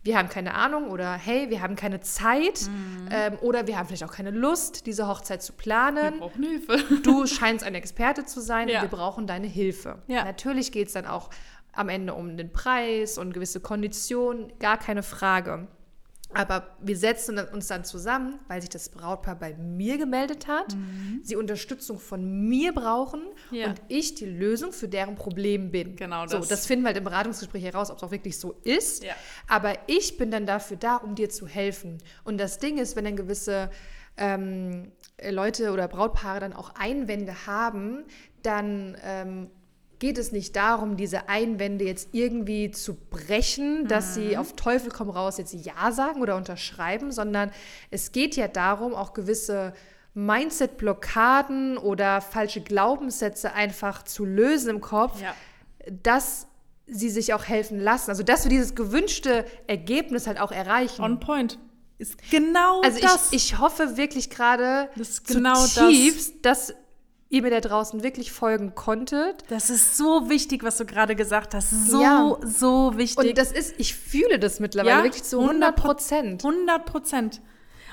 wir 0.05 0.19
haben 0.19 0.29
keine 0.29 0.55
Ahnung 0.55 0.91
oder 0.91 1.13
hey, 1.13 1.49
wir 1.51 1.61
haben 1.63 1.77
keine 1.77 2.01
Zeit 2.01 2.69
ähm, 3.11 3.39
oder 3.41 3.67
wir 3.67 3.79
haben 3.79 3.87
vielleicht 3.87 4.05
auch 4.05 4.13
keine 4.13 4.31
Lust, 4.33 4.87
diese 4.87 5.07
Hochzeit 5.07 5.43
zu 5.43 5.53
wir 5.53 5.59
planen. 5.59 6.19
brauchen 6.19 6.43
Hilfe. 6.43 6.79
Du 7.03 7.27
scheinst 7.27 7.65
ein 7.65 7.75
Experte 7.75 8.25
zu 8.25 8.41
sein 8.41 8.69
Ja. 8.69 8.83
und 8.83 8.91
wir 8.91 8.97
brauchen 8.97 9.27
deine 9.27 9.47
Hilfe. 9.47 10.03
Ja. 10.09 10.25
Natürlich 10.25 10.73
geht 10.73 10.89
es 10.89 10.95
dann 10.95 11.07
auch 11.07 11.31
am 11.73 11.89
Ende 11.89 12.15
um 12.15 12.37
den 12.37 12.53
Preis 12.53 13.17
und 13.17 13.33
gewisse 13.33 13.61
Konditionen, 13.61 14.53
gar 14.59 14.77
keine 14.77 15.03
Frage. 15.03 15.69
Aber 16.35 16.77
wir 16.81 16.97
setzen 16.97 17.39
uns 17.39 17.67
dann 17.69 17.85
zusammen, 17.85 18.39
weil 18.49 18.61
sich 18.61 18.71
das 18.71 18.89
Brautpaar 18.89 19.37
bei 19.37 19.55
mir 19.55 19.99
gemeldet 19.99 20.47
hat, 20.49 20.77
sie 21.23 21.37
Unterstützung 21.37 21.99
von 21.99 22.49
mir 22.49 22.73
brauchen 22.73 23.23
Mhm. 23.51 23.57
Ja. 23.57 23.67
und 23.69 23.81
ich 23.89 24.15
die 24.15 24.27
Lösung 24.27 24.73
für 24.73 24.89
deren 24.89 25.15
Problem 25.15 25.71
bin. 25.71 25.97
Genau 25.97 26.27
So, 26.27 26.39
das. 26.39 26.49
das 26.49 26.67
finden 26.67 26.85
wir 26.85 26.89
halt 26.89 26.97
im 26.99 27.05
Beratungsgespräch 27.05 27.65
heraus, 27.65 27.91
ob 27.91 27.99
es 27.99 28.03
auch 28.03 28.11
wirklich 28.11 28.39
so 28.39 28.53
ist. 28.65 29.05
Ja. 29.05 29.15
Aber 29.49 29.75
ich 29.87 30.17
bin 30.17 30.31
dann 30.31 30.47
dafür 30.47 30.77
da, 30.77 30.97
um 30.97 31.15
dir 31.15 31.29
zu 31.31 31.47
helfen. 31.47 31.99
Und 32.25 32.39
das 32.39 32.59
Ding 32.59 32.79
ist, 32.79 32.97
wenn 32.97 33.05
dann 33.05 33.17
gewisse 33.17 33.71
ähm, 34.17 34.93
Leute 35.31 35.73
oder 35.73 35.89
Brautpaare 35.89 36.41
dann 36.41 36.53
auch 36.53 36.75
Einwände 36.75 37.47
haben, 37.47 38.05
dann 38.43 38.97
ähm, 39.05 39.51
geht 40.03 40.19
es 40.19 40.33
nicht 40.33 40.57
darum, 40.57 40.97
diese 40.97 41.29
Einwände 41.29 41.85
jetzt 41.85 42.09
irgendwie 42.11 42.73
zu 42.73 42.95
brechen, 43.09 43.87
dass 43.87 44.15
sie 44.15 44.37
auf 44.37 44.55
Teufel 44.57 44.91
komm 44.91 45.09
raus 45.11 45.39
jetzt 45.39 45.55
Ja 45.55 45.93
sagen 45.93 46.21
oder 46.21 46.35
unterschreiben, 46.35 47.13
sondern 47.13 47.53
es 47.93 48.11
geht 48.11 48.35
ja 48.35 48.49
darum, 48.49 48.95
auch 48.97 49.13
gewisse 49.15 49.73
Mindset-Blockaden 50.15 51.79
oder 51.79 52.21
falsche 52.21 52.61
Glaubenssätze 52.61 53.53
einfach 53.55 54.03
zu 54.03 54.25
lösen 54.25 54.71
im 54.71 54.81
Kopf, 54.81 55.21
Ja. 55.23 55.35
dass 56.03 56.47
sie 56.87 57.09
sich 57.09 57.33
auch 57.33 57.45
helfen 57.45 57.79
lassen. 57.79 58.11
Also, 58.11 58.25
dass 58.25 58.43
wir 58.45 58.51
dieses 58.51 58.75
gewünschte 58.75 59.45
Ergebnis 59.69 60.27
halt 60.27 60.41
auch 60.41 60.51
erreichen. 60.53 61.03
On 61.03 61.21
point. 61.21 61.59
Ist 61.99 62.17
genau 62.31 62.81
also, 62.83 62.99
das. 63.01 63.29
ich, 63.33 63.53
ich 63.53 63.59
hoffe 63.61 63.97
wirklich 63.97 64.31
gerade 64.31 64.89
Das 64.97 65.23
genau 65.23 65.55
das. 65.55 65.75
zutiefst, 65.75 66.35
dass 66.43 66.75
ihr 67.33 67.41
mir 67.43 67.51
da 67.51 67.61
draußen 67.61 68.03
wirklich 68.03 68.31
folgen 68.31 68.75
konntet. 68.75 69.45
das 69.49 69.71
ist 69.71 69.97
so 69.97 70.29
wichtig, 70.29 70.63
was 70.63 70.77
du 70.77 70.85
gerade 70.85 71.17
gesagt 71.17 71.55
hast. 71.55 71.71
So, 71.71 72.03
Ja. 72.03 72.37
so 72.45 72.93
wichtig. 72.97 73.31
Und 73.31 73.39
das 73.39 73.51
ist, 73.53 73.75
ich 73.79 73.95
fühle 73.95 74.39
das 74.39 74.61
mittlerweile 74.61 74.99
Ja, 74.99 75.03
wirklich 75.03 75.25
zu 75.25 75.41
100 75.41 75.75
Prozent. 75.75 76.45
100 76.45 76.85
Prozent. 76.85 77.41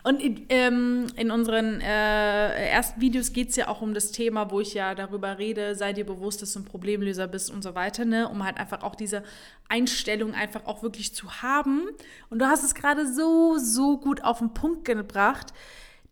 Und 0.04 0.21
in, 0.21 0.45
ähm, 0.49 1.08
in 1.15 1.32
unseren 1.32 1.80
äh, 1.82 2.69
ersten 2.69 2.99
Videos 2.99 3.32
geht 3.32 3.49
es 3.49 3.56
ja 3.56 3.69
auch 3.69 3.82
um 3.82 3.93
das 3.93 4.12
Thema, 4.12 4.52
wo 4.52 4.60
ich 4.60 4.73
ja 4.73 4.93
darüber 4.93 5.38
rede, 5.38 5.73
sei 5.75 5.93
dir 5.93 6.06
bewusst, 6.06 6.41
dass 6.41 6.54
du 6.54 6.60
ein 6.60 6.65
Problemlöser 6.65 7.28
bist 7.28 7.49
und 7.49 7.63
so 7.63 7.75
weiter, 7.75 8.06
ne? 8.06 8.28
um 8.28 8.43
halt 8.45 8.58
einfach 8.58 8.84
auch 8.84 8.95
diese 8.95 9.23
Einstellung 9.69 10.34
einfach 10.34 10.65
auch 10.65 10.84
wirklich 10.84 11.13
zu 11.15 11.41
haben. 11.41 11.84
Und 12.30 12.39
du 12.39 12.45
hast 12.45 12.63
es 12.63 12.75
gerade 12.75 13.12
so, 13.13 13.58
so 13.58 13.97
gut 13.97 14.23
auf 14.23 14.39
den 14.39 14.54
Punkt 14.54 14.86
gebracht, 14.86 15.54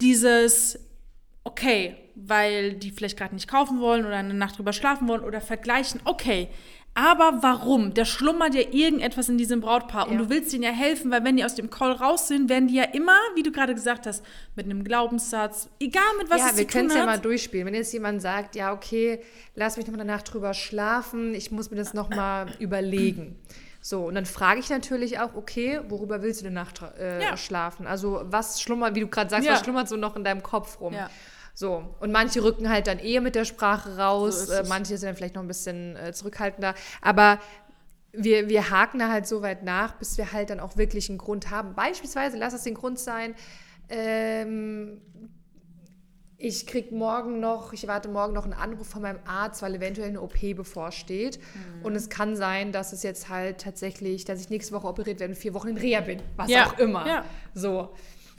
dieses, 0.02 0.80
okay, 1.48 1.96
weil 2.16 2.74
die 2.74 2.92
vielleicht 2.92 3.18
gerade 3.18 3.34
nicht 3.36 3.48
kaufen 3.48 3.80
wollen 3.80 4.06
oder 4.06 4.18
eine 4.18 4.34
Nacht 4.34 4.58
drüber 4.58 4.74
schlafen 4.74 5.08
wollen 5.08 5.22
oder 5.24 5.42
vergleichen, 5.42 6.02
okay. 6.06 6.50
Aber 6.94 7.44
warum? 7.44 7.94
Da 7.94 8.06
schlummert 8.06 8.56
ja 8.56 8.62
irgendetwas 8.72 9.30
in 9.30 9.38
diesem 9.38 9.62
Brautpaar 9.62 10.08
und 10.08 10.14
Ja. 10.14 10.20
du 10.24 10.30
willst 10.32 10.52
ihnen 10.52 10.64
ja 10.64 10.72
helfen, 10.72 11.12
weil 11.12 11.24
wenn 11.24 11.38
die 11.38 11.46
aus 11.46 11.54
dem 11.54 11.70
Call 11.70 11.92
raus 11.92 12.28
sind, 12.28 12.50
werden 12.50 12.68
die 12.68 12.74
ja 12.74 12.86
immer, 12.86 13.16
wie 13.36 13.44
du 13.44 13.52
gerade 13.52 13.76
gesagt 13.76 14.08
hast, 14.08 14.26
mit 14.56 14.66
einem 14.66 14.84
Glaubenssatz, 14.84 15.70
egal 15.80 16.02
mit 16.18 16.32
was 16.32 16.40
ja, 16.40 16.48
es 16.50 16.58
wir 16.58 16.68
zu 16.68 16.74
können 16.74 16.88
tun 16.90 16.96
es 16.98 17.00
ja 17.02 17.06
mal 17.06 17.18
hat. 17.18 17.26
durchspielen. 17.26 17.68
Wenn 17.68 17.76
jetzt 17.76 17.94
jemand 17.94 18.20
sagt, 18.24 18.56
ja, 18.56 18.74
okay, 18.74 19.20
lass 19.54 19.78
mich 19.78 19.86
noch 19.86 19.94
mal 19.94 20.02
eine 20.02 20.12
Nacht 20.12 20.34
drüber 20.34 20.56
schlafen, 20.56 21.36
ich 21.36 21.52
muss 21.52 21.70
mir 21.70 21.78
das 21.78 21.94
noch 21.94 22.10
mal 22.10 22.48
überlegen. 22.60 23.36
So, 23.88 24.04
und 24.04 24.16
dann 24.16 24.26
frage 24.26 24.60
ich 24.60 24.70
natürlich 24.70 25.18
auch, 25.18 25.34
okay, 25.36 25.80
worüber 25.88 26.22
willst 26.22 26.42
du 26.42 26.46
eine 26.46 26.54
Nacht 26.54 26.82
äh, 27.00 27.24
Ja. 27.24 27.38
schlafen? 27.38 27.88
Also, 27.88 28.22
was 28.26 28.62
schlummert, 28.62 28.96
wie 28.96 29.00
du 29.00 29.08
gerade 29.08 29.30
sagst, 29.30 29.46
Ja. 29.48 29.54
was 29.54 29.62
schlummert 29.62 29.88
so 29.88 29.96
noch 29.96 30.18
in 30.18 30.26
deinem 30.26 30.44
Kopf 30.44 30.82
rum? 30.82 30.94
Ja. 30.94 31.10
So, 31.54 31.96
und 32.02 32.12
manche 32.12 32.44
rücken 32.44 32.68
halt 32.68 32.88
dann 32.88 33.00
eher 33.00 33.22
mit 33.22 33.36
der 33.36 33.46
Sprache 33.46 33.96
raus, 33.98 34.48
So 34.48 34.52
äh, 34.52 34.64
manche 34.68 34.98
sind 34.98 35.08
dann 35.08 35.16
vielleicht 35.16 35.36
noch 35.36 35.42
ein 35.42 35.48
bisschen 35.48 35.96
äh, 35.96 36.12
zurückhaltender. 36.12 36.76
Aber 37.02 37.40
wir, 38.12 38.50
wir 38.50 38.72
haken 38.72 39.00
da 39.00 39.08
halt 39.08 39.26
so 39.26 39.42
weit 39.42 39.64
nach, 39.64 39.94
bis 39.96 40.18
wir 40.18 40.34
halt 40.34 40.50
dann 40.50 40.60
auch 40.60 40.76
wirklich 40.76 41.08
einen 41.08 41.18
Grund 41.18 41.50
haben. 41.50 41.74
Beispielsweise, 41.74 42.36
lass 42.38 42.54
es 42.54 42.64
den 42.64 42.74
Grund 42.74 43.00
sein, 43.00 43.36
ähm, 43.88 45.00
ich 46.40 46.68
krieg 46.68 46.92
morgen 46.92 47.40
noch, 47.40 47.74
ich 47.74 47.88
warte 47.88 48.10
morgen 48.10 48.34
noch 48.34 48.44
einen 48.44 48.54
Anruf 48.54 48.88
von 48.88 49.02
meinem 49.02 49.20
Arzt, 49.26 49.62
weil 49.64 49.74
eventuell 49.76 50.10
eine 50.10 50.22
OP 50.22 50.40
bevorsteht. 50.56 51.40
Mhm. 51.40 51.86
Und 51.86 51.96
es 51.96 52.10
kann 52.10 52.36
sein, 52.36 52.72
dass 52.72 52.94
es 52.94 53.02
jetzt 53.02 53.30
halt 53.30 53.60
tatsächlich, 53.62 54.24
dass 54.26 54.40
ich 54.40 54.50
nächste 54.50 54.76
Woche 54.76 54.88
operiert 54.88 55.20
werde 55.20 55.34
und 55.34 55.40
vier 55.40 55.54
Wochen 55.56 55.70
in 55.70 55.78
Reha 55.78 56.02
bin. 56.02 56.22
Was 56.36 56.50
Ja, 56.50 56.68
auch 56.68 56.78
immer. 56.78 57.08
ja. 57.08 57.26
So. 57.56 57.90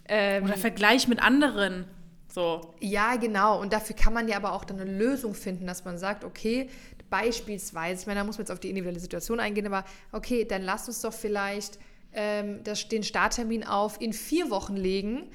Ähm, 0.09 0.45
Oder 0.45 0.57
Vergleich 0.57 1.09
mit 1.09 1.21
anderen. 1.21 1.87
So. 2.29 2.75
ja, 2.81 3.17
genau. 3.17 3.61
Und 3.61 3.73
dafür 3.73 3.97
kann 3.97 4.13
man 4.13 4.29
ja 4.29 4.37
aber 4.37 4.53
auch 4.53 4.65
dann 4.65 4.79
eine 4.79 4.91
Lösung 4.97 5.35
finden, 5.35 5.67
dass 5.67 5.85
man 5.85 5.99
sagt, 5.99 6.25
okay, 6.25 6.69
beispielsweise, 7.11 8.03
ich 8.03 8.07
meine, 8.07 8.21
da 8.21 8.25
muss 8.25 8.37
man 8.37 8.43
jetzt 8.45 8.53
auf 8.53 8.61
die 8.61 8.69
individuelle 8.69 9.01
Situation 9.01 9.41
eingehen, 9.41 9.67
aber 9.67 9.85
okay, 10.13 10.45
dann 10.45 10.63
lass 10.63 10.87
uns 10.89 11.01
doch 11.01 11.13
vielleicht 11.13 11.79
ähm, 12.20 12.61
das, 12.64 12.88
den 12.88 13.04
Starttermin 13.04 13.62
auf 13.64 14.00
in 14.00 14.12
vier 14.12 14.50
Wochen 14.50 14.74
legen. 14.76 15.31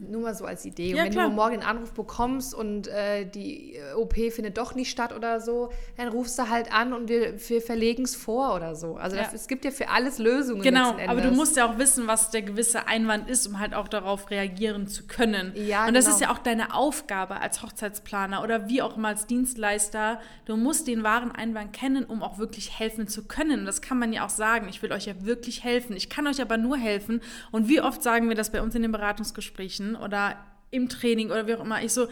Nur 0.00 0.22
mal 0.22 0.34
so 0.34 0.46
als 0.46 0.64
Idee. 0.64 0.92
Und 0.92 0.92
Mhm. 0.92 0.96
Ja, 0.96 1.04
wenn 1.04 1.12
klar. 1.12 1.28
du 1.28 1.34
morgen 1.34 1.54
einen 1.54 1.62
Anruf 1.62 1.92
bekommst 1.92 2.54
und 2.54 2.88
äh, 2.88 3.26
die 3.26 3.74
äh, 3.76 3.92
OP 3.94 4.14
findet 4.30 4.56
doch 4.56 4.74
nicht 4.74 4.90
statt 4.90 5.14
oder 5.14 5.40
so, 5.40 5.70
dann 5.98 6.08
rufst 6.08 6.38
du 6.38 6.48
halt 6.48 6.72
an 6.72 6.92
und 6.94 7.08
wir, 7.10 7.34
wir 7.48 7.60
verlegen 7.60 8.04
es 8.04 8.16
vor 8.16 8.54
oder 8.54 8.74
so. 8.74 8.96
Also 8.96 9.16
Ja. 9.16 9.24
das, 9.24 9.34
es 9.34 9.46
gibt 9.46 9.64
ja 9.66 9.70
für 9.70 9.88
alles 9.90 10.18
Lösungen. 10.18 10.62
Genau, 10.62 10.96
aber 11.06 11.20
du 11.20 11.30
musst 11.32 11.56
ja 11.56 11.66
auch 11.70 11.76
wissen, 11.78 12.06
was 12.06 12.30
der 12.30 12.42
gewisse 12.42 12.86
Einwand 12.86 13.28
ist, 13.28 13.46
um 13.46 13.58
halt 13.58 13.74
auch 13.74 13.88
darauf 13.88 14.30
reagieren 14.30 14.86
zu 14.86 15.06
können. 15.06 15.52
Ja, 15.54 15.86
und 15.86 15.92
das 15.94 16.06
genau. 16.06 16.14
ist 16.16 16.20
ja 16.22 16.30
auch 16.32 16.38
deine 16.38 16.74
Aufgabe 16.74 17.40
als 17.40 17.62
Hochzeitsplaner 17.62 18.42
oder 18.42 18.68
wie 18.68 18.80
auch 18.80 18.96
immer 18.96 19.08
als 19.08 19.26
Dienstleister. 19.26 20.20
Du 20.46 20.56
musst 20.56 20.86
den 20.88 21.02
wahren 21.02 21.30
Einwand 21.32 21.72
kennen, 21.72 22.04
um 22.04 22.22
auch 22.22 22.38
wirklich 22.38 22.78
helfen 22.78 23.06
zu 23.08 23.24
können. 23.26 23.60
Und 23.60 23.66
das 23.66 23.82
kann 23.82 23.98
man 23.98 24.12
ja 24.12 24.24
auch 24.24 24.30
sagen. 24.30 24.68
Ich 24.70 24.82
will 24.82 24.92
euch 24.92 25.06
ja 25.06 25.14
wirklich 25.24 25.62
helfen. 25.64 25.94
Ich 25.96 26.08
kann 26.08 26.21
euch 26.26 26.40
aber 26.40 26.56
nur 26.56 26.76
helfen. 26.76 27.20
Und 27.50 27.68
wie 27.68 27.80
oft 27.80 28.02
sagen 28.02 28.28
wir 28.28 28.34
das 28.34 28.50
bei 28.50 28.62
uns 28.62 28.74
in 28.74 28.82
den 28.82 28.92
Beratungsgesprächen 28.92 29.96
oder 29.96 30.36
im 30.70 30.88
Training 30.88 31.30
oder 31.30 31.46
wie 31.46 31.54
auch 31.54 31.64
immer. 31.64 31.82
Ich 31.82 31.92
so, 31.92 32.08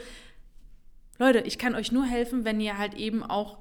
Leute, 1.19 1.41
ich 1.41 1.59
kann 1.59 1.75
euch 1.75 1.93
nur 1.93 2.05
helfen, 2.05 2.45
wenn 2.45 2.61
ihr 2.61 2.79
halt 2.79 2.95
eben 2.95 3.23
auch 3.23 3.59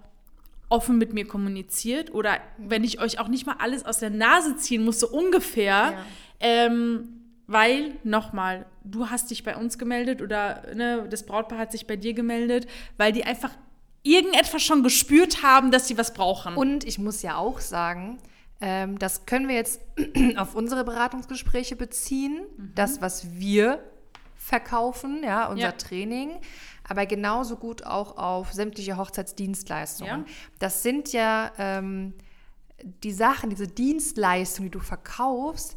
offen 0.70 0.98
mit 0.98 1.14
mir 1.14 1.28
kommuniziert 1.28 2.14
oder 2.14 2.38
wenn 2.58 2.84
ich 2.84 3.02
euch 3.02 3.20
auch 3.20 3.28
nicht 3.28 3.46
mal 3.46 3.56
alles 3.60 3.86
aus 3.86 4.00
der 4.00 4.12
Nase 4.12 4.56
ziehen 4.56 4.86
muss, 4.86 5.00
so 5.00 5.10
ungefähr. 5.10 5.94
Ja. 5.94 6.06
Ähm, 6.40 7.16
weil, 7.48 7.96
nochmal, 8.04 8.68
du 8.84 9.10
hast 9.10 9.32
dich 9.32 9.44
bei 9.44 9.58
uns 9.58 9.80
gemeldet 9.80 10.22
oder 10.22 10.62
ne, 10.76 11.08
das 11.10 11.26
Brautpaar 11.26 11.58
hat 11.58 11.72
sich 11.72 11.88
bei 11.88 11.96
dir 11.96 12.14
gemeldet, 12.14 12.68
weil 12.98 13.12
die 13.12 13.24
einfach 13.24 13.52
irgendetwas 14.04 14.62
schon 14.62 14.84
gespürt 14.84 15.42
haben, 15.42 15.72
dass 15.72 15.88
sie 15.88 15.98
was 15.98 16.14
brauchen. 16.14 16.56
Und 16.56 16.84
ich 16.84 17.00
muss 17.00 17.24
ja 17.24 17.38
auch 17.38 17.60
sagen, 17.60 18.20
ähm, 18.62 19.00
das 19.00 19.26
können 19.26 19.48
wir 19.48 19.56
jetzt 19.56 19.82
auf 20.38 20.56
unsere 20.56 20.84
Beratungsgespräche 20.84 21.76
beziehen, 21.76 22.46
das, 22.76 23.02
was 23.02 23.32
wir 23.40 23.84
verkaufen, 24.36 25.22
ja, 25.24 25.48
unser 25.48 25.64
Ja. 25.68 25.72
Training, 25.74 26.32
aber 26.88 27.06
genauso 27.06 27.56
gut 27.58 27.86
auch 27.86 28.18
auf 28.18 28.52
sämtliche 28.54 28.98
Hochzeitsdienstleistungen. 28.98 30.22
Ja. 30.22 30.34
Das 30.60 30.82
sind 30.84 31.12
ja 31.14 31.52
ähm, 31.58 32.14
die 33.04 33.12
Sachen, 33.12 33.50
diese 33.50 33.68
Dienstleistungen, 33.68 34.72
die 34.72 34.78
du 34.78 34.84
verkaufst, 34.84 35.76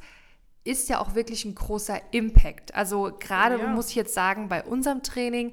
ist 0.64 0.88
ja 0.88 1.00
auch 1.00 1.14
wirklich 1.16 1.44
ein 1.44 1.54
großer 1.56 2.00
Impact. 2.12 2.74
Also 2.74 3.10
gerade 3.18 3.58
Ja. 3.58 3.66
muss 3.66 3.88
ich 3.90 3.96
jetzt 3.96 4.14
sagen, 4.14 4.48
bei 4.48 4.62
unserem 4.64 5.02
Training 5.02 5.52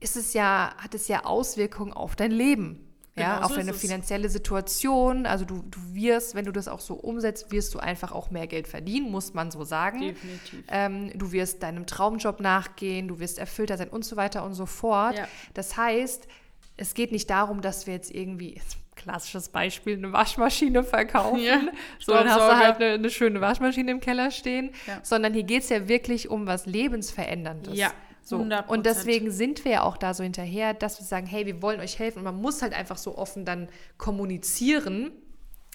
ist 0.00 0.16
es 0.16 0.32
ja, 0.32 0.74
hat 0.78 0.94
es 0.94 1.08
ja 1.08 1.24
Auswirkungen 1.24 1.92
auf 1.92 2.16
dein 2.16 2.30
Leben. 2.30 2.85
Ja, 3.18 3.36
Genau, 3.36 3.46
auf 3.46 3.52
so 3.52 3.56
deine 3.56 3.72
finanzielle 3.72 4.28
Situation. 4.28 5.24
Also 5.24 5.44
du, 5.44 5.64
du 5.70 5.78
wirst, 5.94 6.34
wenn 6.34 6.44
du 6.44 6.52
das 6.52 6.68
auch 6.68 6.80
so 6.80 6.94
umsetzt, 6.94 7.50
wirst 7.50 7.74
du 7.74 7.78
einfach 7.78 8.12
auch 8.12 8.30
mehr 8.30 8.46
Geld 8.46 8.68
verdienen, 8.68 9.10
muss 9.10 9.32
man 9.32 9.50
so 9.50 9.64
sagen. 9.64 10.00
Definitiv. 10.00 10.64
Ähm, 10.68 11.10
du 11.14 11.32
wirst 11.32 11.62
deinem 11.62 11.86
Traumjob 11.86 12.40
nachgehen, 12.40 13.08
du 13.08 13.18
wirst 13.18 13.38
erfüllter 13.38 13.78
sein 13.78 13.88
und 13.88 14.04
so 14.04 14.16
weiter 14.16 14.44
und 14.44 14.54
so 14.54 14.66
fort. 14.66 15.16
Ja. 15.16 15.28
Das 15.54 15.76
heißt, 15.76 16.28
es 16.76 16.94
geht 16.94 17.10
nicht 17.10 17.30
darum, 17.30 17.62
dass 17.62 17.86
wir 17.86 17.94
jetzt 17.94 18.10
irgendwie, 18.10 18.60
klassisches 18.96 19.48
Beispiel, 19.48 19.96
eine 19.96 20.12
Waschmaschine 20.12 20.82
verkaufen. 20.84 21.38
Ja, 21.38 21.60
so, 21.98 22.12
dann 22.12 22.28
hast 22.28 22.38
du 22.38 22.56
halt 22.56 22.76
eine, 22.76 22.94
eine 22.94 23.10
schöne 23.10 23.40
Waschmaschine 23.40 23.92
im 23.92 24.00
Keller 24.00 24.30
stehen. 24.30 24.70
Ja. 24.86 25.00
Sondern 25.02 25.32
hier 25.32 25.44
geht 25.44 25.62
es 25.62 25.68
ja 25.68 25.88
wirklich 25.88 26.28
um 26.28 26.46
was 26.46 26.66
Lebensveränderndes. 26.66 27.78
Ja, 27.78 27.92
So. 28.26 28.40
100%. 28.40 28.66
Und 28.66 28.86
deswegen 28.86 29.30
sind 29.30 29.64
wir 29.64 29.72
ja 29.72 29.82
auch 29.82 29.96
da 29.96 30.12
so 30.12 30.24
hinterher, 30.24 30.74
dass 30.74 30.98
wir 30.98 31.06
sagen, 31.06 31.26
hey, 31.26 31.46
wir 31.46 31.62
wollen 31.62 31.78
euch 31.78 32.00
helfen. 32.00 32.18
Und 32.18 32.24
man 32.24 32.40
muss 32.40 32.60
halt 32.60 32.72
einfach 32.72 32.96
so 32.96 33.16
offen 33.16 33.44
dann 33.44 33.68
kommunizieren. 33.98 35.12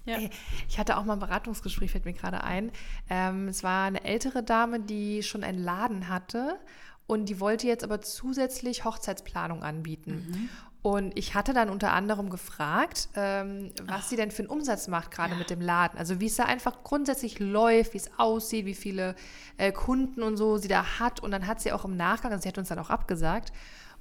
Ja. 0.05 0.17
Ich 0.67 0.77
hatte 0.77 0.97
auch 0.97 1.05
mal 1.05 1.13
ein 1.13 1.19
Beratungsgespräch, 1.19 1.91
fällt 1.91 2.05
mir 2.05 2.13
gerade 2.13 2.43
ein. 2.43 2.71
Ähm, 3.09 3.47
es 3.47 3.63
war 3.63 3.85
eine 3.85 4.03
ältere 4.03 4.43
Dame, 4.43 4.81
die 4.81 5.23
schon 5.23 5.43
einen 5.43 5.63
Laden 5.63 6.09
hatte 6.09 6.59
und 7.07 7.29
die 7.29 7.39
wollte 7.39 7.67
jetzt 7.67 7.83
aber 7.83 8.01
zusätzlich 8.01 8.83
Hochzeitsplanung 8.83 9.63
anbieten. 9.63 10.25
Mhm. 10.27 10.49
Und 10.83 11.15
ich 11.17 11.35
hatte 11.35 11.53
dann 11.53 11.69
unter 11.69 11.93
anderem 11.93 12.31
gefragt, 12.31 13.09
ähm, 13.15 13.71
was 13.83 14.09
sie 14.09 14.15
denn 14.15 14.31
für 14.31 14.41
einen 14.41 14.49
Umsatz 14.49 14.87
macht, 14.87 15.11
gerade 15.11 15.35
mit 15.35 15.51
dem 15.51 15.61
Laden. 15.61 15.99
Also 15.99 16.19
wie 16.19 16.25
es 16.25 16.35
da 16.35 16.45
einfach 16.45 16.83
grundsätzlich 16.83 17.39
läuft, 17.39 17.93
wie 17.93 17.99
es 17.99 18.09
aussieht, 18.17 18.65
wie 18.65 18.73
viele 18.73 19.15
äh, 19.57 19.71
Kunden 19.71 20.23
und 20.23 20.37
so 20.37 20.57
sie 20.57 20.67
da 20.67 20.99
hat. 20.99 21.19
Und 21.19 21.31
dann 21.31 21.45
hat 21.45 21.61
sie 21.61 21.71
auch 21.71 21.85
im 21.85 21.97
Nachgang, 21.97 22.31
also 22.31 22.41
sie 22.41 22.49
hat 22.49 22.57
uns 22.57 22.69
dann 22.69 22.79
auch 22.79 22.89
abgesagt, 22.89 23.51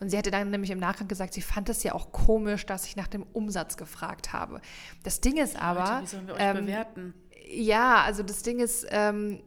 und 0.01 0.09
sie 0.09 0.16
hatte 0.16 0.31
dann 0.31 0.51
nämlich 0.51 0.70
im 0.70 0.78
Nachgang 0.78 1.09
gesagt, 1.09 1.35
sie 1.35 1.43
fand 1.43 1.68
es 1.68 1.83
ja 1.83 1.95
auch 1.95 2.11
komisch, 2.11 2.64
dass 2.64 2.87
ich 2.87 2.97
nach 2.97 3.07
dem 3.07 3.22
Umsatz 3.35 3.76
gefragt 3.76 4.33
habe. 4.33 4.62
Das 5.03 5.20
Ding 5.20 5.37
ist 5.37 5.61
aber, 5.61 5.81
Leute, 5.81 6.03
wie 6.03 6.07
sollen 6.07 6.26
wir 6.26 6.35
euch 6.35 6.41
ähm, 6.41 6.64
bewerten? 6.64 7.14
ja, 7.51 8.03
also 8.03 8.22
das 8.22 8.43
Ding 8.43 8.61
ist, 8.61 8.87
ähm, 8.91 9.43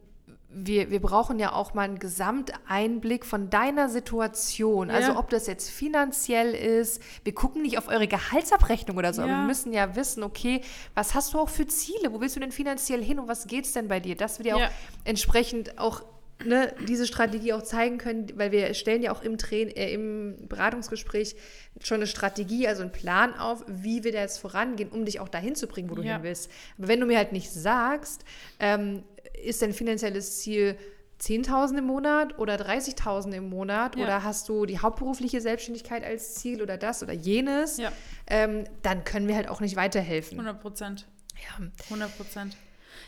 wir, 0.56 0.90
wir 0.90 1.00
brauchen 1.00 1.38
ja 1.38 1.52
auch 1.52 1.74
mal 1.74 1.82
einen 1.82 1.98
Gesamteinblick 1.98 3.24
von 3.26 3.50
deiner 3.50 3.88
Situation. 3.88 4.90
Also 4.90 5.12
Ja. 5.12 5.18
ob 5.18 5.30
das 5.30 5.46
jetzt 5.46 5.70
finanziell 5.70 6.54
ist. 6.54 7.02
Wir 7.24 7.34
gucken 7.34 7.62
nicht 7.62 7.78
auf 7.78 7.88
eure 7.88 8.06
Gehaltsabrechnung 8.08 8.96
oder 8.96 9.12
so, 9.12 9.22
aber 9.22 9.32
Ja. 9.32 9.38
wir 9.40 9.46
müssen 9.46 9.72
ja 9.72 9.96
wissen, 9.96 10.22
okay, 10.22 10.60
was 10.94 11.14
hast 11.14 11.34
du 11.34 11.38
auch 11.40 11.48
für 11.48 11.66
Ziele? 11.66 12.12
Wo 12.12 12.20
willst 12.20 12.36
du 12.36 12.40
denn 12.40 12.52
finanziell 12.52 13.02
hin 13.02 13.18
und 13.18 13.28
was 13.28 13.46
geht's 13.46 13.72
denn 13.72 13.88
bei 13.88 14.00
dir? 14.00 14.16
Dass 14.16 14.38
wir 14.38 14.44
dir 14.44 14.58
Ja. 14.58 14.66
auch 14.66 14.70
entsprechend 15.04 15.78
auch 15.78 16.02
ne, 16.44 16.74
diese 16.88 17.06
Strategie 17.06 17.52
auch 17.52 17.62
zeigen 17.62 17.96
können, 17.96 18.26
weil 18.34 18.50
wir 18.52 18.74
stellen 18.74 19.02
ja 19.02 19.12
auch 19.12 19.22
im, 19.22 19.38
Train 19.38 19.68
äh, 19.68 19.92
im 19.92 20.46
Beratungsgespräch 20.48 21.36
schon 21.80 21.96
eine 21.98 22.06
Strategie, 22.06 22.66
also 22.68 22.82
einen 22.82 22.92
Plan 22.92 23.34
auf, 23.38 23.64
wie 23.68 24.04
wir 24.04 24.12
da 24.12 24.18
jetzt 24.20 24.38
vorangehen, 24.38 24.90
um 24.90 25.04
dich 25.04 25.20
auch 25.20 25.28
dahin 25.28 25.54
zu 25.54 25.66
bringen, 25.68 25.90
wo 25.90 25.94
du 25.94 26.02
Ja. 26.02 26.14
hin 26.14 26.22
willst. 26.22 26.50
Aber 26.76 26.88
wenn 26.88 27.00
du 27.00 27.06
mir 27.06 27.16
halt 27.18 27.32
nicht 27.32 27.50
sagst, 27.50 28.24
ähm, 28.60 29.04
ist 29.42 29.62
dein 29.62 29.72
finanzielles 29.72 30.40
Ziel 30.40 30.76
10.000 31.20 31.78
im 31.78 31.84
Monat 31.84 32.38
oder 32.38 32.56
30.000 32.56 33.32
im 33.34 33.48
Monat 33.48 33.96
Ja. 33.96 34.04
oder 34.04 34.24
hast 34.24 34.48
du 34.48 34.66
die 34.66 34.78
hauptberufliche 34.80 35.40
Selbstständigkeit 35.40 36.04
als 36.04 36.34
Ziel 36.34 36.60
oder 36.60 36.76
das 36.76 37.02
oder 37.02 37.12
jenes, 37.12 37.78
Ja. 37.78 37.92
ähm, 38.26 38.64
dann 38.82 39.04
können 39.04 39.28
wir 39.28 39.36
halt 39.36 39.48
auch 39.48 39.60
nicht 39.60 39.76
weiterhelfen. 39.76 40.38
100 40.38 40.60
Prozent. 40.60 41.06
Ja. 41.36 41.66
100 41.88 42.16
Prozent. 42.16 42.56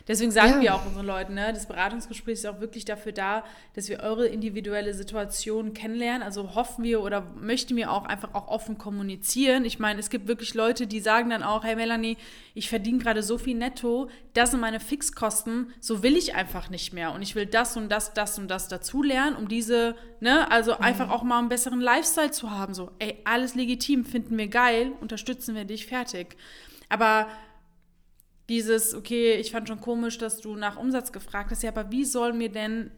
Deswegen 0.09 0.31
sagen 0.31 0.55
Ja. 0.55 0.61
wir 0.61 0.75
auch 0.75 0.87
unseren 0.87 1.07
Leuten, 1.07 1.35
ne, 1.35 1.53
das 1.53 1.67
Beratungsgespräch 1.67 2.35
ist 2.35 2.47
auch 2.47 2.61
wirklich 2.61 2.85
dafür 2.85 3.13
da, 3.13 3.45
dass 3.75 3.89
wir 3.89 4.01
eure 4.01 4.27
individuelle 4.27 4.95
Situation 4.95 5.75
kennenlernen. 5.75 6.23
Also 6.23 6.55
hoffen 6.55 6.85
wir 6.85 7.03
oder 7.03 7.23
möchten 7.41 7.77
wir 7.77 7.91
auch 7.91 8.05
einfach 8.07 8.35
auch 8.35 8.49
offen 8.49 8.79
kommunizieren. 8.79 9.65
Ich 9.65 9.79
meine, 9.79 10.01
es 10.01 10.11
gibt 10.11 10.29
wirklich 10.29 10.55
Leute, 10.55 10.87
die 10.87 11.01
sagen 11.01 11.31
dann 11.31 11.43
auch, 11.43 11.65
hey 11.65 11.77
Melanie, 11.77 12.17
ich 12.55 12.69
verdiene 12.69 12.99
gerade 12.99 13.23
so 13.23 13.39
viel 13.39 13.57
netto, 13.57 14.09
das 14.35 14.51
sind 14.51 14.61
meine 14.61 14.81
Fixkosten, 14.81 15.73
so 15.81 16.03
will 16.03 16.17
ich 16.17 16.35
einfach 16.35 16.71
nicht 16.71 16.93
mehr. 16.93 17.13
Und 17.13 17.23
ich 17.23 17.35
will 17.35 17.47
das 17.47 17.77
und 17.77 17.91
das, 17.91 18.15
das 18.15 18.39
und 18.39 18.49
das 18.49 18.69
dazulernen, 18.69 19.37
um 19.37 19.49
diese, 19.49 19.95
ne, 20.21 20.51
also 20.51 20.79
einfach 20.79 21.11
auch 21.11 21.23
mal 21.23 21.39
einen 21.39 21.49
besseren 21.49 21.81
Lifestyle 21.81 22.31
zu 22.31 22.51
haben. 22.51 22.75
So, 22.75 22.91
ey, 22.99 23.19
alles 23.25 23.55
legitim, 23.55 24.05
finden 24.05 24.37
wir 24.39 24.49
geil, 24.49 24.93
unterstützen 25.01 25.55
wir 25.55 25.65
dich, 25.65 25.87
fertig. 25.87 26.37
Aber 26.89 27.27
dieses, 28.49 28.95
okay, 28.95 29.35
ich 29.35 29.51
fand 29.51 29.69
schon 29.69 29.81
komisch, 29.81 30.19
dass 30.19 30.41
du 30.41 30.57
nach 30.57 30.77
Umsatz 30.77 31.13
gefragt 31.13 31.51
hast, 31.51 31.63
ja, 31.63 31.71
aber 31.71 31.91
wie 31.91 32.05
sollen 32.05 32.39
wir 32.39 32.51
denn 32.51 32.91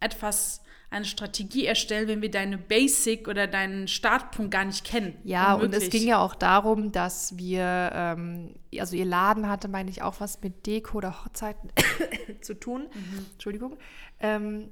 etwas, 0.00 0.62
eine 0.92 1.04
Strategie 1.06 1.64
erstellen, 1.64 2.06
wenn 2.06 2.20
wir 2.22 2.30
deine 2.30 2.58
Basic 2.58 3.26
oder 3.26 3.46
deinen 3.46 3.88
Startpunkt 3.88 4.50
gar 4.50 4.64
nicht 4.64 4.84
kennen? 4.84 5.16
Ja, 5.24 5.54
und 5.54 5.60
es 5.60 5.64
Unmöglich. 5.66 5.90
ging 5.90 6.08
ja 6.08 6.18
auch 6.18 6.34
darum, 6.34 6.92
dass 6.92 7.36
wir, 7.38 7.90
ähm, 7.94 8.54
also 8.78 8.94
ihr 8.94 9.06
Laden 9.06 9.48
hatte, 9.48 9.68
meine 9.68 9.90
ich, 9.90 10.02
auch 10.02 10.20
was 10.20 10.42
mit 10.42 10.66
Deko 10.66 10.98
oder 10.98 11.24
Hochzeiten 11.24 11.70
zu 12.42 12.54
tun. 12.54 12.88
Entschuldigung. 13.32 13.78
Ähm, 14.20 14.68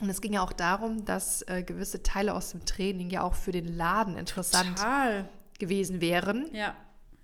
und 0.00 0.08
es 0.08 0.20
ging 0.20 0.32
ja 0.32 0.42
auch 0.42 0.52
darum, 0.52 1.04
dass 1.04 1.42
äh, 1.42 1.62
gewisse 1.62 2.02
Teile 2.02 2.32
aus 2.32 2.52
dem 2.52 2.64
Training 2.64 3.10
ja 3.10 3.22
auch 3.22 3.34
für 3.34 3.52
den 3.52 3.66
Laden 3.66 4.16
interessant 4.16 4.78
Total. 4.78 5.28
gewesen 5.58 6.00
wären. 6.00 6.48
Ja, 6.54 6.74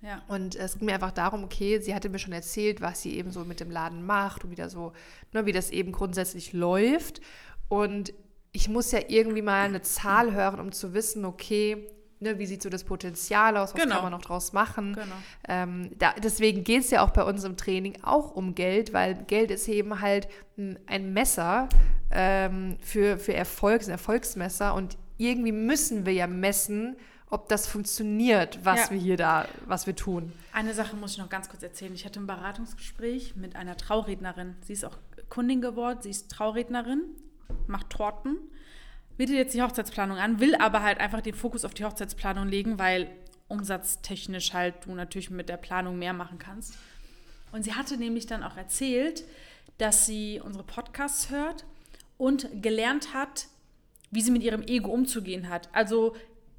ja. 0.01 0.21
Und 0.27 0.55
es 0.55 0.77
ging 0.77 0.85
mir 0.85 0.93
einfach 0.93 1.11
darum, 1.11 1.43
okay, 1.43 1.79
sie 1.79 1.95
hatte 1.95 2.09
mir 2.09 2.19
schon 2.19 2.33
erzählt, 2.33 2.81
was 2.81 3.01
sie 3.01 3.17
eben 3.17 3.31
so 3.31 3.43
mit 3.45 3.59
dem 3.59 3.71
Laden 3.71 4.05
macht 4.05 4.43
und 4.43 4.51
wieder 4.51 4.69
so, 4.69 4.93
ne, 5.33 5.45
wie 5.45 5.51
das 5.51 5.71
eben 5.71 5.91
grundsätzlich 5.91 6.53
läuft. 6.53 7.21
Und 7.69 8.13
ich 8.51 8.69
muss 8.69 8.91
ja 8.91 8.99
irgendwie 9.07 9.41
mal 9.41 9.65
eine 9.65 9.81
Zahl 9.81 10.33
hören, 10.33 10.59
um 10.59 10.71
zu 10.71 10.93
wissen, 10.93 11.25
okay, 11.25 11.87
ne, 12.19 12.37
wie 12.39 12.45
sieht 12.45 12.61
so 12.61 12.69
das 12.69 12.83
Potenzial 12.83 13.57
aus, 13.57 13.73
was 13.73 13.81
Genau. 13.81 13.95
kann 13.95 14.03
man 14.03 14.11
noch 14.11 14.21
draus 14.21 14.53
machen. 14.53 14.93
Genau. 14.93 15.15
Ähm, 15.49 15.89
da, 15.97 16.13
deswegen 16.23 16.63
geht 16.63 16.81
es 16.83 16.91
ja 16.91 17.03
auch 17.03 17.09
bei 17.09 17.23
uns 17.23 17.43
im 17.43 17.57
Training 17.57 17.97
auch 18.03 18.31
um 18.35 18.55
Geld, 18.55 18.93
weil 18.93 19.15
Geld 19.25 19.51
ist 19.51 19.67
eben 19.67 19.99
halt 20.01 20.27
ein- 20.87 21.13
Messer 21.13 21.67
ähm, 22.11 22.77
für, 22.81 23.17
für 23.17 23.33
Erfolg, 23.33 23.81
ein 23.83 23.89
Erfolgsmesser 23.89 24.73
und 24.75 24.97
irgendwie 25.17 25.51
müssen 25.51 26.05
wir 26.05 26.13
ja 26.13 26.27
messen, 26.27 26.95
ob 27.29 27.49
das 27.49 27.67
funktioniert, 27.67 28.63
was 28.63 28.85
Ja. 28.85 28.91
wir 28.91 28.97
hier 28.99 29.17
da, 29.17 29.47
was 29.65 29.87
wir 29.87 29.95
tun. 29.95 30.31
Eine 30.53 30.73
Sache 30.73 30.95
muss 30.95 31.13
ich 31.13 31.17
noch 31.17 31.29
ganz 31.29 31.49
kurz 31.49 31.63
erzählen. 31.63 31.93
Ich 31.93 32.05
hatte 32.05 32.19
ein 32.19 32.27
Beratungsgespräch 32.27 33.35
mit 33.35 33.55
einer 33.55 33.75
Traurednerin. 33.77 34.55
Sie 34.61 34.73
ist 34.73 34.85
auch 34.85 34.97
Kundin 35.29 35.61
geworden, 35.61 35.99
sie 36.01 36.11
ist 36.11 36.29
Traurednerin, 36.31 37.01
macht 37.67 37.89
Torten, 37.89 38.37
bietet 39.17 39.35
jetzt 39.35 39.53
die 39.55 39.61
Hochzeitsplanung 39.61 40.17
an, 40.17 40.39
will 40.39 40.55
aber 40.55 40.83
halt 40.83 40.99
einfach 40.99 41.21
den 41.21 41.33
Fokus 41.33 41.65
auf 41.65 41.73
die 41.73 41.83
Hochzeitsplanung 41.83 42.47
legen, 42.47 42.77
weil 42.77 43.09
umsatztechnisch 43.47 44.53
halt 44.53 44.85
du 44.85 44.93
natürlich 44.93 45.29
mit 45.29 45.49
der 45.49 45.57
Planung 45.57 45.97
mehr 45.97 46.13
machen 46.13 46.37
kannst. 46.39 46.75
Und 47.51 47.63
sie 47.63 47.73
hatte 47.73 47.97
nämlich 47.97 48.25
dann 48.27 48.43
auch 48.43 48.57
erzählt, 48.57 49.23
dass 49.77 50.05
sie 50.05 50.41
unsere 50.43 50.63
Podcasts 50.63 51.29
hört 51.29 51.65
und 52.17 52.47
gelernt 52.61 53.13
hat, 53.13 53.47
wie 54.11 54.21
sie 54.21 54.31
mit 54.31 54.43
ihrem 54.43 54.61
Ego 54.63 54.89
umzugehen 54.91 55.49
hat. 55.49 55.69
Also 55.73 56.15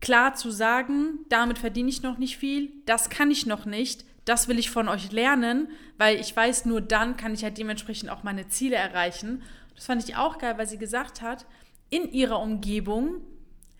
klar 0.06 0.36
zu 0.36 0.52
sagen, 0.52 1.18
damit 1.30 1.58
verdiene 1.58 1.88
ich 1.88 2.00
noch 2.00 2.16
nicht 2.16 2.36
viel, 2.36 2.70
das 2.84 3.10
kann 3.10 3.28
ich 3.28 3.44
noch 3.44 3.64
nicht, 3.64 4.04
das 4.24 4.46
will 4.46 4.56
ich 4.56 4.70
von 4.70 4.88
euch 4.88 5.10
lernen, 5.10 5.68
weil 5.98 6.20
ich 6.20 6.34
weiß, 6.36 6.64
nur 6.64 6.80
dann 6.80 7.16
kann 7.16 7.34
ich 7.34 7.42
halt 7.42 7.58
dementsprechend 7.58 8.10
auch 8.10 8.22
meine 8.22 8.46
Ziele 8.46 8.76
erreichen. 8.76 9.42
Das 9.74 9.86
fand 9.86 10.08
ich 10.08 10.14
auch 10.14 10.38
geil, 10.38 10.58
weil 10.58 10.68
sie 10.68 10.78
gesagt 10.78 11.22
hat, 11.22 11.44
in 11.90 12.12
ihrer 12.12 12.38
Umgebung 12.38 13.20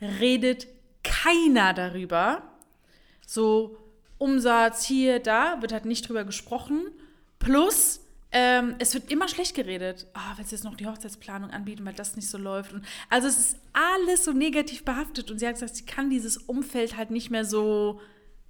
redet 0.00 0.66
keiner 1.04 1.72
darüber. 1.74 2.42
So 3.24 3.78
Umsatz 4.18 4.84
hier, 4.84 5.20
da 5.20 5.62
wird 5.62 5.72
halt 5.72 5.84
nicht 5.84 6.08
drüber 6.08 6.24
gesprochen. 6.24 6.90
Plus, 7.38 8.00
ähm, 8.38 8.74
es 8.78 8.92
wird 8.92 9.10
immer 9.10 9.28
schlecht 9.28 9.54
geredet. 9.54 10.06
Ah, 10.12 10.34
willst 10.36 10.52
du 10.52 10.56
jetzt 10.56 10.64
noch 10.64 10.74
die 10.74 10.86
Hochzeitsplanung 10.86 11.50
anbieten, 11.52 11.86
weil 11.86 11.94
das 11.94 12.16
nicht 12.16 12.28
so 12.28 12.36
läuft? 12.36 12.74
Und, 12.74 12.84
also 13.08 13.28
es 13.28 13.38
ist 13.38 13.56
alles 13.72 14.26
so 14.26 14.32
negativ 14.32 14.84
behaftet. 14.84 15.30
Und 15.30 15.38
sie 15.38 15.46
hat 15.46 15.54
gesagt, 15.54 15.74
sie 15.74 15.86
kann 15.86 16.10
dieses 16.10 16.36
Umfeld 16.36 16.98
halt 16.98 17.10
nicht 17.10 17.30
mehr 17.30 17.46
so, 17.46 17.98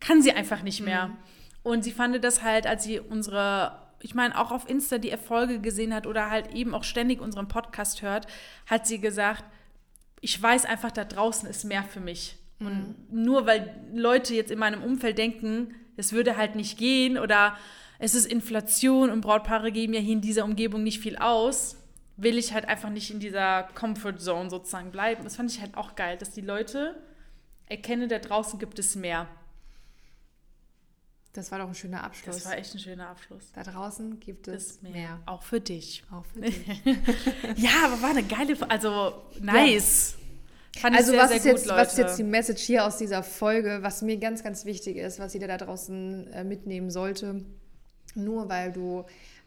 kann 0.00 0.22
sie 0.22 0.32
einfach 0.32 0.62
nicht 0.64 0.80
mehr. 0.80 1.16
Und 1.62 1.84
sie 1.84 1.92
fand 1.92 2.24
das 2.24 2.42
halt, 2.42 2.66
als 2.66 2.82
sie 2.82 2.98
unsere, 2.98 3.78
ich 4.00 4.12
meine, 4.12 4.36
auch 4.36 4.50
auf 4.50 4.68
Insta 4.68 4.98
die 4.98 5.10
Erfolge 5.10 5.60
gesehen 5.60 5.94
hat 5.94 6.08
oder 6.08 6.30
halt 6.30 6.52
eben 6.52 6.74
auch 6.74 6.82
ständig 6.82 7.20
unseren 7.20 7.46
Podcast 7.46 8.02
hört, 8.02 8.26
hat 8.66 8.88
sie 8.88 8.98
gesagt, 8.98 9.44
ich 10.20 10.42
weiß 10.42 10.64
einfach, 10.64 10.90
da 10.90 11.04
draußen 11.04 11.48
ist 11.48 11.62
mehr 11.62 11.84
für 11.84 12.00
mich. 12.00 12.38
Und 12.58 12.96
nur 13.12 13.46
weil 13.46 13.72
Leute 13.94 14.34
jetzt 14.34 14.50
in 14.50 14.58
meinem 14.58 14.82
Umfeld 14.82 15.16
denken, 15.16 15.76
es 15.96 16.12
würde 16.12 16.36
halt 16.36 16.56
nicht 16.56 16.76
gehen 16.76 17.18
oder 17.18 17.56
es 17.98 18.14
ist 18.14 18.26
Inflation 18.26 19.10
und 19.10 19.20
Brautpaare 19.20 19.72
geben 19.72 19.94
ja 19.94 20.00
hier 20.00 20.14
in 20.14 20.20
dieser 20.20 20.44
Umgebung 20.44 20.82
nicht 20.82 21.00
viel 21.00 21.16
aus, 21.16 21.76
will 22.16 22.38
ich 22.38 22.52
halt 22.52 22.66
einfach 22.66 22.90
nicht 22.90 23.10
in 23.10 23.20
dieser 23.20 23.64
Comfort 23.74 24.18
Zone 24.18 24.50
sozusagen 24.50 24.90
bleiben. 24.90 25.24
Das 25.24 25.36
fand 25.36 25.50
ich 25.50 25.60
halt 25.60 25.76
auch 25.76 25.94
geil, 25.94 26.16
dass 26.16 26.30
die 26.30 26.40
Leute 26.40 26.96
erkennen, 27.66 28.08
da 28.08 28.18
draußen 28.18 28.58
gibt 28.58 28.78
es 28.78 28.96
mehr. 28.96 29.28
Das 31.32 31.52
war 31.52 31.58
doch 31.58 31.68
ein 31.68 31.74
schöner 31.74 32.02
Abschluss. 32.02 32.36
Das 32.36 32.46
war 32.46 32.56
echt 32.56 32.74
ein 32.74 32.78
schöner 32.78 33.08
Abschluss. 33.08 33.52
Da 33.52 33.62
draußen 33.62 34.18
gibt 34.20 34.48
es 34.48 34.80
mehr. 34.80 34.92
mehr. 34.92 35.22
Auch 35.26 35.42
für 35.42 35.60
dich. 35.60 36.02
Auch 36.10 36.24
für 36.24 36.40
dich. 36.40 36.66
ja, 37.56 37.70
aber 37.84 38.00
war 38.00 38.10
eine 38.10 38.22
geile, 38.22 38.56
also 38.70 39.22
nice. 39.38 40.16
Ja. 40.82 40.88
also 40.90 41.10
sehr, 41.10 41.20
was, 41.20 41.28
sehr 41.28 41.36
ist 41.36 41.44
jetzt, 41.44 41.68
was 41.68 41.92
ist 41.92 41.98
jetzt 41.98 42.18
die 42.18 42.24
Message 42.24 42.62
hier 42.62 42.86
aus 42.86 42.96
dieser 42.96 43.22
Folge, 43.22 43.80
was 43.82 44.00
mir 44.00 44.16
ganz, 44.16 44.42
ganz 44.42 44.64
wichtig 44.64 44.96
ist, 44.96 45.18
was 45.18 45.34
jeder 45.34 45.46
da 45.46 45.58
draußen 45.58 46.32
äh, 46.32 46.44
mitnehmen 46.44 46.90
sollte? 46.90 47.44
Nur 48.16 48.48
weil 48.48 48.72
du 48.72 49.04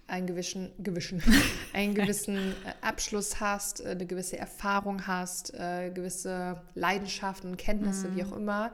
einen 0.08 0.28
gewissen, 0.28 0.72
gewissen, 0.80 1.22
einen 1.74 1.94
gewissen 1.94 2.38
äh, 2.38 2.74
Abschluss 2.82 3.40
hast, 3.40 3.82
äh, 3.82 3.90
eine 3.90 4.06
gewisse 4.06 4.38
Erfahrung 4.38 5.06
hast, 5.08 5.54
äh, 5.54 5.92
gewisse 5.92 6.62
Leidenschaften, 6.76 7.58
Kenntnisse, 7.58 8.10
mm. 8.10 8.16
wie 8.16 8.24
auch 8.24 8.36
immer, 8.36 8.74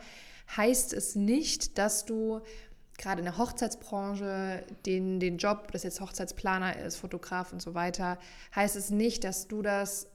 heißt 0.55 0.93
es 0.93 1.15
nicht, 1.15 1.77
dass 1.77 2.05
du 2.05 2.41
gerade 2.97 3.19
in 3.19 3.25
der 3.25 3.37
Hochzeitsbranche, 3.37 4.63
den, 4.85 5.19
den 5.19 5.37
Job, 5.37 5.71
das 5.73 5.83
jetzt 5.83 5.99
Hochzeitsplaner 5.99 6.79
ist, 6.79 6.95
Fotograf 6.95 7.51
und 7.51 7.61
so 7.61 7.73
weiter, 7.73 8.17
heißt 8.55 8.75
es 8.75 8.89
nicht, 8.89 9.23
dass 9.23 9.47
du 9.47 9.61
das 9.61 10.07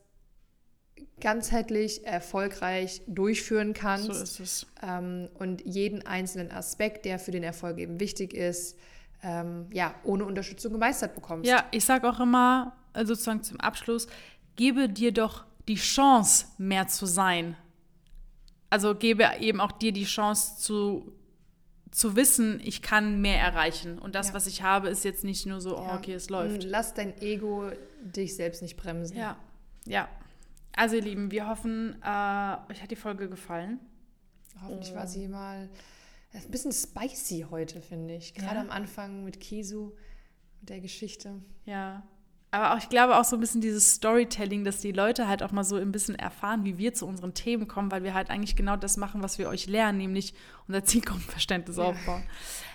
ganzheitlich 1.20 2.06
erfolgreich 2.06 3.02
durchführen 3.06 3.74
kannst. 3.74 4.06
So 4.06 4.12
ist 4.12 4.40
es. 4.40 4.66
Ähm, 4.82 5.28
und 5.38 5.62
jeden 5.66 6.06
einzelnen 6.06 6.50
Aspekt, 6.50 7.04
der 7.04 7.18
für 7.18 7.30
den 7.30 7.42
Erfolg 7.42 7.78
eben 7.78 8.00
wichtig 8.00 8.34
ist, 8.34 8.76
ähm, 9.22 9.66
ja, 9.72 9.94
ohne 10.04 10.24
Unterstützung 10.24 10.72
gemeistert 10.72 11.14
bekommst. 11.14 11.48
Ja, 11.48 11.64
ich 11.70 11.84
sage 11.84 12.08
auch 12.08 12.20
immer, 12.20 12.76
äh, 12.94 13.04
sozusagen 13.04 13.42
zum 13.42 13.60
Abschluss, 13.60 14.06
gebe 14.56 14.88
dir 14.88 15.12
doch 15.12 15.44
die 15.68 15.76
Chance, 15.76 16.46
mehr 16.58 16.88
zu 16.88 17.06
sein. 17.06 17.56
Also 18.70 18.94
gebe 18.94 19.28
eben 19.40 19.60
auch 19.60 19.72
dir 19.72 19.92
die 19.92 20.04
Chance 20.04 20.58
zu 20.58 21.12
zu 21.90 22.14
wissen, 22.14 22.60
ich 22.62 22.82
kann 22.82 23.20
mehr 23.20 23.40
erreichen. 23.40 23.98
Und 23.98 24.14
das, 24.14 24.28
ja. 24.28 24.34
was 24.34 24.46
ich 24.46 24.62
habe, 24.62 24.88
ist 24.88 25.04
jetzt 25.04 25.24
nicht 25.24 25.46
nur 25.46 25.60
so, 25.60 25.76
oh, 25.76 25.88
okay, 25.94 26.14
es 26.14 26.30
läuft. 26.30 26.62
Lass 26.64 26.94
dein 26.94 27.20
Ego 27.20 27.70
dich 28.00 28.36
selbst 28.36 28.62
nicht 28.62 28.76
bremsen. 28.76 29.16
Ja, 29.16 29.36
ja. 29.86 30.08
Also 30.72 30.96
ihr 30.96 31.02
Lieben, 31.02 31.32
wir 31.32 31.48
hoffen, 31.48 31.96
äh, 32.02 32.56
euch 32.70 32.80
hat 32.80 32.90
die 32.90 32.96
Folge 32.96 33.28
gefallen. 33.28 33.80
Hoffentlich 34.62 34.92
oh. 34.92 34.96
war 34.96 35.06
sie 35.06 35.26
mal 35.26 35.68
ein 36.32 36.50
bisschen 36.50 36.72
spicy 36.72 37.46
heute, 37.50 37.80
finde 37.80 38.14
ich. 38.16 38.34
Gerade 38.34 38.56
ja. 38.56 38.60
am 38.62 38.70
Anfang 38.70 39.24
mit 39.24 39.40
Kisu, 39.40 39.92
mit 40.60 40.70
der 40.70 40.80
Geschichte. 40.80 41.42
Ja, 41.64 42.02
aber 42.52 42.74
auch, 42.74 42.78
ich 42.78 42.88
glaube 42.88 43.16
auch 43.16 43.24
so 43.24 43.36
ein 43.36 43.40
bisschen 43.40 43.60
dieses 43.60 43.94
Storytelling, 43.94 44.64
dass 44.64 44.80
die 44.80 44.90
Leute 44.90 45.28
halt 45.28 45.42
auch 45.42 45.52
mal 45.52 45.62
so 45.62 45.76
ein 45.76 45.92
bisschen 45.92 46.16
erfahren, 46.16 46.64
wie 46.64 46.78
wir 46.78 46.94
zu 46.94 47.06
unseren 47.06 47.32
Themen 47.32 47.68
kommen, 47.68 47.92
weil 47.92 48.02
wir 48.02 48.12
halt 48.12 48.28
eigentlich 48.28 48.56
genau 48.56 48.76
das 48.76 48.96
machen, 48.96 49.22
was 49.22 49.38
wir 49.38 49.48
euch 49.48 49.66
lernen, 49.66 49.98
nämlich 49.98 50.34
unser 50.66 50.84
Zielgruppenverständnis 50.84 51.76
ja. 51.76 51.84
aufbauen. 51.84 52.24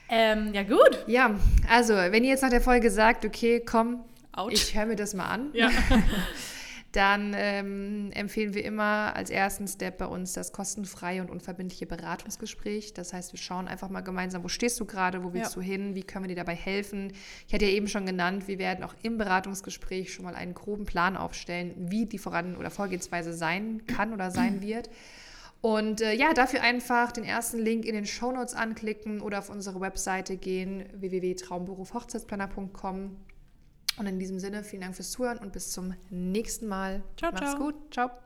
Ähm, 0.08 0.53
ja, 0.53 0.64
gut. 0.64 1.03
Ja, 1.08 1.36
also, 1.70 1.93
wenn 1.93 2.24
ihr 2.24 2.30
jetzt 2.30 2.41
nach 2.41 2.49
der 2.49 2.62
Folge 2.62 2.89
sagt, 2.89 3.26
okay, 3.26 3.60
komm, 3.60 4.06
Out. 4.32 4.53
ich 4.53 4.76
höre 4.76 4.86
mir 4.86 4.95
das 4.95 5.14
mal 5.14 5.28
an. 5.28 5.49
Ja. 5.53 5.70
dann 6.96 7.34
ähm, 7.36 8.12
empfehlen 8.14 8.54
wir 8.54 8.64
immer 8.64 9.16
als 9.16 9.30
ersten 9.30 9.68
Step 9.68 9.98
bei 9.98 10.06
uns 10.06 10.34
das 10.34 10.52
kostenfreie 10.52 11.22
und 11.22 11.30
unverbindliche 11.30 11.86
Beratungsgespräch. 11.86 12.93
Das 12.93 13.12
heißt, 13.12 13.34
wir 13.34 13.39
schauen 13.39 13.68
einfach 13.68 13.89
mal 13.89 14.02
gemeinsam, 14.02 14.43
wo 14.43 14.48
stehst 14.48 14.80
du 14.80 14.86
gerade, 14.86 15.24
wo 15.24 15.34
willst 15.34 15.56
ja. 15.56 15.62
du 15.62 15.68
hin, 15.68 15.96
wie 15.96 16.04
können 16.04 16.26
wir 16.26 16.30
dir 16.30 16.36
dabei 16.36 16.56
helfen. 16.56 17.12
Ich 17.48 17.54
hatte 17.54 17.66
ja 17.66 17.72
eben 17.72 17.88
schon 17.88 18.06
genannt, 18.06 18.48
wir 18.48 18.60
werden 18.60 18.84
auch 18.84 18.93
im 19.04 19.18
Beratungsgespräch 19.18 20.14
schon 20.14 20.26
mal 20.26 20.36
einen 20.36 20.54
groben 20.54 20.86
Plan 20.86 21.18
aufstellen, 21.18 21.74
wie 21.78 22.06
die 22.06 22.18
Voran- 22.18 22.56
oder 22.56 22.70
Vorgehensweise 22.70 23.34
sein 23.34 23.86
kann 23.88 24.14
oder 24.14 24.32
sein 24.32 24.62
wird. 24.62 24.89
Und 25.62 26.02
äh, 26.02 26.14
ja, 26.14 26.34
dafür 26.34 26.62
einfach 26.62 27.12
den 27.12 27.24
ersten 27.24 27.60
Link 27.60 27.86
in 27.86 27.96
den 27.96 28.06
Show 28.06 28.32
Notes 28.32 28.54
anklicken 28.54 29.20
oder 29.20 29.39
auf 29.39 29.50
unsere 29.50 29.82
Webseite 29.82 30.38
gehen, 30.38 30.86
www.traumberufhochzeitsplanner.com 30.93 33.18
und 33.98 34.08
in 34.08 34.20
diesem 34.20 34.39
Sinne, 34.39 34.64
vielen 34.64 34.82
Dank 34.82 34.96
fürs 34.96 35.12
Zuhören 35.12 35.38
und 35.38 35.54
bis 35.54 35.72
zum 35.72 35.93
nächsten 36.10 36.68
Mal. 36.68 37.04
Ciao, 37.18 37.32
Mach's 37.32 37.52
ciao. 37.52 37.60
gut. 37.60 37.76
Ciao. 37.93 38.24